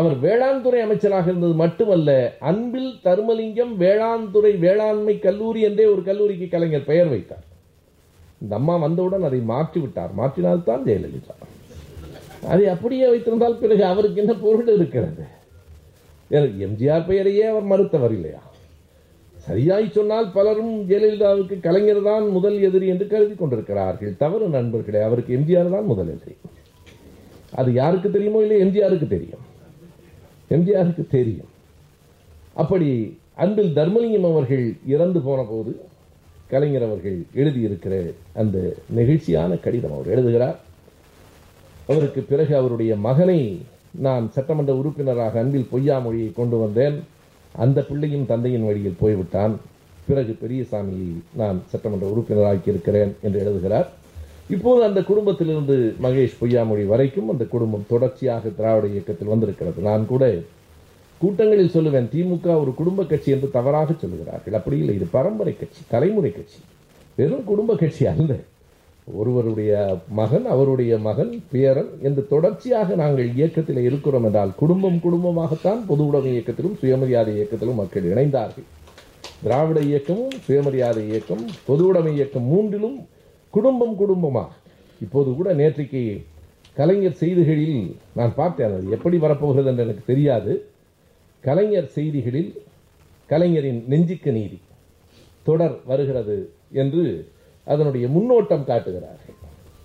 அவர் 0.00 0.14
வேளாண் 0.24 0.62
துறை 0.64 0.80
அமைச்சராக 0.84 1.26
இருந்தது 1.30 1.54
மட்டுமல்ல 1.62 2.10
அன்பில் 2.50 2.92
தருமலிங்கம் 3.06 3.72
வேளாண் 3.82 4.26
துறை 4.34 4.52
வேளாண்மை 4.64 5.14
கல்லூரி 5.26 5.60
என்றே 5.68 5.86
ஒரு 5.94 6.02
கல்லூரிக்கு 6.08 6.46
கலைஞர் 6.54 6.88
பெயர் 6.90 7.10
வைத்தார். 7.14 7.46
இந்த 8.42 8.54
அம்மா 8.60 8.74
வந்தவுடன் 8.84 9.26
அதை 9.28 9.40
மாற்றி 9.50 9.80
விட்டார் 9.82 10.14
மாற்றினால்தான் 10.20 10.86
ஜெயலலிதா. 10.86 11.34
அதை 12.52 12.64
அப்படியே 12.74 13.04
வைத்திருந்தால் 13.10 13.60
பிறகு 13.64 13.84
அவருக்கு 13.90 14.22
என்ன 14.24 14.34
பொருள் 14.46 14.72
இருக்கிறது? 14.76 15.26
எம்ஜிஆர் 16.66 17.06
பெயரையே 17.10 17.44
அவர் 17.52 17.70
மறுத்தவர் 17.72 18.14
இல்லையா? 18.16 18.42
சரியாய் 19.46 19.94
சொன்னால் 19.94 20.32
பலரும் 20.34 20.74
ஜெயலலிதாவுக்கு 20.88 21.56
கலைஞர் 21.66 22.02
தான் 22.10 22.26
முதல் 22.36 22.58
எதிரி 22.66 22.86
என்று 22.92 23.06
கருதி 23.12 23.34
கொண்டிருக்கிறார்கள். 23.36 24.12
தவறு 24.24 24.46
நண்பர்களே 24.56 25.00
அவருக்கு 25.08 25.36
எம்ஜிஆர் 25.38 25.74
தான் 25.76 25.88
முதல் 25.92 26.12
எதிரி. 26.16 26.36
அது 27.60 27.70
யாருக்கு 27.80 28.08
தெரியுமோ 28.10 28.42
இல்லை 28.44 28.58
எம்ஜிஆருக்கு 28.64 29.08
தெரியும். 29.16 29.46
எம்ஜிஆருக்கு 30.54 31.04
தெரியும். 31.16 31.50
அப்படி 32.62 32.88
அன்பில் 33.34 33.74
தர்மலிங்கம் 33.74 34.30
அவர்கள் 34.30 34.76
இறந்து 34.86 35.20
போன 35.20 35.40
போது 35.50 35.72
கலைஞர் 36.48 36.82
அவர்கள் 36.82 37.18
எழுதியிருக்கிற 37.34 37.94
அந்த 38.34 38.74
நெகிழ்ச்சியான 38.96 39.60
கடிதம் 39.60 39.92
அவர் 39.92 40.12
எழுதுகிறார். 40.14 40.58
அவருக்கு 41.86 42.20
பிறகு 42.22 42.56
அவருடைய 42.56 42.96
மகனை 42.96 43.60
நான் 43.90 44.30
சட்டமன்ற 44.30 44.74
உறுப்பினராக 44.74 45.40
அன்பில் 45.40 45.70
பொய்யாமொழியை 45.72 46.28
கொண்டு 46.34 46.56
வந்தேன். 46.58 46.98
அந்த 47.54 47.78
பிள்ளையும் 47.84 48.26
தந்தையின் 48.26 48.64
வழியில் 48.64 49.00
போய்விட்டான். 49.00 49.54
பிறகு 50.06 50.36
பெரியசாமியை 50.42 51.10
நான் 51.34 51.62
சட்டமன்ற 51.66 52.06
உறுப்பினராக்கி 52.12 52.68
இருக்கிறேன் 52.68 53.12
என்று 53.22 53.40
எழுதுகிறார். 53.40 53.88
இப்போது 54.50 54.84
அந்த 54.84 55.02
குடும்பத்திலிருந்து 55.02 55.94
மகேஷ் 56.02 56.38
பொய்யாமொழி 56.40 56.86
வரைக்கும் 56.86 57.30
அந்த 57.30 57.44
குடும்பம் 57.44 57.84
தொடர்ச்சியாக 57.88 58.48
திராவிட 58.48 58.86
இயக்கத்தில் 58.86 59.28
வந்திருக்கிறது. 59.28 59.82
நான் 59.82 60.06
கூட 60.06 60.38
கூட்டங்களில் 61.18 61.74
சொல்லுவேன் 61.74 62.08
திமுக 62.14 62.60
ஒரு 62.60 62.74
குடும்ப 62.74 63.04
கட்சி 63.04 63.32
என்று 63.32 63.50
தவறாக 63.50 63.92
சொல்லுகிறார்கள். 63.92 64.54
அப்படி 64.54 64.78
இல்லை 64.78 64.94
இது 64.94 65.06
பரம்பரை 65.10 65.56
கட்சி 65.56 65.82
தலைமுறை 65.88 66.32
கட்சி. 66.32 66.58
வெறும் 67.14 67.44
குடும்ப 67.44 67.76
கட்சி 67.76 68.06
அல்ல. 68.06 68.36
ஒருவருடைய 69.06 69.98
மகன் 70.08 70.46
அவருடைய 70.46 70.98
மகன் 70.98 71.42
பேரன் 71.50 71.88
என்று 72.02 72.28
தொடர்ச்சியாக 72.28 72.94
நாங்கள் 72.94 73.34
இயக்கத்தில் 73.34 73.76
இருக்கிறோம் 73.76 74.24
என்றால் 74.24 74.52
குடும்பம் 74.56 75.00
குடும்பமாகத்தான் 75.02 75.80
பொது 75.86 76.06
உடைமை 76.06 76.38
இயக்கத்திலும் 76.38 76.78
சுயமரியாதை 76.78 77.38
இயக்கத்திலும் 77.38 77.74
மக்கள் 77.74 78.02
இணைந்தார்கள். 78.02 78.68
திராவிட 79.42 79.80
இயக்கமும் 79.80 80.30
சுயமரியாதை 80.30 81.08
இயக்கம் 81.08 81.44
பொது 81.66 81.86
உடைமை 81.86 82.14
இயக்கம் 82.14 82.42
மூன்றிலும் 82.42 83.06
குடும்பம் 83.54 83.94
குடும்பமாக 84.02 84.50
இப்போது 85.00 85.30
கூட 85.38 85.48
நேற்றைக்கு 85.60 86.02
கலைஞர் 86.76 87.20
செய்திகளில் 87.22 87.78
நான் 88.18 88.34
பார்த்தேன் 88.40 88.74
அது 88.76 88.94
எப்படி 88.96 89.16
வரப்போகிறது 89.24 89.68
என்று 89.70 89.84
எனக்கு 89.86 90.04
தெரியாது. 90.10 90.52
கலைஞர் 91.44 91.88
செய்திகளில் 91.96 92.50
கலைஞரின் 93.30 93.80
நெஞ்சுக்கு 93.92 94.30
நீதி 94.38 94.58
தொடர் 95.48 95.76
வருகிறது 95.90 96.36
என்று 96.82 97.04
அதனுடைய 97.66 98.06
முன்னோட்டம் 98.16 98.68
காட்டுகிறார்கள். 98.70 99.36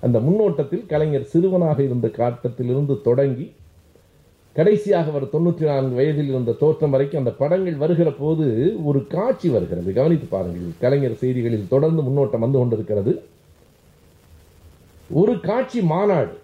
அந்த 0.05 0.18
முன்னோட்டத்தில் 0.26 0.84
கலைஞர் 0.93 1.32
சிறுவனாக 1.34 1.80
இருந்த 1.88 2.07
காட்டத்திலிருந்து 2.20 2.95
தொடங்கி 3.07 3.47
கடைசியாக 4.55 5.11
அவர் 5.11 5.26
தொண்ணூற்றி 5.34 5.65
நான்கு 5.70 5.95
வயதில் 5.99 6.30
இருந்த 6.34 6.51
தோற்றம் 6.61 6.93
வரைக்கும் 6.95 7.22
அந்த 7.22 7.32
படங்கள் 7.41 7.82
வருகிற 7.84 8.09
போது 8.22 8.45
ஒரு 8.89 8.99
காட்சி 9.15 9.47
வருகிறது. 9.55 9.89
கவனித்து 9.97 10.28
பாருங்கள் 10.36 10.72
கலைஞர் 10.84 11.22
செய்திகளில் 11.24 11.72
தொடர்ந்து 11.74 12.03
முன்னோட்டம் 12.07 12.45
வந்து 12.45 12.59
கொண்டிருக்கிறது. 12.61 13.13
ஒரு 15.10 15.39
காட்சி 15.39 15.82
மாநாடு. 15.82 16.38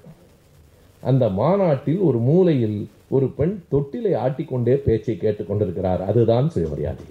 அந்த 1.01 1.29
மாநாட்டில் 1.29 1.97
ஒரு 1.97 2.17
மூலையில் 2.17 2.89
ஒரு 3.07 3.27
பெண் 3.27 3.63
தொட்டிலை 3.71 4.13
ஆட்டிக்கொண்டே 4.13 4.73
பேச்சை 4.73 5.17
கேட்டுக் 5.17 5.47
கொண்டிருக்கிறார். 5.47 6.01
அதுதான் 6.03 6.49
சுயமரியாதை. 6.49 7.05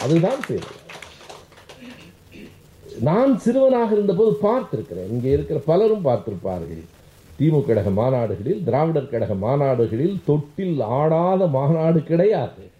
அதுதான் 0.00 0.42
சுயமரியாதை. 0.42 0.84
நான் 3.00 3.38
சிறுவனாக 3.38 3.92
இருந்தபோது 3.92 4.38
பார்த்திருக்கிறேன். 4.42 5.10
இங்கே 5.10 5.30
இருக்கிற 5.30 5.60
பலரும் 5.66 6.04
பார்த்திருப்பார்கள். 6.04 6.84
திமுக 7.40 7.64
கழக 7.64 7.90
மாநாடுகளில் 7.90 8.64
திராவிடர் 8.64 9.08
கழக 9.08 9.34
மாநாடுகளில் 9.34 10.20
தொட்டில் 10.26 10.80
ஆடாத 10.80 11.46
மாநாடு 11.46 12.02
கிடையாது. 12.02 12.74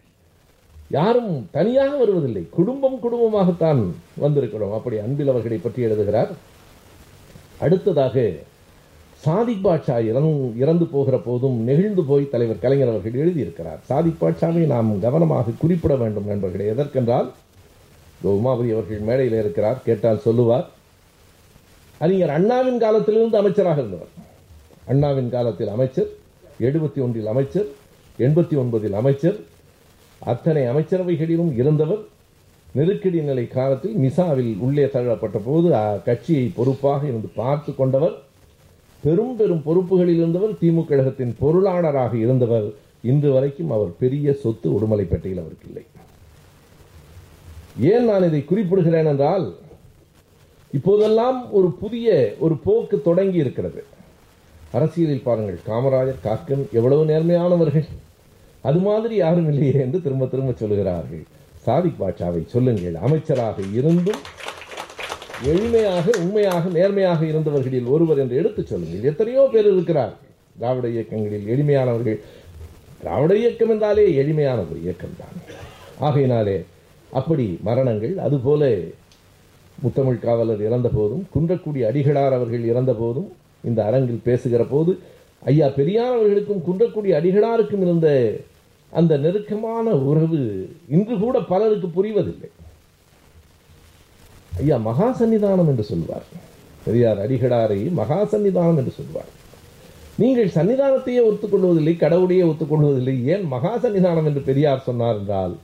யாரும் 0.91 1.49
தனியாக 1.51 1.97
வருவதில்லை. 1.97 2.47
குடும்பம் 2.51 2.99
குடும்பமாகத்தான் 3.03 3.85
வந்திருக்கிறோம். 4.21 4.73
அப்படி 4.73 4.99
அன்பில் 4.99 5.29
அவர்களை 5.29 5.59
பற்றி 5.59 5.83
எழுதுகிறார். 5.83 6.55
அடுத்ததாக 7.59 8.33
சாதிக் 9.15 9.67
பாட்ஷா 9.67 9.97
இறந் 10.11 10.57
இறந்து 10.57 10.85
போகிற 10.85 11.19
போதும் 11.19 11.57
நெகிழ்ந்து 11.61 12.03
போய் 12.03 12.29
தலைவர் 12.29 12.59
கலைஞர் 12.59 12.89
அவர்கள் 12.89 13.19
எழுதியிருக்கிறார். 13.23 13.81
சாதிக் 13.83 14.23
பாட்ஷாவை 14.23 14.67
நாம் 14.67 15.01
கவனமாக 15.01 15.51
குறிப்பிட 15.59 15.97
வேண்டும் 15.97 16.27
நண்பர்களே. 16.27 16.71
எதற்கென்றால் 16.71 17.29
உமாபதி 18.25 18.73
அவர்கள் 18.73 18.99
மேடையில் 18.99 19.39
இருக்கிறார் 19.39 19.83
கேட்டால் 19.85 20.19
சொல்லுவார் 20.19 20.69
அறிஞர் 21.99 22.31
அண்ணாவின் 22.31 22.79
காலத்திலிருந்து 22.79 23.39
அமைச்சராக 23.39 23.79
இருந்தவர். 23.79 24.13
அண்ணாவின் 24.87 25.31
காலத்தில் 25.31 25.69
அமைச்சர் 25.69 26.09
எழுபத்தி 26.61 27.01
ஒன்றில் 27.01 27.27
அமைச்சர் 27.27 27.67
எண்பத்தி 28.19 28.55
ஒன்பதில் 28.63 28.93
அமைச்சர் 28.93 29.39
அத்தனை 30.19 30.63
அமைச்சரவைகளிலும் 30.63 31.55
இருந்தவர். 31.55 32.03
நெருக்கடி 32.75 33.21
நிலை 33.29 33.45
காலத்தில் 33.49 33.97
மிசாவில் 34.05 34.53
உள்ளே 34.67 34.87
தள்ளப்பட்ட 34.95 35.39
போது 35.45 35.69
கட்சியை 36.07 36.47
பொறுப்பாக 36.57 37.03
இருந்து 37.11 37.29
பார்த்து 37.41 37.71
கொண்டவர் 37.75 38.15
பெரும் 39.05 39.35
பெரும் 39.39 39.63
பொறுப்புகளில் 39.67 40.21
இருந்தவர் 40.21 40.53
திமுக 40.61 40.89
கழகத்தின் 40.89 41.37
பொருளாளராக 41.41 42.13
இருந்தவர் 42.25 42.67
இன்று 43.11 43.31
வரைக்கும் 43.35 43.71
அவர் 43.77 43.93
பெரிய 44.03 44.33
சொத்து 44.43 44.69
உடுமலைப்பேட்டையில் 44.77 45.43
அவருக்கு 45.43 45.69
இல்லை. 45.71 45.85
ஏன் 47.93 48.09
நான் 48.09 48.27
இதை 48.29 48.41
குறிப்பிடுகிறேன் 48.51 49.11
என்றால் 49.13 49.47
இப்போதெல்லாம் 50.79 51.39
ஒரு 51.59 51.69
புதிய 51.83 52.15
ஒரு 52.45 52.55
போக்கு 52.67 52.97
தொடங்கி 53.09 53.39
இருக்கிறது. 53.45 53.81
அரசியலில் 54.77 55.27
பாருங்கள் 55.27 55.59
காமராஜர் 55.69 56.25
காக்கன் 56.27 56.65
எவ்வளவு 56.79 57.05
நேர்மையானவர்கள். 57.13 57.87
அது 58.69 58.79
மாதிரி 58.87 59.15
யாரும் 59.25 59.49
இல்லையே 59.53 59.79
என்று 59.85 59.99
திரும்ப 60.07 60.27
திரும்ப 60.27 60.55
சொல்லுகிறார்கள். 60.61 61.25
சாதிக் 61.67 62.01
பாட்சாவை 62.01 62.43
சொல்லுங்கள். 62.55 62.97
அமைச்சராக 63.07 63.59
இருந்தும் 63.79 64.23
எளிமையாக 65.53 66.07
உண்மையாக 66.25 66.65
நேர்மையாக 66.77 67.21
இருந்தவர்களில் 67.33 67.89
ஒருவர் 67.95 68.21
என்று 68.23 68.39
எடுத்துச் 68.41 68.71
சொல்லுங்கள். 68.73 69.09
எத்தனையோ 69.11 69.43
பேர் 69.55 69.71
இருக்கிறார். 69.73 70.15
திராவிட 70.61 70.87
இயக்கங்களில் 70.97 71.49
எளிமையானவர்கள். 71.55 72.19
திராவிட 73.01 73.33
இயக்கம் 73.43 73.73
என்றாலே 73.73 74.05
எளிமையான 74.21 74.59
ஒரு 74.71 74.79
இயக்கம் 74.85 75.19
தான் 75.19 75.35
ஆகையினாலே 76.07 76.55
அப்படி 77.11 77.45
மரணங்கள் 77.69 78.15
அதுபோல 78.27 78.63
முத்தமிழ் 79.83 80.25
காவலர் 80.25 80.63
இறந்த 80.69 80.89
போதும் 80.97 81.25
குன்றக்குடி 81.35 81.81
அடிகளார் 81.89 82.37
அவர்கள் 82.39 82.65
இறந்த 82.73 82.93
போதும் 83.01 83.29
இந்த 83.69 83.81
அரங்கில் 83.89 84.25
பேசுகிற 84.29 84.63
போது 84.73 84.93
ஐயா 85.43 85.67
பெரியார் 85.79 86.17
அவர்களுக்கும் 86.17 86.65
குன்றக்குடி 86.67 87.11
அடிகளாருக்கும் 87.19 87.85
இருந்த 87.87 88.09
அந்த 88.93 89.13
நெருக்கமான 89.25 89.87
உறவு 90.09 90.41
இன்று 90.95 91.15
கூட 91.25 91.37
பலருக்கு 91.53 91.89
புரிவதில்லை. 91.97 92.51
ஐயா 94.61 94.77
மகா 94.89 95.09
சன்னிதானம் 95.21 95.71
என்று 95.73 95.85
சொல்வார். 95.93 96.27
பெரியார் 96.85 97.23
அடிகடாரை 97.25 97.81
மகா 98.01 98.21
சன்னிதானம் 98.33 98.79
என்று 98.81 98.93
சொல்வார். 99.01 99.31
நீங்கள் 100.23 100.55
சன்னிதானத்தையே 100.57 101.23
ஒத்துக்கொள்வதில்லை 101.31 101.95
கடவுளையே 102.05 102.45
ஒத்துக்கொள்வதில்லை. 102.51 103.17
ஏன் 103.35 103.45
மகா 103.55 103.73
சன்னிதானம் 103.85 104.29
என்று 104.31 104.43
பெரியார் 104.51 104.87
சொன்னார் 104.89 105.19
என்றால் 105.21 105.57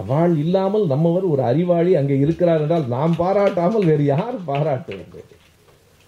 அவள் 0.00 0.32
இல்லாமல் 0.44 0.86
நம்மவர் 0.92 1.26
ஒரு 1.32 1.42
அறிவாளி 1.50 1.92
அங்கே 1.98 2.16
இருக்கிறார் 2.24 2.62
என்றால் 2.64 2.86
நாம் 2.94 3.14
பாராட்டாமல் 3.20 3.88
வேறு 3.90 4.04
யார் 4.04 4.38
பாராட்டுவது 4.48 5.20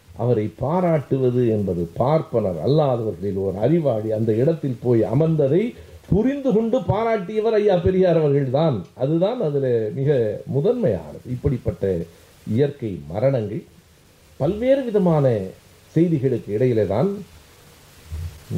அவரை 0.08 0.46
பாராட்டுவது 0.62 1.42
என்பது 1.56 1.82
பார்ப்பனர் 2.00 2.58
அல்லாதவர்களில் 2.66 3.40
ஒரு 3.44 3.56
அறிவாளி 3.66 4.08
அந்த 4.18 4.30
இடத்தில் 4.42 4.80
போய் 4.84 5.02
அமர்ந்ததை 5.14 5.62
புரிந்து 6.08 6.50
கொண்டு 6.52 6.78
பாராட்டியவர் 6.78 7.56
ஐயா 7.58 7.76
பெரியார் 7.76 8.18
அவர்கள்தான். 8.20 8.76
அதுதான் 8.94 9.40
அதில் 9.42 9.70
மிக 9.94 10.40
முதன்மையானது. 10.46 11.24
இப்படிப்பட்ட 11.34 11.84
இயற்கை 12.56 13.00
மரணங்கள் 13.08 13.62
பல்வேறு 14.36 14.82
விதமான 14.84 15.26
செய்திகளுக்கு 15.94 16.50
இடையிலே 16.56 16.86
தான் 16.86 17.10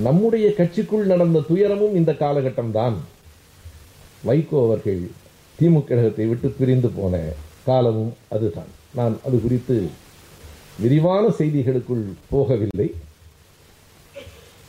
நம்முடைய 0.06 0.46
கட்சிக்குள் 0.58 1.10
நடந்த 1.12 1.42
துயரமும் 1.48 1.94
இந்த 1.94 2.12
காலகட்டம்தான். 2.12 2.96
வைகோ 4.26 4.58
அவர்கள் 4.66 5.00
திமுக 5.58 5.84
கழகத்தை 5.84 6.26
விட்டு 6.26 6.48
பிரிந்து 6.58 6.88
போன 6.88 7.20
காலமும் 7.64 8.12
அதுதான். 8.28 8.72
நான் 8.94 9.14
அது 9.26 9.36
குறித்து 9.40 9.76
விரிவான 10.82 11.24
செய்திகளுக்குள் 11.38 12.04
போகவில்லை. 12.32 12.88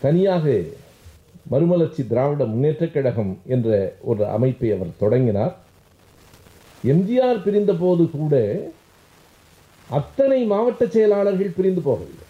தனியாக 0.01 0.63
மறுமலர்ச்சி 1.49 2.07
திராவிட 2.07 2.43
முன்னேற்றக் 2.43 2.93
கழகம் 2.93 3.39
என்ற 3.45 3.93
ஒரு 4.01 4.27
அமைப்பை 4.27 4.71
அவர் 4.71 4.97
தொடங்கினார். 4.99 5.57
எம்ஜிஆர் 6.83 7.43
பிரிந்த 7.43 7.73
போது 7.73 8.09
கூட 8.11 8.61
அத்தனை 9.89 10.43
மாவட்ட 10.43 10.85
செயலாளர்கள் 10.85 11.55
பிரிந்து 11.55 11.81
போகவில்லை. 11.81 12.25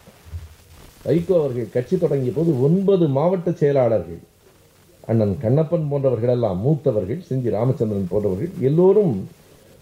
வைகோ 1.05 1.35
அவர்கள் 1.39 1.73
கட்சி 1.73 1.97
தொடங்கிய 1.97 2.31
போது 2.35 2.61
ஒன்பது 2.61 3.07
மாவட்ட 3.07 3.51
செயலாளர்கள் 3.51 4.19
அண்ணன் 5.07 5.37
கண்ணப்பன் 5.41 5.87
போன்றவர்கள் 5.89 6.29
எல்லாம் 6.29 6.59
மூத்தவர்கள் 6.67 7.21
செஞ்சி 7.29 7.49
ராமச்சந்திரன் 7.49 8.07
போன்றவர்கள் 8.09 8.49
எல்லோரும் 8.59 9.29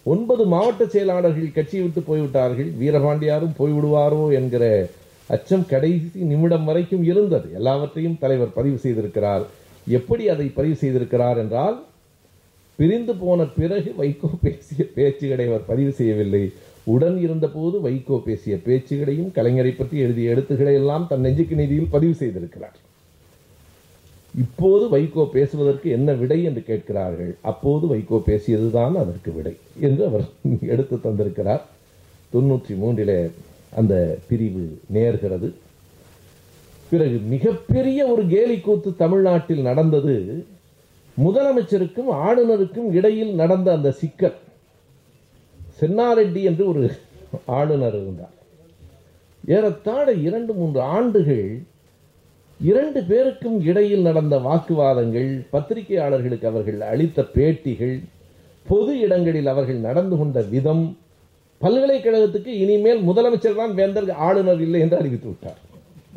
ஒன்பது 0.04 0.46
மாவட்ட 0.46 0.86
செயலாளர்கள் 0.86 1.52
கட்சியை 1.52 1.84
விட்டு 1.86 2.02
போய்விட்டார்கள். 2.02 2.70
வீரபாண்டியாரும் 2.80 3.58
போய்விடுவாரோ 3.60 4.34
என்கிற 4.34 4.64
அச்சம் 5.36 5.66
கடைசி 5.72 6.20
நிமிடம் 6.32 6.68
வரைக்கும் 6.70 7.04
இருந்தது 7.12 7.48
எல்லாவற்றையும் 7.60 8.20
தலைவர் 8.22 8.56
பதிவு 8.58 8.78
செய்திருக்கிறார். 8.86 9.44
எப்படி 9.98 10.24
அதை 10.34 10.48
பதிவு 10.58 10.78
செய்திருக்கிறார் 10.82 11.40
என்றால் 11.44 11.78
பிரிந்து 12.80 13.14
போன 13.22 13.46
பிறகு 13.60 13.92
வைகோ 14.00 14.30
பேசிய 14.42 14.82
பேச்சுகளை 14.98 15.46
அவர் 15.50 15.70
பதிவு 15.70 15.92
செய்யவில்லை. 16.00 16.44
உடன் 16.94 17.18
இருந்தபோது 17.26 17.78
வைகோ 17.86 18.18
பேசிய 18.26 18.56
பேச்சுகளையும் 18.66 19.32
கலைஞரை 19.38 19.72
பற்றி 19.76 19.98
எழுதிய 20.06 20.34
எழுத்துக்களை 20.34 20.74
எல்லாம் 20.82 21.08
தன் 21.10 21.26
நெஞ்சுக்கு 21.26 21.56
நிதியில் 21.62 21.94
பதிவு 21.96 22.14
செய்திருக்கிறார். 22.22 22.78
இப்போது 24.34 24.86
வைகோ 24.94 25.24
பேசுவதற்கு 25.36 25.88
என்ன 25.98 26.10
விடை 26.22 26.40
என்று 26.50 26.62
கேட்கிறார்கள்? 26.70 27.32
அப்போது 27.52 27.86
வைகோ 27.94 28.18
பேசியதுதான் 28.30 28.96
அதற்கு 29.04 29.32
விடை 29.38 29.54
என்று 29.88 30.04
அவர் 30.10 30.26
எடுத்து 30.74 30.98
தந்திருக்கிறார். 31.08 31.64
தொன்னூற்றி 32.34 32.76
மூன்றிலே 32.82 33.20
அந்த 33.78 34.18
பிரிவு 34.28 34.66
நேர்கிறது. 34.94 35.48
பிறகு 36.90 37.18
மிகப்பெரிய 37.30 38.00
ஒரு 38.06 38.24
கேலிக்கூத்து 38.26 38.96
தமிழ்நாட்டில் 38.96 39.68
நடந்தது. 39.70 40.16
முதலமைச்சருக்கும் 41.24 42.12
ஆளுநருக்கும் 42.12 42.92
இடையில் 42.92 43.34
நடந்த 43.34 43.68
அந்த 43.72 43.92
சிக்கல். 43.92 44.38
சென்னாரெட்டி 45.82 46.42
என்று 46.44 46.64
ஒரு 46.68 46.84
ஆளுநர் 47.46 47.98
இருந்தார். 48.02 48.36
ஏறத்தாழ 49.48 50.08
இரண்டு 50.28 50.54
மூன்று 50.54 50.82
ஆண்டுகள் 50.82 51.48
இரண்டு 52.60 53.00
பேருக்கும் 53.04 53.58
இடையில் 53.62 54.02
நடந்த 54.02 54.36
வாக்குவாதங்கள் 54.38 55.30
பத்திரிகையாளர்களுக்கு 55.52 56.46
அவர்கள் 56.46 56.80
அளித்த 56.82 57.26
பேட்டிகள் 57.36 57.98
பொது 58.68 58.94
இடங்களில் 59.00 59.48
அவர்கள் 59.48 59.86
நடந்து 59.88 60.16
கொண்ட 60.18 60.42
விதம் 60.42 60.86
பல்கலைக்கழகத்துக்கு 61.62 62.52
இனிமேல் 62.64 63.02
முதலமைச்சர் 63.10 63.60
தான் 63.62 63.74
வேந்தர் 63.80 64.10
ஆளுநர் 64.28 64.62
இல்லை 64.66 64.80
என்று 64.86 64.98
அறிவித்து 64.98 65.28
விட்டார். 65.28 65.60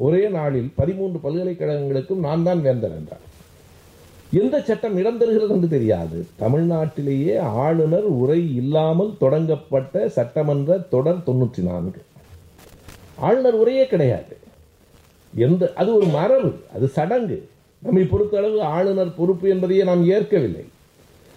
ஒரே 0.06 0.22
நாளில் 0.28 0.68
பதிமூன்று 0.80 1.18
பல்கலைக்கழகங்களுக்கும் 1.24 2.24
நான் 2.26 2.46
தான் 2.48 2.60
வேந்தர் 2.66 2.96
என்றார். 2.98 3.24
எந்த 4.40 4.56
சட்டம் 4.60 4.96
இடம் 5.00 5.18
தருகிறது 5.20 5.54
என்று 5.54 5.68
தெரியாது. 5.68 6.18
தமிழ்நாட்டிலேயே 6.42 7.36
ஆளுநர் 7.66 8.08
உரை 8.20 8.40
இல்லாமல் 8.60 9.12
தொடங்கப்பட்ட 9.22 10.08
சட்டமன்ற 10.16 10.78
தொடர் 10.94 11.24
தொண்ணூற்றி 11.28 11.62
நான்கு. 11.70 12.02
ஆளுநர் 13.28 13.58
உரையே 13.62 13.86
கிடையாது. 13.86 14.34
எந்த 15.32 15.72
அது 15.80 15.90
ஒரு 15.98 16.06
மரபு 16.18 16.52
அது 16.76 16.86
சடங்கு. 16.98 17.38
நம்மை 17.82 18.04
பொறுத்தளவு 18.12 18.60
ஆளுநர் 18.76 19.16
பொறுப்பு 19.18 19.48
என்பதையே 19.48 19.82
நாம் 19.90 20.04
ஏற்கவில்லை. 20.14 20.64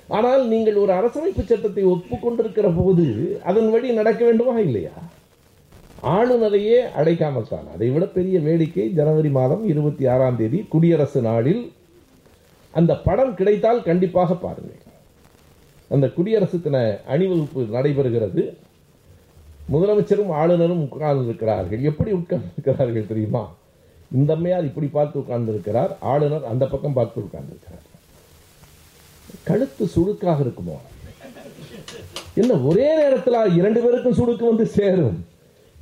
ஆனால் 0.08 0.48
நீங்கள் 0.48 0.76
ஒரு 0.76 0.94
அரசமைப்பு 0.94 1.44
சட்டத்தை 1.46 1.84
ஒப்புக்கொண்டிருக்கிற 1.86 2.76
போது 2.76 3.40
அதன் 3.44 3.70
வழி 3.70 3.92
நடக்க 3.92 4.26
வேண்டுமா 4.26 4.60
இல்லையா? 4.60 4.92
ஆளுநரையே 6.04 6.80
அடைக்காமல் 7.00 7.48
தான். 7.50 7.68
அதை 7.74 7.90
விட 7.90 8.06
பெரிய 8.06 8.40
வேடிக்கை 8.40 8.90
ஜனவரி 8.90 9.30
மாதம் 9.30 9.68
இருபத்தி 9.68 10.06
ஆறாம் 10.06 10.36
தேதி 10.36 10.66
குடியரசு 10.70 11.22
நாளில் 11.22 11.72
அந்த 12.74 12.98
படம் 12.98 13.36
கிடைத்தால் 13.36 13.84
கண்டிப்பாக 13.84 14.36
பாருங்கள். 14.36 14.82
அந்த 15.90 16.10
குடியரசு 16.10 16.62
தின 16.62 17.00
அணிவகுப்பு 17.08 17.62
நடைபெறுகிறது. 17.62 18.54
முதலமைச்சரும் 19.72 20.30
ஆளுநரும் 20.30 20.90
உட்கார்ந்திருக்கிறார்கள். 20.90 21.82
எப்படி 21.82 22.12
உட்கார்ந்திருக்கிறார்கள் 22.12 23.08
தெரியுமா? 23.08 23.54
இந்த 24.12 24.34
அம்மையார் 24.34 24.66
இப்படி 24.66 24.88
பார்த்து 24.88 25.20
உட்கார்ந்திருக்கிறார். 25.20 25.98
ஆளுநர் 26.00 26.46
அந்த 26.46 26.66
பக்கம் 26.66 26.94
பார்த்து 26.94 27.22
உட்கார்ந்திருக்கிறார். 27.22 27.83
கழுத்து 29.50 29.86
சுடுக்காக 29.96 30.40
இருக்குமோ? 30.46 30.78
என்ன 32.42 32.54
ஒரே 32.70 32.88
நேரத்தில் 33.02 33.56
இரண்டு 33.60 33.80
பேருக்கும் 33.82 34.18
சுடுக்கு 34.20 34.46
வந்து 34.52 34.66
சேரும். 34.78 35.18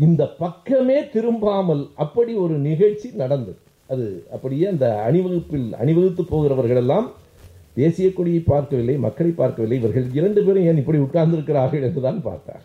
இந்த 0.05 0.24
பக்கமே 0.43 0.97
திரும்பாமல் 1.16 1.84
அப்படி 2.03 2.34
ஒரு 2.43 2.55
நிகழ்ச்சி 2.68 3.09
நடந்தது. 3.24 3.59
அது 3.93 4.05
அப்படியே 4.36 4.66
அந்த 4.68 4.88
அணிவகுப்பில் 5.07 5.68
அணிவகுத்து 5.82 6.24
போகிறவர்களெல்லாம் 6.24 7.07
தேசிய 7.74 8.07
கொடியை 8.14 8.39
பார்க்கவில்லை 8.39 8.95
மக்களை 8.97 9.32
பார்க்கவில்லை. 9.32 9.78
இவர்கள் 9.78 10.07
இரண்டு 10.20 10.43
பேரும் 10.43 10.68
ஏன் 10.70 10.82
இப்படி 10.82 10.99
உட்கார்ந்திருக்கிறார்கள் 11.05 11.86
என்றுதான் 11.88 12.22
பார்த்தார். 12.22 12.64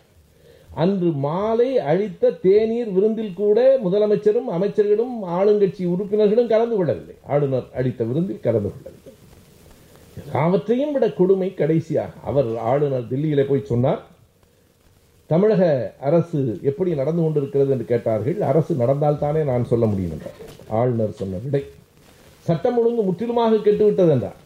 அன்று 0.83 1.09
மாலை 1.25 1.69
அழித்த 1.91 2.31
தேநீர் 2.45 2.89
விருந்தில் 2.95 3.37
கூட 3.41 3.59
முதலமைச்சரும் 3.85 4.49
அமைச்சர்களும் 4.57 5.15
ஆளுங்கட்சி 5.37 5.83
உறுப்பினர்களும் 5.93 6.51
கலந்து 6.53 6.75
கொள்ளவில்லை. 6.75 7.15
ஆளுநர் 7.27 7.69
அளித்த 7.73 8.03
விருந்தில் 8.03 8.45
கலந்து 8.47 8.71
கொள்ளவில்லை. 8.73 9.13
அவற்றையும் 10.33 10.91
விட 10.91 11.09
கொடுமை 11.09 11.53
கடைசியாக. 11.53 12.09
அவர் 12.23 12.57
ஆளுநர் 12.57 13.07
தில்லியிலே 13.11 13.47
போய் 13.47 13.65
சொன்னார் 13.65 14.15
தமிழக 15.25 15.93
அரசு 15.99 16.59
எப்படி 16.63 16.95
நடந்து 16.95 17.21
கொண்டிருக்கிறது? 17.21 17.71
என்று 17.71 17.85
கேட்டார்கள். 17.85 18.41
அரசு 18.41 18.73
நடந்தால்தானே 18.73 19.43
நான் 19.43 19.65
சொல்ல 19.65 19.85
முடியும் 19.85 20.11
என்றார். 20.11 20.31
ஆளுநர் 20.67 21.11
சொன்ன 21.11 21.37
விடை 21.43 21.63
சட்டம் 22.39 22.77
ஒழுங்கு 22.77 23.01
முற்றிலுமாக 23.01 23.55
கெட்டுவிட்டது 23.55 24.09
என்றார். 24.09 24.45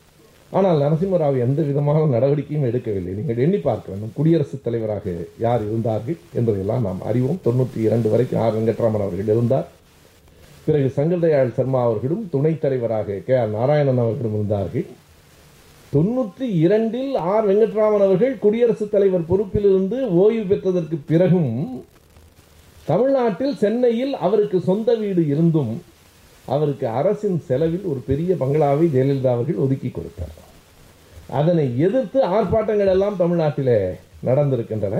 ஆனால் 0.51 0.79
நரசிம்மராவ் 0.79 1.39
எந்த 1.39 1.61
விதமான 1.61 2.05
நடவடிக்கையும் 2.05 2.69
எடுக்கவில்லை. 2.69 3.15
நீங்கள் 3.15 3.37
எண்ணி 3.37 3.57
பார்க்க 3.57 3.91
வேண்டும் 3.91 4.11
குடியரசுத் 4.13 4.63
தலைவராக 4.63 5.13
யார் 5.39 5.61
இருந்தார்கள் 5.61 6.17
என்பதையெல்லாம் 6.33 6.81
நாம் 6.81 7.01
அறிவோம். 7.01 7.39
தொண்ணூற்றி 7.45 7.81
இரண்டு 7.81 8.09
வரைக்கும் 8.09 8.39
ஆர். 8.39 8.55
வெங்கட்ராமன் 8.55 9.05
அவர்கள் 9.05 9.25
இருந்தார். 9.25 9.67
பிறகு 10.65 10.91
சங்கர்தயாள் 10.95 11.53
சர்மா 11.53 11.83
அவர்களும் 11.83 12.29
துணைத் 12.31 12.61
தலைவராக 12.61 13.13
கே. 13.13 13.35
ஆர். 13.35 13.49
நாராயணன் 13.49 13.97
அவர்களும் 13.97 14.33
இருந்தார்கள். 14.33 14.85
தொண்ணூற்றி 15.93 16.45
இரண்டில் 16.65 17.15
ஆர் 17.31 17.47
வெங்கட்ராமன் 17.47 18.03
அவர்கள் 18.05 18.35
குடியரசுத் 18.43 18.91
தலைவர் 18.91 19.29
பொறுப்பிலிருந்து 19.29 19.97
ஓய்வு 20.21 20.43
பெற்றதற்கு 20.51 20.97
பிறகும் 21.09 21.55
தமிழ்நாட்டில் 22.85 23.55
சென்னையில் 23.63 24.13
அவருக்கு 24.27 24.57
சொந்த 24.69 24.95
வீடு 25.01 25.23
இருந்தும் 25.33 25.73
அவருக்கு 26.53 26.87
அரசின் 26.99 27.37
செலவில் 27.49 27.89
ஒரு 27.91 27.99
பெரிய 28.07 28.31
பங்களாவை 28.39 28.85
ஜெயலலிதா 28.95 29.33
அவர்கள் 29.35 29.61
ஒதுக்கி 29.65 29.89
கொடுத்தார். 29.89 30.37
அதனை 31.39 31.65
எதிர்த்து 31.87 32.19
ஆர்ப்பாட்டங்கள் 32.35 32.93
எல்லாம் 32.95 33.19
தமிழ்நாட்டிலே 33.19 33.79
நடந்திருக்கின்றன. 34.29 34.95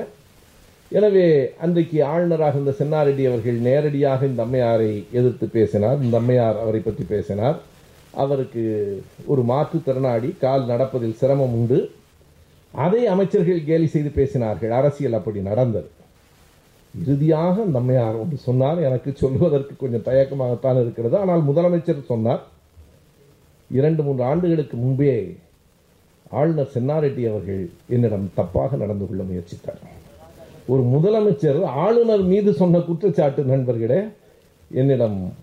எனவே 0.92 1.26
அன்றைக்கு 1.66 1.98
ஆளுநராக 2.14 2.56
இருந்த 2.58 2.74
சென்னாரெட்டி 2.80 3.24
அவர்கள் 3.32 3.60
நேரடியாக 3.70 4.26
இந்த 4.26 4.42
அம்மையாரை 4.46 4.94
எதிர்த்து 5.20 5.46
பேசினார். 5.58 6.00
இந்த 6.06 6.16
அம்மையார் 6.18 6.62
அவரை 6.64 6.82
பற்றி 6.86 7.04
பேசினார். 7.16 7.58
அவருக்கு 8.14 8.64
ஒரு 9.26 9.42
மாற்றுத்திறனாளி 9.42 10.38
கால் 10.38 10.68
நடப்பதில் 10.68 11.14
சிரமம் 11.14 11.54
உண்டு. 11.54 11.92
அதை 12.74 13.08
அமைச்சர்கள் 13.08 13.66
கேலி 13.66 13.88
செய்து 13.88 14.10
பேசினார்கள். 14.10 14.70
அரசியல் 14.70 15.14
அப்படி 15.14 15.40
நடந்தது. 15.40 15.90
இறுதியாக 17.02 17.64
நம்மையார் 17.64 18.20
ஒன்று 18.20 18.38
சொன்னார் 18.38 18.80
எனக்கு 18.82 19.12
சொல்வதற்கு 19.16 19.76
கொஞ்சம் 19.78 20.06
தயக்கமாகத்தான் 20.06 20.82
இருக்கிறது. 20.82 21.18
ஆனால் 21.18 21.48
முதலமைச்சர் 21.48 22.06
சொன்னார் 22.06 22.44
இரண்டு 23.70 24.04
மூன்று 24.04 24.24
ஆண்டுகளுக்கு 24.24 24.78
முன்பே 24.78 25.38
ஆளுநர் 26.30 26.74
சென்னாரெட்டி 26.74 27.30
அவர்கள் 27.30 27.70
என்னிடம் 27.90 28.32
தப்பாக 28.38 28.78
நடந்து 28.78 29.08
கொள்ள 29.08 29.24
முயற்சித்தார். 29.24 29.82
ஒரு 30.68 30.82
முதலமைச்சர் 30.82 31.64
ஆளுநர் 31.64 32.22
மீது 32.22 32.54
சொன்ன 32.54 32.80
குற்றச்சாட்டு 32.80 33.44
நண்பர்களே 33.44 34.02
என்னிடம் 34.74 35.34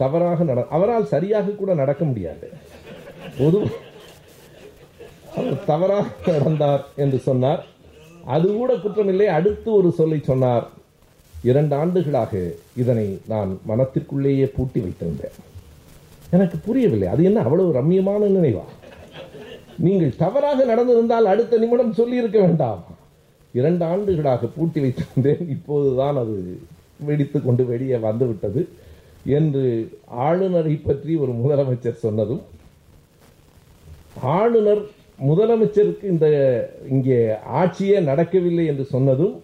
தவறாக 0.00 0.44
நட 0.44 0.60
அவரால் 0.76 1.10
சரியாக 1.14 1.56
கூட 1.60 1.74
நடக்க 1.74 2.02
முடியாது. 2.04 2.46
பொது 3.38 3.60
அவர் 5.36 5.58
தவறாக 5.64 6.32
நடந்தார் 6.36 6.84
என்று 6.96 7.18
சொன்னார். 7.18 7.62
அது 8.36 8.46
கூட 8.52 8.72
குற்றமில்லை 8.74 9.28
அடுத்து 9.38 9.68
ஒரு 9.72 9.90
சொல்லை 9.98 10.20
சொன்னார். 10.30 10.66
இரண்டு 11.50 11.74
ஆண்டுகளாக 11.76 12.32
இதனை 12.82 13.06
நான் 13.32 13.50
மனத்திற்குள்ளேயே 13.68 14.46
பூட்டி 14.56 14.80
வைத்திருந்தேன். 14.80 15.36
எனக்கு 16.36 16.56
புரியவில்லை 16.66 17.08
அது 17.08 17.22
என்ன 17.24 17.42
அவ்வளவு 17.46 17.76
ரம்மியமான 17.78 18.30
நினைவா? 18.36 18.64
நீங்கள் 19.86 20.16
தவறாக 20.16 20.64
நடந்திருந்தால் 20.64 21.30
அடுத்த 21.32 21.58
நிமிடம் 21.58 21.98
சொல்லியிருக்க 22.00 22.38
வேண்டாம். 22.40 22.82
இரண்டு 23.58 23.84
ஆண்டுகளாக 23.84 24.50
பூட்டி 24.56 24.80
வைத்திருந்தேன் 24.80 25.42
இப்போதுதான் 25.54 26.16
அது 26.22 26.36
வெடித்து 27.08 27.38
கொண்டு 27.42 27.64
வெளியே 27.66 27.96
வந்துவிட்டது. 27.96 28.60
என்று 29.36 29.64
ஆளுநரை 30.26 30.74
பற்றி 30.76 31.12
ஒரு 31.16 31.32
முதலமைச்சர் 31.40 32.04
சொன்னதும் 32.04 32.42
ஆளுநர் 34.38 34.82
முதலமைச்சருக்கு 35.28 36.06
இந்த 36.14 36.26
இங்கே 36.94 37.18
ஆட்சியே 37.60 37.98
நடக்கவில்லை 38.08 38.64
என்று 38.72 38.84
சொன்னதும் 38.94 39.34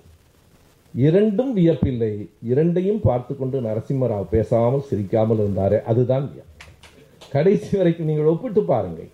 இரண்டும் 0.94 1.52
வியப்பில்லை. 1.58 2.12
இரண்டையும் 2.50 3.00
பார்த்து 3.06 3.32
கொண்டு 3.36 3.56
நரசிம்மராவ் 3.66 4.32
பேசாமல் 4.34 4.86
சிரிக்காமல் 4.90 5.40
இருந்தாரே 5.42 5.78
அதுதான் 5.92 6.26
கடைசி 7.32 7.70
வரைக்கும் 7.78 8.10
நீங்கள் 8.10 8.30
ஒப்பிட்டு 8.32 8.62
பாருங்கள். 8.72 9.10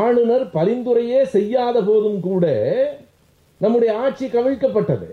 ஆளுநர் 0.00 0.44
பரிந்துரையே 0.58 1.20
செய்யாத 1.36 1.76
போதும் 1.88 2.20
கூட 2.28 2.46
நம்முடைய 3.60 3.92
ஆட்சி 4.04 4.26
கவிழ்க்கப்பட்டது. 4.26 5.08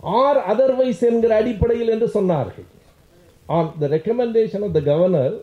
ஆர் 0.00 0.40
அதர்வைஸ் 0.52 1.02
என்கிற 1.10 1.32
அடிப்படையில் 1.40 1.92
என்று 1.94 2.08
சொன்னார்கள். 2.16 2.68
On 3.56 3.70
the 3.82 3.88
recommendation 3.96 4.64
of 4.66 4.76
the 4.76 4.82
governor 4.90 5.36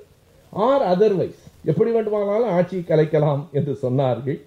or 0.53 0.85
otherwise 0.93 1.41
எப்படி 1.71 1.89
வேண்டுமானாலும் 1.91 2.53
ஆட்சி 2.57 2.77
கலைக்கலாம் 2.91 3.43
என்று 3.59 3.73
சொன்னார்கள். 3.83 4.39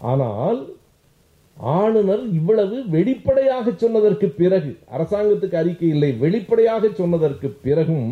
ஆனால் 0.00 0.60
ஆளுநர் 1.78 2.22
இவ்வளவு 2.38 2.76
வெளிப்படையாக 2.96 3.72
சொன்னதற்கு 3.82 4.28
பிறகு 4.40 4.70
அரசாங்கத்துக்கு 4.96 5.56
அறிக்கை 5.62 5.88
இல்லை 5.94 6.10
வெளிப்படையாக 6.22 6.88
சொன்னதற்கு 7.00 7.48
பிறகும் 7.66 8.08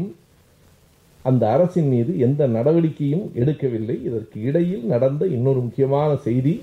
அந்த 1.24 1.42
அரசின் 1.54 1.88
மீது 1.94 2.12
எந்த 2.26 2.42
நடவடிக்கையும் 2.56 3.24
எடுக்கவில்லை. 3.40 3.96
இதற்கு 4.08 4.36
இடையில் 4.48 4.84
நடந்த 4.92 5.22
இன்னொரு 5.36 5.60
முக்கியமான 5.66 6.10
செய்தி 6.26 6.54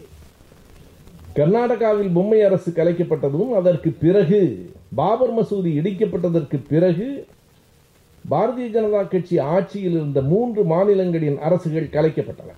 கர்நாடகாவில் 1.37 2.13
பொம்மை 2.13 2.41
அரசு 2.41 2.71
கலைக்கப்பட்டதும் 2.71 3.51
அதற்கு 3.59 3.89
பிறகு 3.99 4.69
பாபர் 4.95 5.33
மசூதி 5.37 5.71
இடிக்கப்பட்டதற்கு 5.79 6.59
பிறகு 6.69 7.25
பாரதிய 8.29 8.67
ஜனதா 8.75 9.07
கட்சி 9.07 9.37
ஆட்சியில் 9.37 9.91
இருந்த 9.91 10.21
மூன்று 10.21 10.63
மாநிலங்களின் 10.63 11.37
அரசுகள் 11.39 11.89
கலைக்கப்பட்டன. 11.91 12.51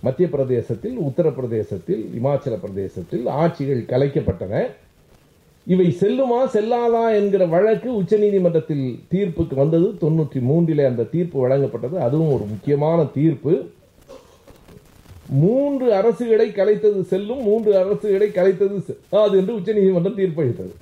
மத்திய 0.00 0.28
பிரதேசத்தில் 0.28 0.98
உத்தரப்பிரதேசத்தில் 0.98 2.02
இமாச்சல 2.18 2.56
பிரதேசத்தில் 2.60 3.26
ஆட்சிகள் 3.26 3.82
கலைக்கப்பட்டன. 3.82 4.66
இவை 5.66 5.86
செல்லுமா 6.00 6.40
செல்லாதா 6.52 7.14
என்கிற 7.14 7.46
வழக்கு 7.46 8.02
உச்சநீதிமன்றத்தில் 8.02 8.98
தீர்ப்புக்கு 9.10 9.54
வந்தது. 9.54 9.88
தொண்ணூற்றி 10.00 10.40
மூன்றிலே 10.50 10.86
அந்த 10.86 11.02
தீர்ப்பு 11.02 11.48
வழங்கப்பட்டது. 11.48 11.96
அதுவும் 12.06 12.32
ஒரு 12.32 12.44
முக்கியமான 12.44 13.04
தீர்ப்பு. 13.04 13.70
மூன்று 15.28 15.92
அரசுகளை 15.92 16.52
கலைத்தது 16.52 17.00
செல்லும் 17.02 17.42
மூன்று 17.42 17.72
அரசுகளை 17.76 18.28
கலைத்தது 18.32 18.94
அது 19.10 19.38
என்று 19.38 19.54
உச்சநீதிமன்றம் 19.54 20.14
தீர்ப்பளித்தது 20.14 20.74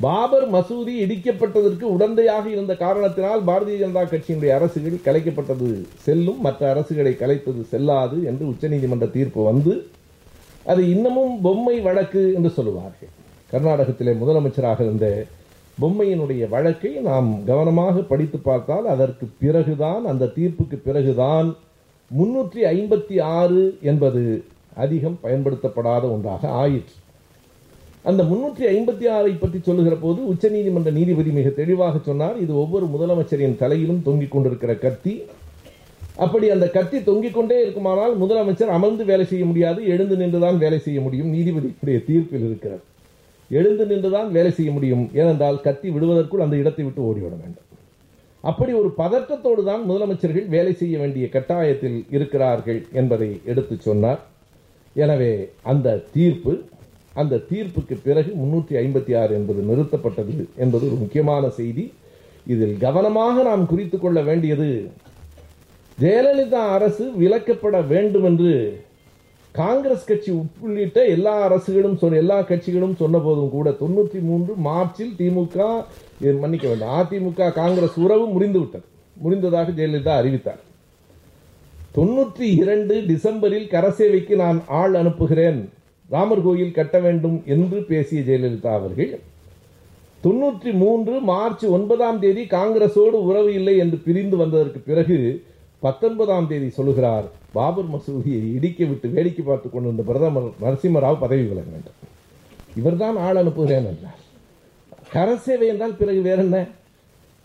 பாபர் 0.00 0.50
மசூதி 0.50 0.92
இடிக்கப்பட்டதற்கு 1.04 1.84
உடந்தையாக 1.84 2.46
இருந்த 2.46 2.76
காரணத்தினால் 2.76 3.40
பாரதிய 3.40 3.78
ஜனதா 3.78 4.02
கட்சியினுடைய 4.02 4.54
அரசுகள் 4.54 5.04
கலைக்கப்பட்டது 5.04 5.84
செல்லும் 6.02 6.40
மற்ற 6.40 6.74
அரசுகளை 6.74 7.16
கலைத்தது 7.16 7.62
செல்லாது 7.62 8.24
என்று 8.24 8.46
உச்சநீதிமன்ற 8.46 9.10
தீர்ப்பு 9.10 9.42
வந்து 9.42 9.90
அது 10.64 10.88
இன்னமும் 10.88 11.40
பொம்மை 11.40 11.80
வழக்கு 11.80 12.34
என்று 12.34 12.50
சொல்லுவார்கள். 12.50 13.10
கர்நாடகத்திலே 13.52 14.12
முதலமைச்சராக 14.12 14.80
இருந்த 14.80 15.26
பொம்மையினுடைய 15.80 16.48
வழக்கை 16.48 16.90
நாம் 17.00 17.44
கவனமாக 17.44 18.00
படித்து 18.00 18.38
பார்த்தால் 18.38 18.86
அதற்கு 18.86 19.26
பிறகுதான் 19.40 20.04
அந்த 20.04 20.30
தீர்ப்புக்கு 20.36 20.76
பிறகுதான் 20.84 21.56
முன்னூற்றி 22.16 22.60
ஐம்பத்தி 22.74 23.16
ஆறு 23.38 23.62
என்பது 23.90 24.22
அதிகம் 24.82 25.18
பயன்படுத்தப்படாத 25.24 26.04
ஒன்றாக 26.14 26.48
ஆயிற்று. 26.62 26.94
அந்த 28.08 28.22
முன்னூற்றி 28.30 28.64
ஐம்பத்தி 28.74 29.06
ஆறை 29.16 29.32
பற்றி 29.38 29.58
சொல்லுகிற 29.66 29.94
போது 30.04 30.20
உச்சநீதிமன்ற 30.32 30.90
நீதிபதி 30.98 31.30
மிக 31.38 31.48
தெளிவாக 31.58 32.00
சொன்னார் 32.08 32.36
இது 32.44 32.52
ஒவ்வொரு 32.62 32.86
முதலமைச்சரின் 32.94 33.58
தலையிலும் 33.62 34.02
தொங்கிக் 34.06 34.32
கொண்டிருக்கிற 34.34 34.74
கத்தி. 34.84 35.14
அப்படி 36.24 36.46
அந்த 36.54 36.66
கத்தி 36.76 36.98
தொங்கிக் 37.08 37.36
கொண்டே 37.36 37.58
இருக்குமானால் 37.64 38.14
முதலமைச்சர் 38.22 38.74
அமர்ந்து 38.76 39.04
வேலை 39.10 39.26
செய்ய 39.32 39.44
முடியாது 39.50 39.80
எழுந்து 39.94 40.16
நின்றுதான் 40.22 40.58
வேலை 40.64 40.78
செய்ய 40.86 41.00
முடியும். 41.00 41.32
நீதிபதியுடைய 41.34 41.98
தீர்ப்பில் 42.08 42.46
இருக்கிறது 42.48 42.84
எழுந்து 43.50 43.84
நின்றுதான் 43.90 44.30
வேலை 44.36 44.50
செய்ய 44.56 44.70
முடியும். 44.72 45.04
ஏனென்றால் 45.20 45.60
கத்தி 45.66 45.90
விடுவதற்குள் 45.90 46.44
அந்த 46.46 46.56
இடத்தை 46.62 46.84
விட்டு 46.84 47.02
ஓடிவிட 47.08 47.34
வேண்டும். 47.42 47.67
அப்படி 48.40 48.72
ஒரு 48.80 48.90
பதற்றத்தோடு 48.98 49.62
தான் 49.64 49.82
முதலமைச்சர்கள் 49.88 50.46
வேலை 50.56 50.72
செய்ய 50.72 50.98
வேண்டிய 50.98 51.26
கட்டாயத்தில் 51.32 51.98
இருக்கிறார்கள் 52.10 52.80
என்பதை 52.92 53.40
எடுத்து 53.44 53.76
சொன்னார். 53.88 54.20
எனவே 54.96 55.32
அந்த 55.62 55.96
தீர்ப்பு 56.16 56.52
அந்த 57.14 57.40
தீர்ப்புக்கு 57.50 57.94
பிறகு 58.04 58.30
முன்னூற்றி 58.40 58.74
ஐம்பத்தி 58.82 59.12
ஆறு 59.20 59.32
என்பது 59.38 59.60
நிறுத்தப்பட்டது 59.70 60.34
என்பது 60.56 60.84
ஒரு 60.90 60.96
முக்கியமான 61.04 61.48
செய்தி. 61.60 61.84
இதில் 62.46 62.76
கவனமாக 62.78 63.42
நாம் 63.42 63.64
குறித்து 63.66 63.96
கொள்ள 63.98 64.18
வேண்டியது 64.28 64.68
ஜெயலலிதா 65.98 66.62
அரசு 66.76 67.04
விலக்கப்பட 67.22 67.76
வேண்டும் 67.86 68.26
என்று 68.30 68.52
காங்கிரஸ் 69.54 70.08
கட்சி 70.08 70.30
உள்ளிட்ட 70.64 70.98
எல்லா 71.14 71.32
அரசுகளும் 71.46 71.96
சொல் 72.00 72.18
எல்லா 72.20 72.36
கட்சிகளும் 72.50 72.98
சொன்ன 73.00 73.16
போதும் 73.26 73.52
கூட 73.54 73.68
தொண்ணூற்றி 73.80 74.18
மூன்று 74.28 74.52
மார்ச்சில் 74.66 75.14
திமுக 75.20 75.56
மன்னிக்க 76.42 76.66
வேண்டும். 76.68 76.92
அதிமுக 76.98 77.48
காங்கிரஸ் 77.60 77.96
உறவு 78.04 78.26
முறிந்து 78.34 78.58
விட்டது 78.62 78.86
முறிந்ததாக 79.16 79.72
ஜெயலலிதா 79.78 80.12
அறிவித்தார். 80.20 80.60
தொண்ணூற்றி 81.96 82.46
இரண்டு 82.62 82.94
டிசம்பரில் 83.10 83.66
கரசேவைக்கு 83.74 84.34
நான் 84.42 84.58
ஆள் 84.80 84.94
அனுப்புகிறேன். 85.00 85.60
ராமர் 86.10 86.44
கோயில் 86.44 86.76
கட்ட 86.76 86.96
வேண்டும் 87.06 87.38
என்று 87.54 87.78
பேசிய 87.90 88.20
ஜெயலலிதா 88.28 88.70
அவர்கள் 88.78 89.10
தொண்ணூற்றி 90.22 90.70
மூன்று 90.82 91.16
மார்ச் 91.30 91.64
ஒன்பதாம் 91.76 92.20
தேதி 92.22 92.44
காங்கிரஸோடு 92.54 93.18
உறவு 93.30 93.50
இல்லை 93.58 93.74
என்று 93.82 93.98
பிரிந்து 94.06 94.36
வந்ததற்கு 94.42 94.80
பிறகு 94.88 95.18
பத்தொன்பதாம் 95.82 96.48
தேதி 96.52 96.68
சொல்லுகிறார் 96.78 97.26
பாபர் 97.56 97.90
மசூதியை 97.92 98.40
இடிக்க 98.56 98.80
விட்டு 98.88 99.06
வேடிக்கை 99.16 99.42
பார்த்து 99.44 99.68
கொண்டிருந்த 99.68 100.04
பிரதமர் 100.08 100.48
நரசிம்மராவ் 100.64 101.22
பதவி 101.24 101.44
விலக 101.50 101.68
வேண்டும். 101.74 101.98
இவர்தான் 102.80 103.16
ஆள் 103.26 103.40
அனுப்புகிறேன் 103.42 103.88
என்றார். 103.92 104.20
கரசேவை 105.14 105.66
என்றால் 105.72 105.98
பிறகு 106.00 106.20
வேற 106.28 106.40
என்ன 106.46 106.58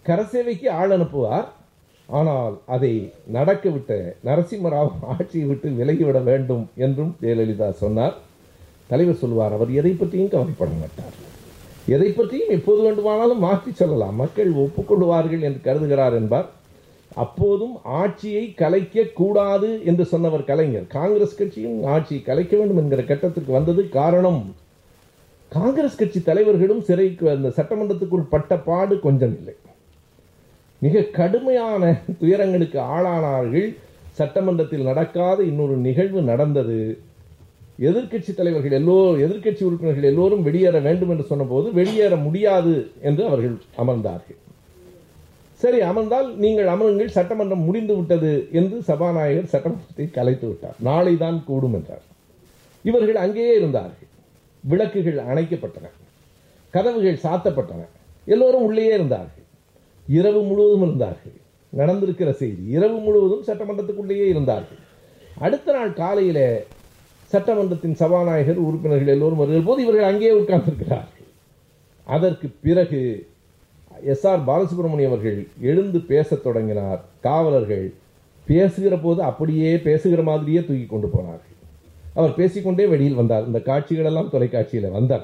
கரசேவைக்கு 0.06 0.68
ஆள் 0.80 0.94
அனுப்புவார் 0.96 1.48
ஆனால் 2.10 2.56
அதை 2.76 2.92
நடக்கவிட்ட 3.36 3.92
நரசிம்மராவ் 4.28 4.92
ஆட்சியை 5.14 5.46
விட்டு 5.50 5.68
விலகிவிட 5.80 6.20
வேண்டும் 6.30 6.66
என்றும் 6.86 7.14
ஜெயலலிதா 7.22 7.70
சொன்னார். 7.84 8.16
தலைவர் 8.90 9.22
சொல்வார் 9.22 9.56
அவர் 9.58 9.72
எதை 9.80 9.94
பற்றியும் 9.94 10.34
கவலைப்பட 10.34 10.74
மாட்டார். 10.82 11.16
எதை 11.96 12.10
பற்றியும் 12.10 12.52
எப்போது 12.58 12.82
வேண்டுமானாலும் 12.88 13.42
மாற்றி 13.46 13.72
சொல்லலாம். 13.72 14.20
மக்கள் 14.24 14.52
ஒப்புக்கொள்வார்கள் 14.64 15.46
என்று 15.48 15.62
கருதுகிறார் 15.68 16.18
என்பார். 16.20 16.50
அப்போதும் 17.16 17.76
ஆட்சியை 17.84 18.54
கலைக்க 18.54 19.04
கூடாது 19.04 19.70
என்று 19.86 20.06
சொன்னவர் 20.06 20.44
கலைஞர். 20.44 20.88
காங்கிரஸ் 20.88 21.38
கட்சியும் 21.38 21.84
ஆட்சியை 21.84 22.22
கலைக்க 22.24 22.58
வேண்டும் 22.58 22.78
என்கிற 22.78 23.04
கட்டத்திற்கு 23.04 23.52
வந்தது 23.52 23.90
காரணம் 23.90 24.42
காங்கிரஸ் 25.50 25.98
கட்சி 25.98 26.20
தலைவர்களும் 26.22 26.82
சிறைக்கு 26.82 27.30
அந்த 27.30 27.50
சட்டமன்றத்துக்குள் 27.58 28.30
பட்ட 28.30 28.58
பாடு 28.58 29.00
கொஞ்சம் 29.00 29.34
இல்லை. 29.38 29.56
மிக 30.82 31.02
கடுமையான 31.02 32.02
துயரங்களுக்கு 32.20 32.80
ஆளானார்கள். 32.80 33.68
சட்டமன்றத்தில் 34.12 34.88
நடக்காத 34.90 35.44
இன்னொரு 35.44 35.76
நிகழ்வு 35.76 36.22
நடந்தது. 36.22 36.80
எதிர்க்கட்சி 37.80 38.32
தலைவர்கள் 38.34 38.78
எல்லோ 38.80 38.98
எதிர்க்கட்சி 39.26 39.64
உறுப்பினர்கள் 39.64 40.10
எல்லோரும் 40.10 40.44
வெளியேற 40.44 40.80
வேண்டும் 40.80 41.10
என்று 41.10 41.24
சொன்னபோது 41.24 41.74
வெளியேற 41.74 42.16
முடியாது 42.16 42.74
என்று 43.02 43.24
அவர்கள் 43.26 43.56
அமர்ந்தார்கள். 43.78 44.40
சரி 45.64 45.80
அமர்ந்தால் 45.82 46.30
நீங்கள் 46.36 46.68
அமருங்கள் 46.68 47.16
சட்டமன்றம் 47.18 47.66
முடிந்து 47.68 47.94
விட்டது 47.96 48.32
என்று 48.52 48.78
சபாநாயகர் 48.82 49.52
சட்டமன்றத்தை 49.54 50.06
கலைத்து 50.12 50.48
விட்டார். 50.48 50.78
நாளை 50.80 51.14
தான் 51.18 51.38
கூடும் 51.48 51.74
என்றார். 51.74 52.04
இவர்கள் 52.84 53.16
அங்கேயே 53.16 53.54
இருந்தார்கள். 53.56 54.10
விளக்குகள் 54.64 55.20
அணைக்கப்பட்டன. 55.30 55.92
கதவுகள் 56.74 57.24
சாத்தப்பட்டன. 57.24 57.82
எல்லோரும் 58.26 58.62
உள்ளேயே 58.62 58.94
இருந்தார்கள். 58.94 59.46
இரவு 60.08 60.42
முழுவதும் 60.44 60.86
இருந்தார்கள். 60.88 61.38
நடந்திருக்கிற 61.74 62.32
செய்தி 62.32 62.64
இரவு 62.78 62.98
முழுவதும் 62.98 63.46
சட்டமன்றத்துக்குள்ளேயே 63.48 64.28
இருந்தார்கள். 64.34 64.82
அடுத்த 65.38 65.72
நாள் 65.72 65.94
காலையில் 65.94 66.46
சட்டமன்றத்தின் 67.32 68.00
சபாநாயகர் 68.02 68.66
உறுப்பினர்கள் 68.68 69.14
எல்லோரும் 69.16 69.42
வருகிற 69.42 69.62
போது 69.66 69.82
இவர்கள் 69.82 70.10
அங்கேயே 70.12 70.34
உட்கார்ந்திருக்கிறார்கள். 70.42 71.28
அதற்கு 72.08 72.48
பிறகு 72.62 73.02
எஸ் 74.06 74.28
ஆர் 74.28 74.46
பாலசுப்ரமணியம் 74.46 75.06
அவர்கள் 75.06 75.48
எழுந்து 75.62 76.00
பேசத் 76.00 76.44
தொடங்கினார். 76.44 77.06
காவலர்கள் 77.22 77.94
பேசுகிற 78.46 78.98
போது 78.98 79.22
அப்படியே 79.22 79.78
பேசுகிற 79.78 80.22
மாதிரியே 80.22 80.58
தூக்கி 80.58 80.86
கொண்டு 80.86 81.08
போனார்கள். 81.08 81.52
அவர் 82.14 82.36
பேசிக்கொண்டே 82.36 82.86
வெளியில் 82.86 83.14
வந்தார். 83.14 83.46
இந்த 83.46 83.60
காட்சிகள் 83.60 84.06
எல்லாம் 84.06 84.30
தொலைக்காட்சியில் 84.30 84.90
வந்தன. 84.90 85.22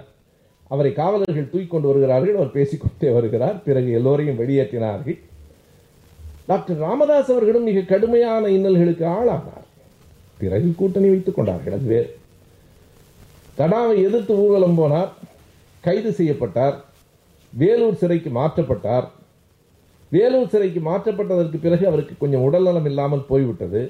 அவரை 0.67 0.93
காவலர்கள் 0.93 1.49
தூக்கி 1.49 1.67
கொண்டு 1.67 1.87
வருகிறார்கள். 1.87 2.35
அவர் 2.35 2.51
பேசிக்கொண்டே 2.51 3.09
வருகிறார். 3.09 3.63
பிறகு 3.63 3.91
எல்லோரையும் 3.91 4.39
வெளியேற்றினார்கள். 4.39 5.19
டாக்டர் 6.47 6.77
ராமதாஸ் 6.77 7.31
அவர்களும் 7.31 7.63
மிக 7.63 7.81
கடுமையான 7.81 8.47
இன்னல்களுக்கு 8.47 9.05
ஆளானார். 9.05 9.67
பிறகு 10.37 10.73
கூட்டணி 10.75 11.09
வைத்துக் 11.09 11.35
கொண்டார்கள். 11.35 11.73
அது 11.73 11.85
வேறு. 11.85 12.17
தடாவை 13.57 13.97
எதிர்த்து 13.97 14.35
ஊர்வலம் 14.35 14.77
போனார். 14.77 15.09
கைது 15.79 16.11
செய்யப்பட்டார். 16.11 16.85
வேலூர் 17.53 17.99
சிறைக்கு 18.01 18.29
மாற்றப்பட்டார். 18.29 19.07
வேலூர் 20.11 20.51
சிறைக்கு 20.53 20.79
மாற்றப்பட்டதற்கு 20.79 21.57
பிறகு 21.61 21.87
அவருக்கு 21.87 22.15
கொஞ்சம் 22.17 22.45
உடல்நலம் 22.47 22.85
இல்லாமல் 22.85 23.27
போய்விட்டது. 23.27 23.81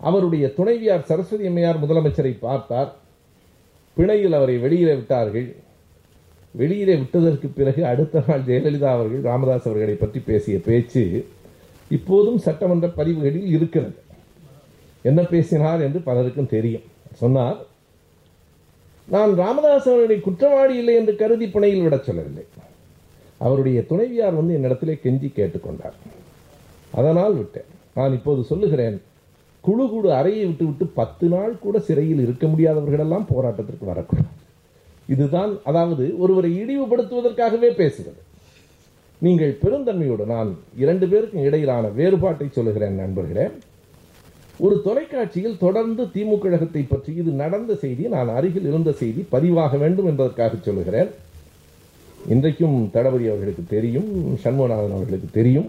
அவருடைய 0.00 0.44
துணைவியார் 0.52 1.08
சரஸ்வதி 1.10 1.46
அம்மையார் 1.46 1.82
முதலமைச்சரை 1.84 2.38
பார்த்தார். 2.38 2.90
பிணையில் 3.96 4.36
அவரை 4.38 4.56
வெளியிலே 4.58 4.94
விட்டார்கள். 4.94 5.48
வெளியிலே 6.54 6.94
விட்டதற்கு 6.96 7.48
பிறகு 7.48 7.86
அடுத்த 7.86 8.22
நாள் 8.26 8.46
ஜெயலலிதா 8.48 8.90
அவர்கள் 8.96 9.22
ராமதாஸ் 9.22 9.68
அவர்களை 9.68 9.94
பற்றி 9.94 10.20
பேசிய 10.20 10.58
பேச்சு 10.66 11.02
இப்போதும் 11.90 12.38
சட்டமன்ற 12.38 12.88
பதிவுகளில் 12.88 13.48
இருக்கிறது. 13.56 13.96
என்ன 15.02 15.22
பேசினார் 15.22 15.80
என்று 15.80 16.00
பலருக்கும் 16.00 16.52
தெரியும். 16.56 16.84
சொன்னார் 17.22 17.58
நான் 19.08 19.32
ராமதாஸ் 19.34 19.88
அவர்களை 19.88 20.20
குற்றவாளி 20.20 20.76
இல்லை 20.76 20.94
என்று 20.94 21.14
கருதி 21.16 21.46
பிணையில் 21.46 21.82
விடச் 21.82 22.06
சொல்லவில்லை. 22.08 22.44
அவருடைய 23.38 23.78
துணைவியார் 23.90 24.38
வந்து 24.40 24.56
என்னிடத்திலே 24.58 24.94
கெஞ்சி 25.04 25.28
கேட்டுக்கொண்டார். 25.38 25.96
அதனால் 26.92 27.34
விட்டேன். 27.40 27.68
நான் 27.94 28.12
இப்போது 28.12 28.42
சொல்லுகிறேன் 28.42 28.96
குழு 29.64 29.84
குழு 29.88 30.08
அறையை 30.12 30.44
விட்டு 30.46 30.64
விட்டு 30.66 30.86
பத்து 31.00 31.26
நாள் 31.28 31.52
கூட 31.64 31.78
சிறையில் 31.78 32.22
இருக்க 32.24 32.46
முடியாதவர்களெல்லாம் 32.46 33.26
போராட்டத்திற்கு 33.32 33.84
வரக்கூடாது. 33.92 34.30
இதுதான் 35.14 35.52
அதாவது 35.70 36.04
ஒருவரை 36.18 36.50
இழிவுபடுத்துவதற்காகவே 36.62 37.70
பேசுகிறது 37.80 38.22
நீங்கள் 39.22 39.58
பெருந்தன்மையோடு 39.62 40.24
நான் 40.32 40.50
இரண்டு 40.82 41.06
பேருக்கும் 41.12 41.46
இடையிலான 41.48 41.88
வேறுபாட்டை 41.98 42.48
சொல்லுகிறேன் 42.56 43.00
நண்பர்களே. 43.02 43.46
ஒரு 44.64 44.76
தொலைக்காட்சியில் 44.86 45.60
தொடர்ந்து 45.64 46.02
திமுக 46.14 46.38
கழகத்தை 46.42 46.82
பற்றி 46.82 47.14
இது 47.20 47.30
நடந்த 47.42 47.74
செய்தி 47.74 48.04
நான் 48.14 48.28
அருகில் 48.38 48.68
இருந்த 48.70 48.92
செய்தி 48.92 49.26
பதிவாக 49.34 49.78
வேண்டும் 49.78 50.08
என்பதற்காக 50.10 50.58
சொல்லுகிறேன். 50.68 51.10
இன்றைக்கும் 52.32 52.76
தளபதி 52.92 53.24
அவர்களுக்கு 53.28 53.62
தெரியும் 53.72 54.10
சண்முகநாதன் 54.42 54.94
அவர்களுக்கு 54.96 55.28
தெரியும். 55.32 55.66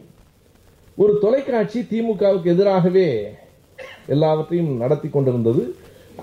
ஒரு 0.98 1.14
தொலைக்காட்சி 1.24 1.80
திமுகவுக்கு 1.90 2.48
எதிராகவே 2.54 3.08
எல்லாவற்றையும் 4.08 4.70
நடத்தி 4.84 5.08
கொண்டிருந்தது. 5.10 5.64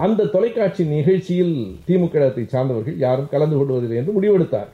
அந்த 0.04 0.28
தொலைக்காட்சி 0.34 0.84
நிகழ்ச்சியில் 0.84 1.56
திமுக 1.88 2.16
இடத்தை 2.20 2.44
சார்ந்தவர்கள் 2.44 2.96
யாரும் 2.96 3.28
கலந்து 3.32 3.56
கொள்வதில்லை 3.56 3.98
என்று 4.00 4.14
முடிவெடுத்தார். 4.16 4.70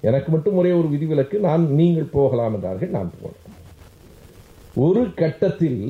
எனக்கு 0.00 0.30
மட்டும் 0.32 0.56
ஒரே 0.56 0.72
ஒரு 0.72 0.88
விதிவிலக்கு 0.94 1.38
நான் 1.38 1.64
நீங்கள் 1.80 2.12
போகலாம் 2.16 2.54
என்றார்கள் 2.58 2.94
நான் 2.98 3.10
போனேன். 3.22 3.56
ஒரு 4.86 5.02
கட்டத்தில் 5.14 5.82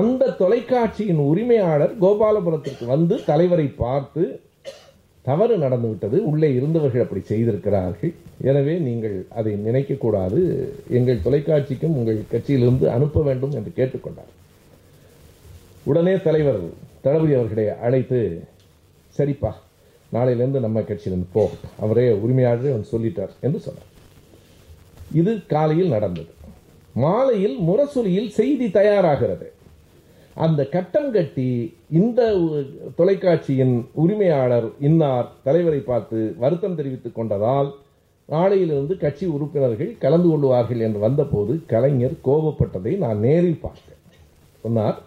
அந்த 0.00 0.30
தொலைக்காட்சியின் 0.40 1.22
உரிமையாளர் 1.30 1.94
கோபாலபுரத்திற்கு 2.00 2.86
வந்து 2.86 3.16
தலைவரை 3.24 3.66
பார்த்து 3.84 4.24
தவறு 5.28 5.56
நடந்துவிட்டது 5.56 6.16
உள்ளே 6.30 6.48
இருந்தவர்கள் 6.54 7.02
அப்படி 7.04 7.20
செய்திருக்கிறார்கள். 7.24 8.12
எனவே 8.48 8.74
நீங்கள் 8.86 9.26
அதை 9.38 9.52
நினைக்கக்கூடாது. 9.66 10.40
எங்கள் 10.98 11.24
தொலைக்காட்சிக்கும் 11.26 11.96
உங்கள் 12.00 12.18
கட்சியிலிருந்து 12.32 12.86
அனுப்ப 12.96 13.22
வேண்டும் 13.28 13.54
என்று 13.58 13.72
கேட்டுக்கொண்டார். 13.76 14.32
உடனே 15.90 16.14
தலைவர் 16.26 16.60
தளபதி 17.06 17.34
அவர்களை 17.34 17.68
அழைத்து 17.86 18.20
சரிப்பா 19.18 19.52
நாளையிலேருந்து 20.12 20.60
நம்ம 20.66 20.80
கட்சியிலிருந்து 20.80 21.32
போ. 21.32 21.44
அவரே 21.84 22.06
உரிமையாளரே 22.24 22.72
அவன் 22.74 22.90
சொல்லிட்டார் 22.92 23.32
என்று 23.40 23.60
சொன்னார். 23.60 23.90
இது 25.20 25.32
காலையில் 25.46 25.94
நடந்தது. 25.96 26.32
மாலையில் 27.04 27.56
முரசொலியில் 27.68 28.30
செய்தி 28.38 28.66
தயாராகிறது. 28.78 29.46
அந்த 30.44 30.60
கட்டம் 30.64 31.10
கட்டி 31.12 31.48
இந்த 31.90 32.20
தொலைக்காட்சியின் 32.96 33.74
உரிமையாளர் 33.92 34.68
இன்னார் 34.80 35.28
தலைவரை 35.44 35.78
பார்த்து 35.78 36.34
வருத்தம் 36.38 36.74
தெரிவித்துக் 36.74 37.18
கொண்டதால் 37.18 37.70
நாளையிலிருந்து 38.28 38.96
கட்சி 38.96 39.26
உறுப்பினர்கள் 39.26 39.98
கலந்து 39.98 40.28
கொள்வார்கள் 40.28 40.80
என்று 40.80 40.98
வந்தபோது 40.98 41.62
கலைஞர் 41.66 42.14
கோபப்பட்டதை 42.24 42.96
நான் 42.96 43.18
நேரில் 43.18 43.62
பார்த்தேன். 43.62 44.00
சொன்னார் 44.62 44.98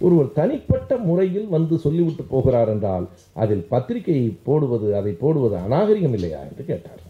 ஒருவர் 0.00 0.32
தனிப்பட்ட 0.32 0.96
முறையில் 0.96 1.48
வந்து 1.48 1.78
சொல்லிவிட்டு 1.78 2.22
போகிறார் 2.22 2.68
என்றால் 2.68 3.06
அதில் 3.32 3.66
பத்திரிகையை 3.68 4.36
போடுவது 4.44 4.96
அதை 4.96 5.12
போடுவது 5.12 5.56
அநாகரிகம் 5.56 6.12
இல்லையா? 6.12 6.40
என்று 6.40 6.64
கேட்டார். 6.64 7.02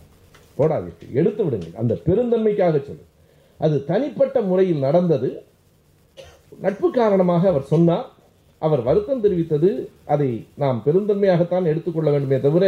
போடாதீர்கள் 0.59 1.15
எடுத்து 1.15 1.45
விடுங்கள். 1.45 1.77
அந்த 1.77 1.95
பெருந்தன்மைக்காக 2.07 2.81
சொல்லு. 2.81 3.05
அது 3.59 3.85
தனிப்பட்ட 3.85 4.41
முறையில் 4.41 4.79
நடந்தது 4.79 5.43
நட்பு 6.61 6.89
காரணமாக 6.91 7.49
அவர் 7.49 7.71
சொன்னார். 7.73 8.09
அவர் 8.59 8.83
வருத்தம் 8.83 9.23
தெரிவித்தது. 9.25 9.71
அதை 10.05 10.31
நாம் 10.63 10.83
பெருந்தன்மையாகத்தான் 10.87 11.71
எடுத்துக்கொள்ள 11.73 12.11
வேண்டுமே 12.11 12.41
தவிர 12.41 12.65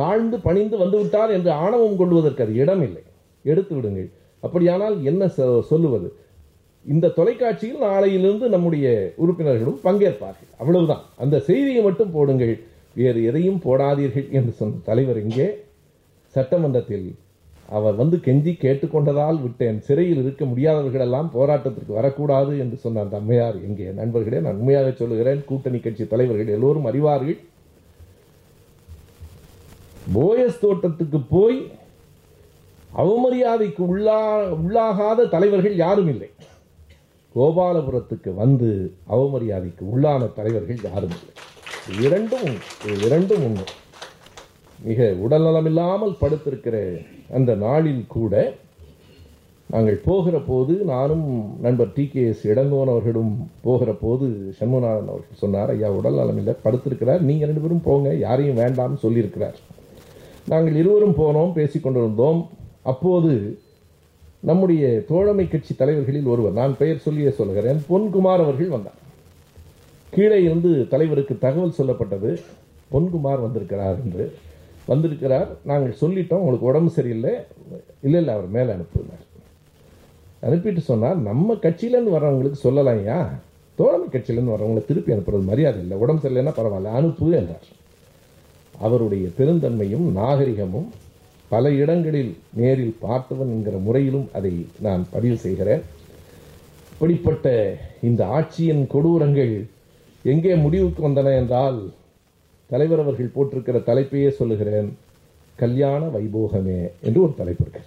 தாழ்ந்து 0.00 0.36
பணிந்து 0.40 0.76
வந்துவிட்டார் 0.78 1.30
என்று 1.36 1.50
ஆணவம் 1.50 1.96
கொள்வதற்கு 1.96 2.42
அது 2.44 2.54
இடமில்லை. 2.54 3.02
எடுத்து 3.42 3.74
விடுங்கள். 3.74 4.08
அப்படியானால் 4.40 4.96
என்ன 5.04 5.28
சொல்லுவது? 5.70 6.08
இந்த 6.86 7.08
தொலைக்காட்சியில் 7.08 7.82
நாளையிலிருந்து 7.82 8.46
நம்முடைய 8.48 8.86
உறுப்பினர்களும் 9.16 9.80
பங்கேற்பார்கள். 9.84 10.50
அவ்வளவுதான். 10.58 11.04
அந்த 11.16 11.40
செய்தியை 11.48 11.82
மட்டும் 11.82 12.12
போடுங்கள். 12.12 12.54
வேறு 12.94 13.24
எதையும் 13.24 13.60
போடாதீர்கள் 13.64 14.28
என்று 14.30 14.52
சொன்ன 14.60 14.80
தலைவர் 14.84 15.20
இங்கே 15.22 15.48
சட்டமன்றத்தில் 16.36 17.08
அவர் 17.76 17.96
வந்து 18.00 18.16
கெஞ்சி 18.26 18.52
கேட்டுக்கொண்டதால் 18.62 19.38
விட்டேன். 19.42 19.78
சிறையில் 19.86 20.20
இருக்க 20.22 20.44
முடியாதவர்களெல்லாம் 20.44 21.28
போராட்டத்திற்கு 21.34 21.92
வரக்கூடாது 21.98 22.52
என்று 22.62 22.76
சொன்னார் 22.84 23.06
அந்த 23.06 23.16
அம்மையார். 23.16 23.58
எங்கே 23.68 23.86
நண்பர்களே 24.00 24.40
நான் 24.46 24.58
உண்மையாக 24.60 24.92
சொல்லுகிறேன். 25.00 25.42
கூட்டணி 25.50 25.78
கட்சி 25.78 26.06
தலைவர்கள் 26.06 26.54
எல்லோரும் 26.56 26.88
அறிவார்கள். 26.90 27.38
போயஸ் 30.16 30.62
தோட்டத்துக்கு 30.64 31.20
போய் 31.34 31.58
அவமரியாதைக்கு 33.02 33.82
உள்ளா 33.92 34.18
உள்ளாகாத 34.60 35.28
தலைவர்கள் 35.34 35.76
யாரும் 35.84 36.08
இல்லை. 36.14 36.30
கோபாலபுரத்துக்கு 37.34 38.30
வந்து 38.42 38.70
அவமரியாதைக்கு 39.16 39.84
உள்ளான 39.92 40.32
தலைவர்கள் 40.38 40.80
யாரும் 40.88 41.14
இல்லை. 41.18 41.34
இரண்டும் 42.06 42.50
இரண்டும் 43.06 43.44
உண்மை. 43.48 43.66
மிக 44.88 45.06
உடல்நலமில்லாமல் 45.24 46.18
படுத்திருக்கிற 46.20 46.76
அந்த 47.38 47.54
நாளில் 47.54 48.02
கூட 48.16 48.34
நாங்கள் 49.74 49.98
போகிற 50.04 50.36
போது 50.46 50.74
நானும் 50.90 51.26
நண்பர் 51.64 51.92
டி 51.96 52.04
கே 52.12 52.22
எஸ் 52.28 52.44
இளங்கோன் 52.52 52.90
அவர்களும் 52.92 53.32
போகிற 53.66 53.90
போது 54.00 54.26
சண்முகநாதன் 54.58 55.10
அவர்கள் 55.12 55.40
சொன்னார் 55.42 55.72
ஐயா 55.74 55.90
உடல் 55.98 56.18
நலமில்லை 56.20 56.54
படுத்திருக்கிறார். 56.64 57.20
நீங்கள் 57.28 57.48
ரெண்டு 57.48 57.62
பேரும் 57.64 57.84
போங்க 57.88 58.14
யாரையும் 58.24 58.60
வேண்டாம்னு 58.62 58.98
சொல்லியிருக்கிறார். 59.04 59.58
நாங்கள் 60.52 60.78
இருவரும் 60.82 61.18
போனோம் 61.22 61.54
பேசிக் 61.58 61.84
கொண்டிருந்தோம். 61.84 62.40
அப்போது 62.92 63.32
நம்முடைய 64.50 64.84
தோழமை 65.08 65.48
கட்சி 65.48 65.74
தலைவர்களில் 65.74 66.30
ஒருவர் 66.34 66.58
நான் 66.60 66.78
பெயர் 66.82 67.04
சொல்லியே 67.06 67.30
சொல்கிறேன் 67.30 67.80
பொன்குமார் 67.90 68.44
அவர்கள் 68.46 68.74
வந்தார். 68.76 69.00
கீழே 70.14 70.38
இருந்து 70.42 70.70
தலைவருக்கு 70.88 71.34
தகவல் 71.38 71.78
சொல்லப்பட்டது 71.80 72.30
பொன்குமார் 72.94 73.44
வந்திருக்கிறார் 73.46 73.98
என்று. 74.04 74.24
வந்திருக்கிறார். 74.86 75.48
நாங்கள் 75.70 75.98
சொல்லிட்டோம் 76.00 76.42
உங்களுக்கு 76.42 76.70
உடம்பு 76.70 76.90
சரியில்லை. 76.90 77.32
இல்லை 78.06 78.18
இல்லை 78.20 78.34
அவர் 78.34 78.48
மேலே 78.56 78.70
அனுப்புனார் 78.76 79.26
அனுப்பிட்டு 80.48 80.82
சொன்னார் 80.90 81.18
நம்ம 81.28 81.54
கட்சியிலேருந்து 81.64 82.14
வர்றவங்களுக்கு 82.16 82.64
சொல்லலாம்யா 82.66 83.18
தோழமை 83.78 84.06
கட்சியிலேருந்து 84.12 84.54
வர்றவங்களை 84.54 84.82
திருப்பி 84.86 85.12
அனுப்புறது 85.12 85.44
மரியாதை 85.50 85.82
இல்லை. 85.82 85.96
உடம்பு 85.96 86.22
சரியில்லைன்னா 86.22 86.54
பரவாயில்ல 86.58 86.96
அனுப்பு 87.00 87.30
என்றார். 87.40 87.68
அவருடைய 88.86 89.28
பெருந்தன்மையும் 89.38 90.06
நாகரிகமும் 90.18 90.88
பல 91.48 91.70
இடங்களில் 91.82 92.32
நேரில் 92.60 92.96
பார்த்தவன் 93.02 93.52
என்கிற 93.54 93.76
முறையிலும் 93.86 94.28
அதை 94.32 94.52
நான் 94.86 95.02
பதிவு 95.10 95.36
செய்கிறேன். 95.36 95.82
இப்படிப்பட்ட 96.92 97.46
இந்த 98.08 98.22
ஆட்சியின் 98.36 98.82
கொடூரங்கள் 98.94 99.54
எங்கே 100.22 100.54
முடிவுக்கு 100.64 101.00
வந்தன 101.08 101.34
என்றால் 101.40 101.78
தலைவர் 102.70 103.00
அவர்கள் 103.00 103.30
போட்டிருக்கிற 103.34 103.78
தலைப்பையே 103.78 104.28
சொல்லுகிறேன். 104.28 104.98
கல்யாண 105.56 106.06
வைபோகமே 106.06 106.90
என்று 107.00 107.22
ஒரு 107.22 107.34
தலைப்பு 107.36 107.64
இருக்கு. 107.70 107.80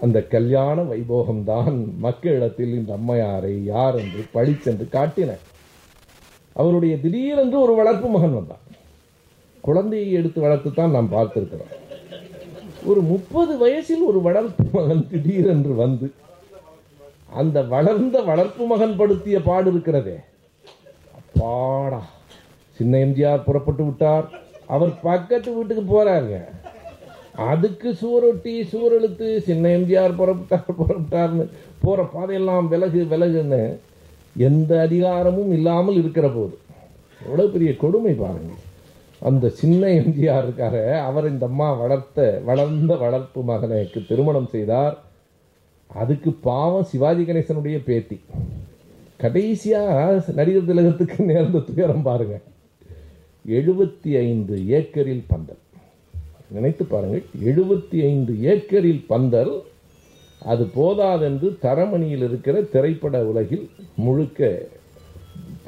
அந்த 0.00 0.22
கல்யாண 0.22 0.82
வைபோகம்தான் 0.82 1.96
மக்களிடத்தில் 1.98 2.74
இந்த 2.74 2.96
அம்மையாரை 2.96 3.64
யார் 3.64 3.96
என்று 3.96 4.24
பழிச்சென்று 4.34 4.86
காட்டின. 4.92 5.36
அவருடைய 6.52 7.00
திடீரென்று 7.00 7.60
ஒரு 7.60 7.74
வளர்ப்பு 7.74 8.08
மகன் 8.08 8.34
வந்தான். 8.34 8.64
குழந்தையை 9.60 10.12
எடுத்து 10.12 10.42
வளர்த்துத்தான் 10.42 10.90
நாம் 10.90 11.12
பார்த்திருக்கிறோம். 11.12 11.72
ஒரு 12.84 13.00
முப்பது 13.00 13.58
வயசில் 13.58 14.02
ஒரு 14.02 14.20
வளர்ப்பு 14.20 14.64
மகன் 14.72 15.08
திடீரென்று 15.08 15.74
வந்து 15.74 16.12
அந்த 17.34 17.62
வளர்ந்த 17.62 18.20
வளர்ப்பு 18.20 18.66
மகன் 18.66 18.96
படுத்திய 18.96 19.42
பாடு 19.42 19.70
இருக்கிறதே. 19.70 20.16
அப்பாடா. 21.14 22.10
சின்ன 22.82 23.00
எம்ஜிஆர் 23.06 23.46
புறப்பட்டு 23.48 23.84
விட்டார். 23.88 24.26
அவர் 24.74 24.92
பக்கத்து 25.08 25.50
வீட்டுக்கு 25.56 25.84
போறாருங்க. 25.94 26.38
அதுக்கு 27.50 27.88
சுவரொட்டி 28.00 28.54
சுவரெழுத்து 28.72 29.26
சின்ன 29.46 29.64
எம்ஜிஆர் 29.76 30.18
புறப்பட்டார் 30.18 30.76
புறப்பட்டார்னு 30.80 31.44
போற 31.84 32.02
பாதையெல்லாம் 32.14 32.66
விலகு 32.72 33.00
விலகுன்னு 33.12 33.62
எந்த 34.48 34.72
அதிகாரமும் 34.86 35.52
இல்லாமல் 35.56 35.96
இருக்கிற 36.02 36.26
போது 36.34 36.54
எவ்வளோ 37.20 37.46
பெரிய 37.54 37.70
கொடுமை 37.82 38.12
பாருங்க. 38.20 38.52
அந்த 39.28 39.48
சின்ன 39.60 39.82
எம்ஜிஆர் 40.00 40.44
இருக்கார. 40.46 40.76
அவர் 41.08 41.26
இந்த 41.32 41.44
அம்மா 41.50 41.68
வளர்த்த 41.82 42.28
வளர்ந்த 42.48 42.92
வளர்ப்பு 43.04 43.42
மகனுக்கு 43.50 44.00
திருமணம் 44.10 44.52
செய்தார். 44.54 44.96
அதுக்கு 46.02 46.30
பாவம் 46.48 46.88
சிவாஜி 46.92 47.24
கணேசனுடைய 47.28 47.78
பேத்தி. 47.88 48.18
கடைசியாக 49.24 49.98
நடிகர் 50.38 50.70
திலகத்துக்கு 50.70 51.18
நேர்ந்த 51.30 51.64
துயரம் 51.68 52.06
பாருங்கள் 52.08 52.44
எழுபத்தி 53.48 54.16
ஐந்து 54.16 54.68
ஏக்கரில் 54.68 55.24
பந்தல். 55.26 55.56
நினைத்து 56.50 56.84
பாருங்கள் 56.84 57.22
எழுபத்தி 57.44 58.02
ஐந்து 58.02 58.32
ஏக்கரில் 58.32 59.04
பந்தல் 59.06 59.62
அது 60.42 60.64
போதாதென்று 60.64 61.58
தரமணியில் 61.62 62.24
இருக்கிற 62.28 62.62
திரைப்பட 62.62 63.24
உலகில் 63.24 63.70
முழுக்க 63.96 64.66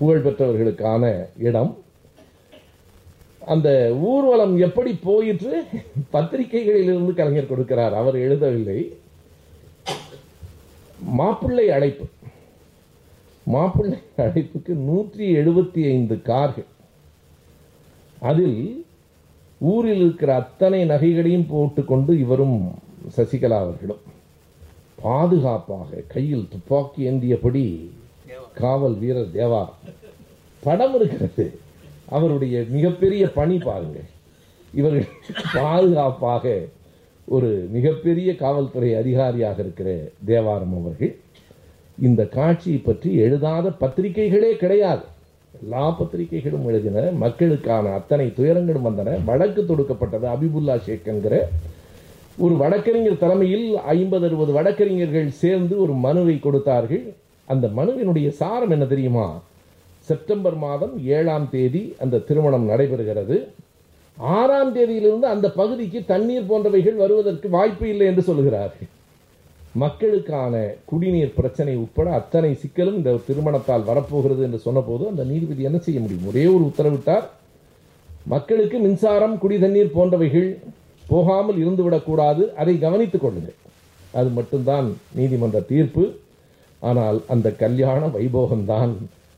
புகழ்பெற்றவர்களுக்கான 0.01 1.27
இடம். 1.39 1.77
அந்த 3.41 3.97
ஊர்வலம் 4.01 4.59
எப்படி 4.59 4.95
போயிற்று? 4.95 5.63
பத்திரிகைகளிலிருந்து 6.13 7.15
கலைஞர் 7.15 7.51
கொடுக்கிறார் 7.51 7.93
அவர் 7.93 8.15
எழுதவில்லை. 8.15 8.93
மாப்பிள்ளை 10.99 11.71
அழைப்பு. 11.71 12.05
மாப்பிள்ளை 13.45 13.99
அழைப்புக்கு 14.17 14.75
நூற்றி 14.75 15.37
எழுபத்தி 15.37 15.85
ஐந்து 15.85 16.23
கார்கள். 16.23 16.73
அதில் 18.21 18.87
ஊரில் 19.59 20.01
இருக்கிற 20.01 20.35
அத்தனை 20.35 20.85
நகைகளையும் 20.85 21.49
போட்டுக்கொண்டு 21.49 22.19
இவரும் 22.19 22.73
சசிகலா 23.17 23.59
அவர்களும் 23.59 24.03
பாதுகாப்பாக 25.03 26.03
கையில் 26.09 26.49
துப்பாக்கி 26.51 27.11
ஏந்தியபடி 27.11 27.91
காவல் 28.55 28.99
வீரர் 28.99 29.35
தேவா 29.35 29.69
படம் 30.61 30.95
இருக்கிறது. 30.95 31.59
அவருடைய 32.09 32.65
மிகப்பெரிய 32.69 33.31
பணி 33.31 33.59
பாருங்க. 33.59 34.01
இவர்கள் 34.75 35.07
பாதுகாப்பாக 35.53 36.67
ஒரு 37.25 37.69
மிகப்பெரிய 37.73 38.37
காவல்துறை 38.37 38.95
அதிகாரியாக 38.95 39.63
இருக்கிற 39.63 40.11
தேவாரம் 40.25 40.77
அவர்கள். 40.81 41.17
இந்த 41.99 42.27
காட்சியை 42.27 42.79
பற்றி 42.79 43.15
எழுதாத 43.15 43.69
பத்திரிகைகளே 43.69 44.53
கிடையாது. 44.53 45.03
எல்லா 45.63 45.91
பத்திரிகைகளும் 45.91 46.67
எழுதின 46.67 47.01
மக்களுக்கான 47.25 47.93
அத்தனை 47.93 48.27
துயரங்களும் 48.37 48.87
வந்தன. 48.87 49.25
வழக்கு 49.25 49.63
தொடுக்கப்பட்டது 49.63 50.27
அபிபுல்லா 50.35 50.77
ஷேக் 50.87 51.11
என்கிற 51.13 51.49
ஒரு 52.39 52.55
வழக்கறிஞர் 52.55 53.19
தலைமையில் 53.19 53.67
ஐம்பது 53.77 54.27
அறுபது 54.27 54.53
வழக்கறிஞர்கள் 54.53 55.29
சேர்ந்து 55.43 55.81
ஒரு 55.81 55.93
மனுவை 55.93 56.39
கொடுத்தார்கள். 56.39 57.05
அந்த 57.47 57.67
மனுவினுடைய 57.77 58.29
சாரம் 58.29 58.71
என்ன 58.71 58.85
தெரியுமா? 58.85 59.27
செப்டம்பர் 59.99 60.57
மாதம் 60.57 60.95
ஏழாம் 61.07 61.49
தேதி 61.51 61.95
அந்த 61.99 62.19
திருமணம் 62.19 62.69
நடைபெறுகிறது. 62.69 63.37
ஆறாம் 64.19 64.75
தேதியிலிருந்து 64.77 65.29
அந்த 65.35 65.47
பகுதிக்கு 65.51 66.01
தண்ணீர் 66.07 66.51
போன்றவைகள் 66.51 66.97
வருவதற்கு 66.97 67.49
வாய்ப்பு 67.49 67.89
இல்லை 67.89 68.07
என்று 68.07 68.23
சொல்கிறார்கள். 68.23 68.89
மக்களுக்கான 69.83 70.55
குடிநீர் 70.91 71.37
பிரச்சனை 71.37 71.77
உட்பட 71.77 72.13
அத்தனை 72.13 72.59
சிக்கலும் 72.63 72.99
இந்த 73.01 73.21
திருமணத்தால் 73.29 73.85
வரப்போகிறது 73.85 74.43
என்று 74.43 74.59
சொன்னபோது 74.59 75.09
அந்த 75.09 75.25
நீதிபதி 75.25 75.63
என்ன 75.63 75.79
செய்ய 75.79 76.01
முடியும்? 76.01 76.27
ஒரே 76.27 76.45
ஒரு 76.47 76.65
உத்தரவிட்டார். 76.65 77.25
மக்களுக்கு 78.27 78.79
மின்சாரம் 78.79 79.39
குடி 79.39 79.59
தண்ணீர் 79.59 79.95
போன்றவைகள் 79.97 80.49
போகாமல் 81.07 81.59
இருந்துவிடக்கூடாது 81.65 82.53
அதை 82.55 82.79
கவனித்துக் 82.79 83.25
கொள்ளுங்கள். 83.25 83.59
அது 84.13 84.29
மட்டும்தான் 84.29 84.97
நீதிமன்ற 85.15 85.61
தீர்ப்பு. 85.61 86.05
ஆனால் 86.81 87.23
அந்த 87.27 87.51
கல்யாண 87.51 88.07
வைபோகம்தான் 88.07 88.95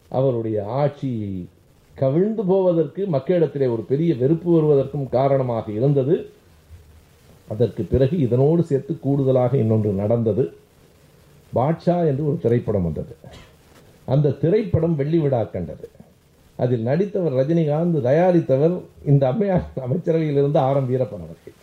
அவருடைய 0.08 0.58
ஆட்சியை 0.64 1.46
கவிழ்ந்து 1.94 2.42
போவதற்கு 2.44 3.02
மக்களிடத்திலே 3.12 3.66
ஒரு 3.74 3.82
பெரிய 3.82 4.14
வெறுப்பு 4.14 4.48
வருவதற்கும் 4.56 5.08
காரணமாக 5.08 5.72
இருந்தது. 5.72 6.16
அதற்கு 7.48 7.82
பிறகு 7.82 8.18
இதனோடு 8.18 8.62
சேர்த்து 8.62 9.00
கூடுதலாக 9.00 9.56
இன்னொன்று 9.56 9.92
நடந்தது. 9.92 10.52
பாட்ஷா 11.54 12.06
என்று 12.06 12.26
ஒரு 12.26 12.38
திரைப்படம் 12.42 12.82
வந்தது. 12.82 13.16
அந்த 14.04 14.30
திரைப்படம் 14.30 14.96
வெள்ளி 14.96 15.18
விழா 15.18 15.42
கண்டது. 15.42 15.88
அதில் 16.56 16.82
நடித்தவர் 16.82 17.32
ரஜினிகாந்த் 17.32 18.00
தயாரித்தவர் 18.00 18.80
இந்த 19.06 19.28
அம்மையார் 19.28 19.64
அமைச்சரவையிலிருந்து 19.76 20.56
ஆரம் 20.56 20.90
வீரப்பன் 20.90 21.24
அவர்கள். 21.26 21.54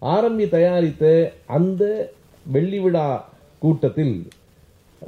ஆரம்பி 0.00 0.48
தயாரித்த 0.48 1.32
அந்த 1.46 2.12
வெள்ளி 2.52 2.78
விழா 2.78 3.28
கூட்டத்தில் 3.58 4.28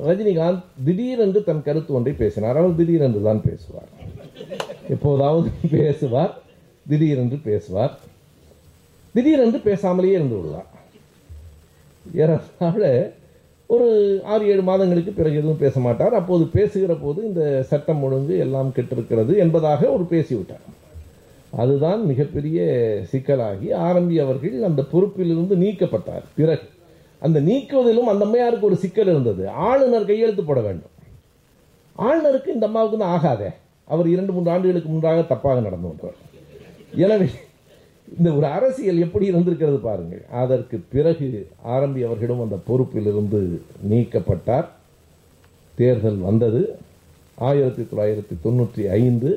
ரஜினிகாந்த் 0.04 0.62
திடீரென்று 0.84 1.44
தன் 1.44 1.62
கருத்து 1.62 1.94
ஒன்றை 1.94 2.14
பேசினார். 2.14 2.56
அவர் 2.56 2.74
திடீரென்று 2.74 3.22
தான் 3.22 3.42
பேசுவார். 3.42 3.88
எப்போதாவது 4.88 5.50
பேசுவார் 5.70 6.38
திடீரென்று 6.88 7.36
பேசுவார். 7.36 7.98
திடீரென்று 9.18 9.58
பேசாமலேயே 9.68 10.16
இருந்து 10.18 10.36
விடுவார் 10.38 10.72
ஏறத்தாழ 12.22 12.82
ஒரு 13.74 13.86
ஆறு 14.32 14.44
ஏழு 14.52 14.62
மாதங்களுக்கு 14.68 15.12
பிறகு 15.16 15.38
எதுவும் 15.40 15.62
பேச 15.62 15.80
மாட்டார். 15.86 16.14
அப்போது 16.18 16.44
பேசுகிற 16.54 16.92
போது 17.00 17.20
இந்த 17.28 17.42
சட்டம் 17.70 18.02
ஒழுங்கு 18.06 18.34
எல்லாம் 18.44 18.70
கெட்டிருக்கிறது 18.76 19.32
என்பதாக 19.44 19.90
ஒரு 19.94 20.04
பேசிவிட்டார். 20.12 20.66
அதுதான் 21.62 22.00
மிகப்பெரிய 22.10 22.58
சிக்கலாகி 23.10 23.68
ஆரம்பி 23.88 24.16
அவர்கள் 24.24 24.68
அந்த 24.68 24.84
பொறுப்பிலிருந்து 24.92 25.56
நீக்கப்பட்டார். 25.64 26.24
பிறகு 26.38 26.66
அந்த 27.26 27.38
நீக்குவதிலும் 27.48 28.10
அந்த 28.12 28.24
அம்மையாருக்கு 28.28 28.68
ஒரு 28.70 28.78
சிக்கல் 28.84 29.12
இருந்தது. 29.14 29.44
ஆளுநர் 29.68 30.08
கையெழுத்து 30.10 30.44
போட 30.50 30.62
வேண்டும். 30.68 30.94
ஆளுநருக்கு 32.06 32.54
இந்த 32.56 32.66
அம்மாவுக்கு 32.70 32.98
தான் 33.04 33.14
ஆகாதே. 33.18 33.50
அவர் 33.92 34.12
இரண்டு 34.14 34.32
மூன்று 34.36 34.52
ஆண்டுகளுக்கு 34.54 34.90
முன்பாக 34.94 35.26
தப்பாக 35.34 35.60
நடந்து 35.68 35.88
கொண்டார் 35.88 36.18
எனவே 37.04 37.28
இந்த 38.16 38.28
ஒரு 38.32 38.46
அரசியல் 38.46 39.02
எப்படி 39.06 39.26
இருந்திருக்கிறது 39.26 39.78
பாருங்கள் 39.78 40.22
அதற்கு 40.42 40.76
பிறகு 40.92 41.48
ஆரம்பி 41.74 42.00
அவர்களும் 42.06 42.42
அந்த 42.44 42.58
பொறுப்பிலிருந்து 42.68 43.40
நீக்கப்பட்டார். 43.90 44.68
தேர்தல் 45.74 46.20
வந்தது. 46.28 46.62
ஆயிரத்தி 47.38 47.82
தொள்ளாயிரத்தி 47.82 48.36
தொண்ணூற்றி 48.44 48.84
ஐந்து 49.00 49.30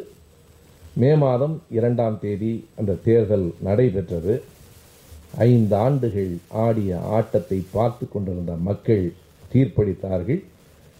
மே 1.01 1.15
மாதம் 1.15 1.61
இரண்டாம் 1.69 2.17
தேதி 2.21 2.53
அந்த 2.79 2.97
தேர்தல் 3.03 3.53
நடைபெற்றது. 3.67 4.33
ஐந்து 5.37 5.75
ஆண்டுகள் 5.75 6.31
ஆடிய 6.65 6.99
ஆட்டத்தை 7.17 7.59
பார்த்து 7.71 8.05
கொண்டிருந்த 8.09 8.53
மக்கள் 8.69 9.13
தீர்ப்பளித்தார்கள். 9.53 10.41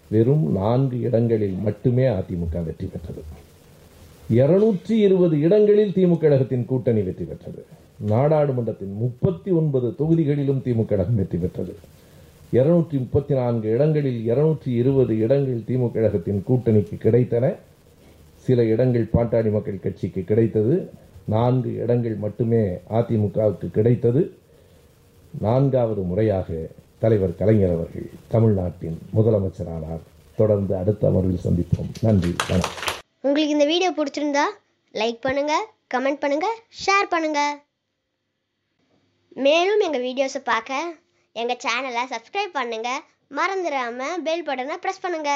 வெறும் 0.09 0.45
நான்கு 0.51 0.99
இடங்களில் 0.99 1.57
மட்டுமே 1.65 2.05
அதிமுக 2.17 2.63
வெற்றி 2.65 2.87
பெற்றது. 2.93 3.23
இருநூற்றி 4.29 4.97
இருபது 4.97 5.39
இடங்களில் 5.39 5.91
திமுக 5.91 6.17
கழகத்தின் 6.17 6.65
கூட்டணி 6.65 7.01
வெற்றி 7.01 7.23
பெற்றது. 7.23 7.65
நாடாளுமன்றத்தின் 8.05 8.93
முப்பத்தி 8.93 9.51
ஒன்பது 9.51 9.95
தொகுதிகளிலும் 9.99 10.61
திமுக 10.65 10.85
கழகம் 10.85 11.15
வெற்றி 11.15 11.37
பெற்றது. 11.37 11.75
இருநூற்றி 12.51 12.97
முப்பத்தி 12.97 13.33
நான்கு 13.33 13.69
இடங்களில் 13.69 14.25
இருநூற்றி 14.25 14.71
இருபது 14.71 15.17
இடங்கள் 15.17 15.63
திமுக 15.67 15.91
கழகத்தின் 15.91 16.43
கூட்டணிக்கு 16.47 16.95
கிடைத்தன. 17.03 17.55
சில 18.37 18.63
இடங்கள் 18.63 19.09
பாட்டாளி 19.13 19.51
மக்கள் 19.51 19.79
கட்சிக்கு 19.79 20.23
கிடைத்தது. 20.23 20.89
நான்கு 21.25 21.75
இடங்கள் 21.75 22.15
மட்டுமே 22.15 22.63
அதிமுகவுக்கு 22.89 23.71
கிடைத்தது. 23.71 24.31
நான்காவது 25.41 26.01
முறையாக 26.01 26.69
தலைவர் 26.99 27.35
கலைஞர் 27.35 27.71
அவர்கள் 27.71 28.09
தமிழ்நாட்டின் 28.27 28.97
முதலமைச்சரானார். 29.15 30.03
தொடர்ந்து 30.35 30.75
அடுத்த 30.75 31.07
அமர்வில் 31.07 31.45
சந்திப்போம். 31.47 31.91
நன்றி. 32.01 32.33
வணக்கம். 32.49 33.00
உங்களுக்கு 33.23 33.55
இந்த 33.55 33.65
வீடியோ 33.71 33.89
பிடிச்சிருந்தா 33.97 34.45
லைக் 34.93 35.19
பண்ணுங்க 35.25 35.53
கமெண்ட் 35.93 36.21
பண்ணுங்க 36.23 36.47
ஷேர் 36.83 37.07
பண்ணுங்க. 37.13 37.41
மேலும் 39.45 39.83
எங்கள் 39.87 40.05
வீடியோஸை 40.07 40.41
பார்க்க 40.51 40.79
எங்கள் 41.35 41.61
சேனலை 41.65 42.03
சப்ஸ்கிரைப் 42.13 42.57
பண்ணுங்க. 42.59 42.89
மறந்துடாமல் 43.37 44.21
பெல் 44.27 44.45
பட்டனை 44.47 44.77
ப்ரெஸ் 44.83 45.03
பண்ணுங்க. 45.03 45.31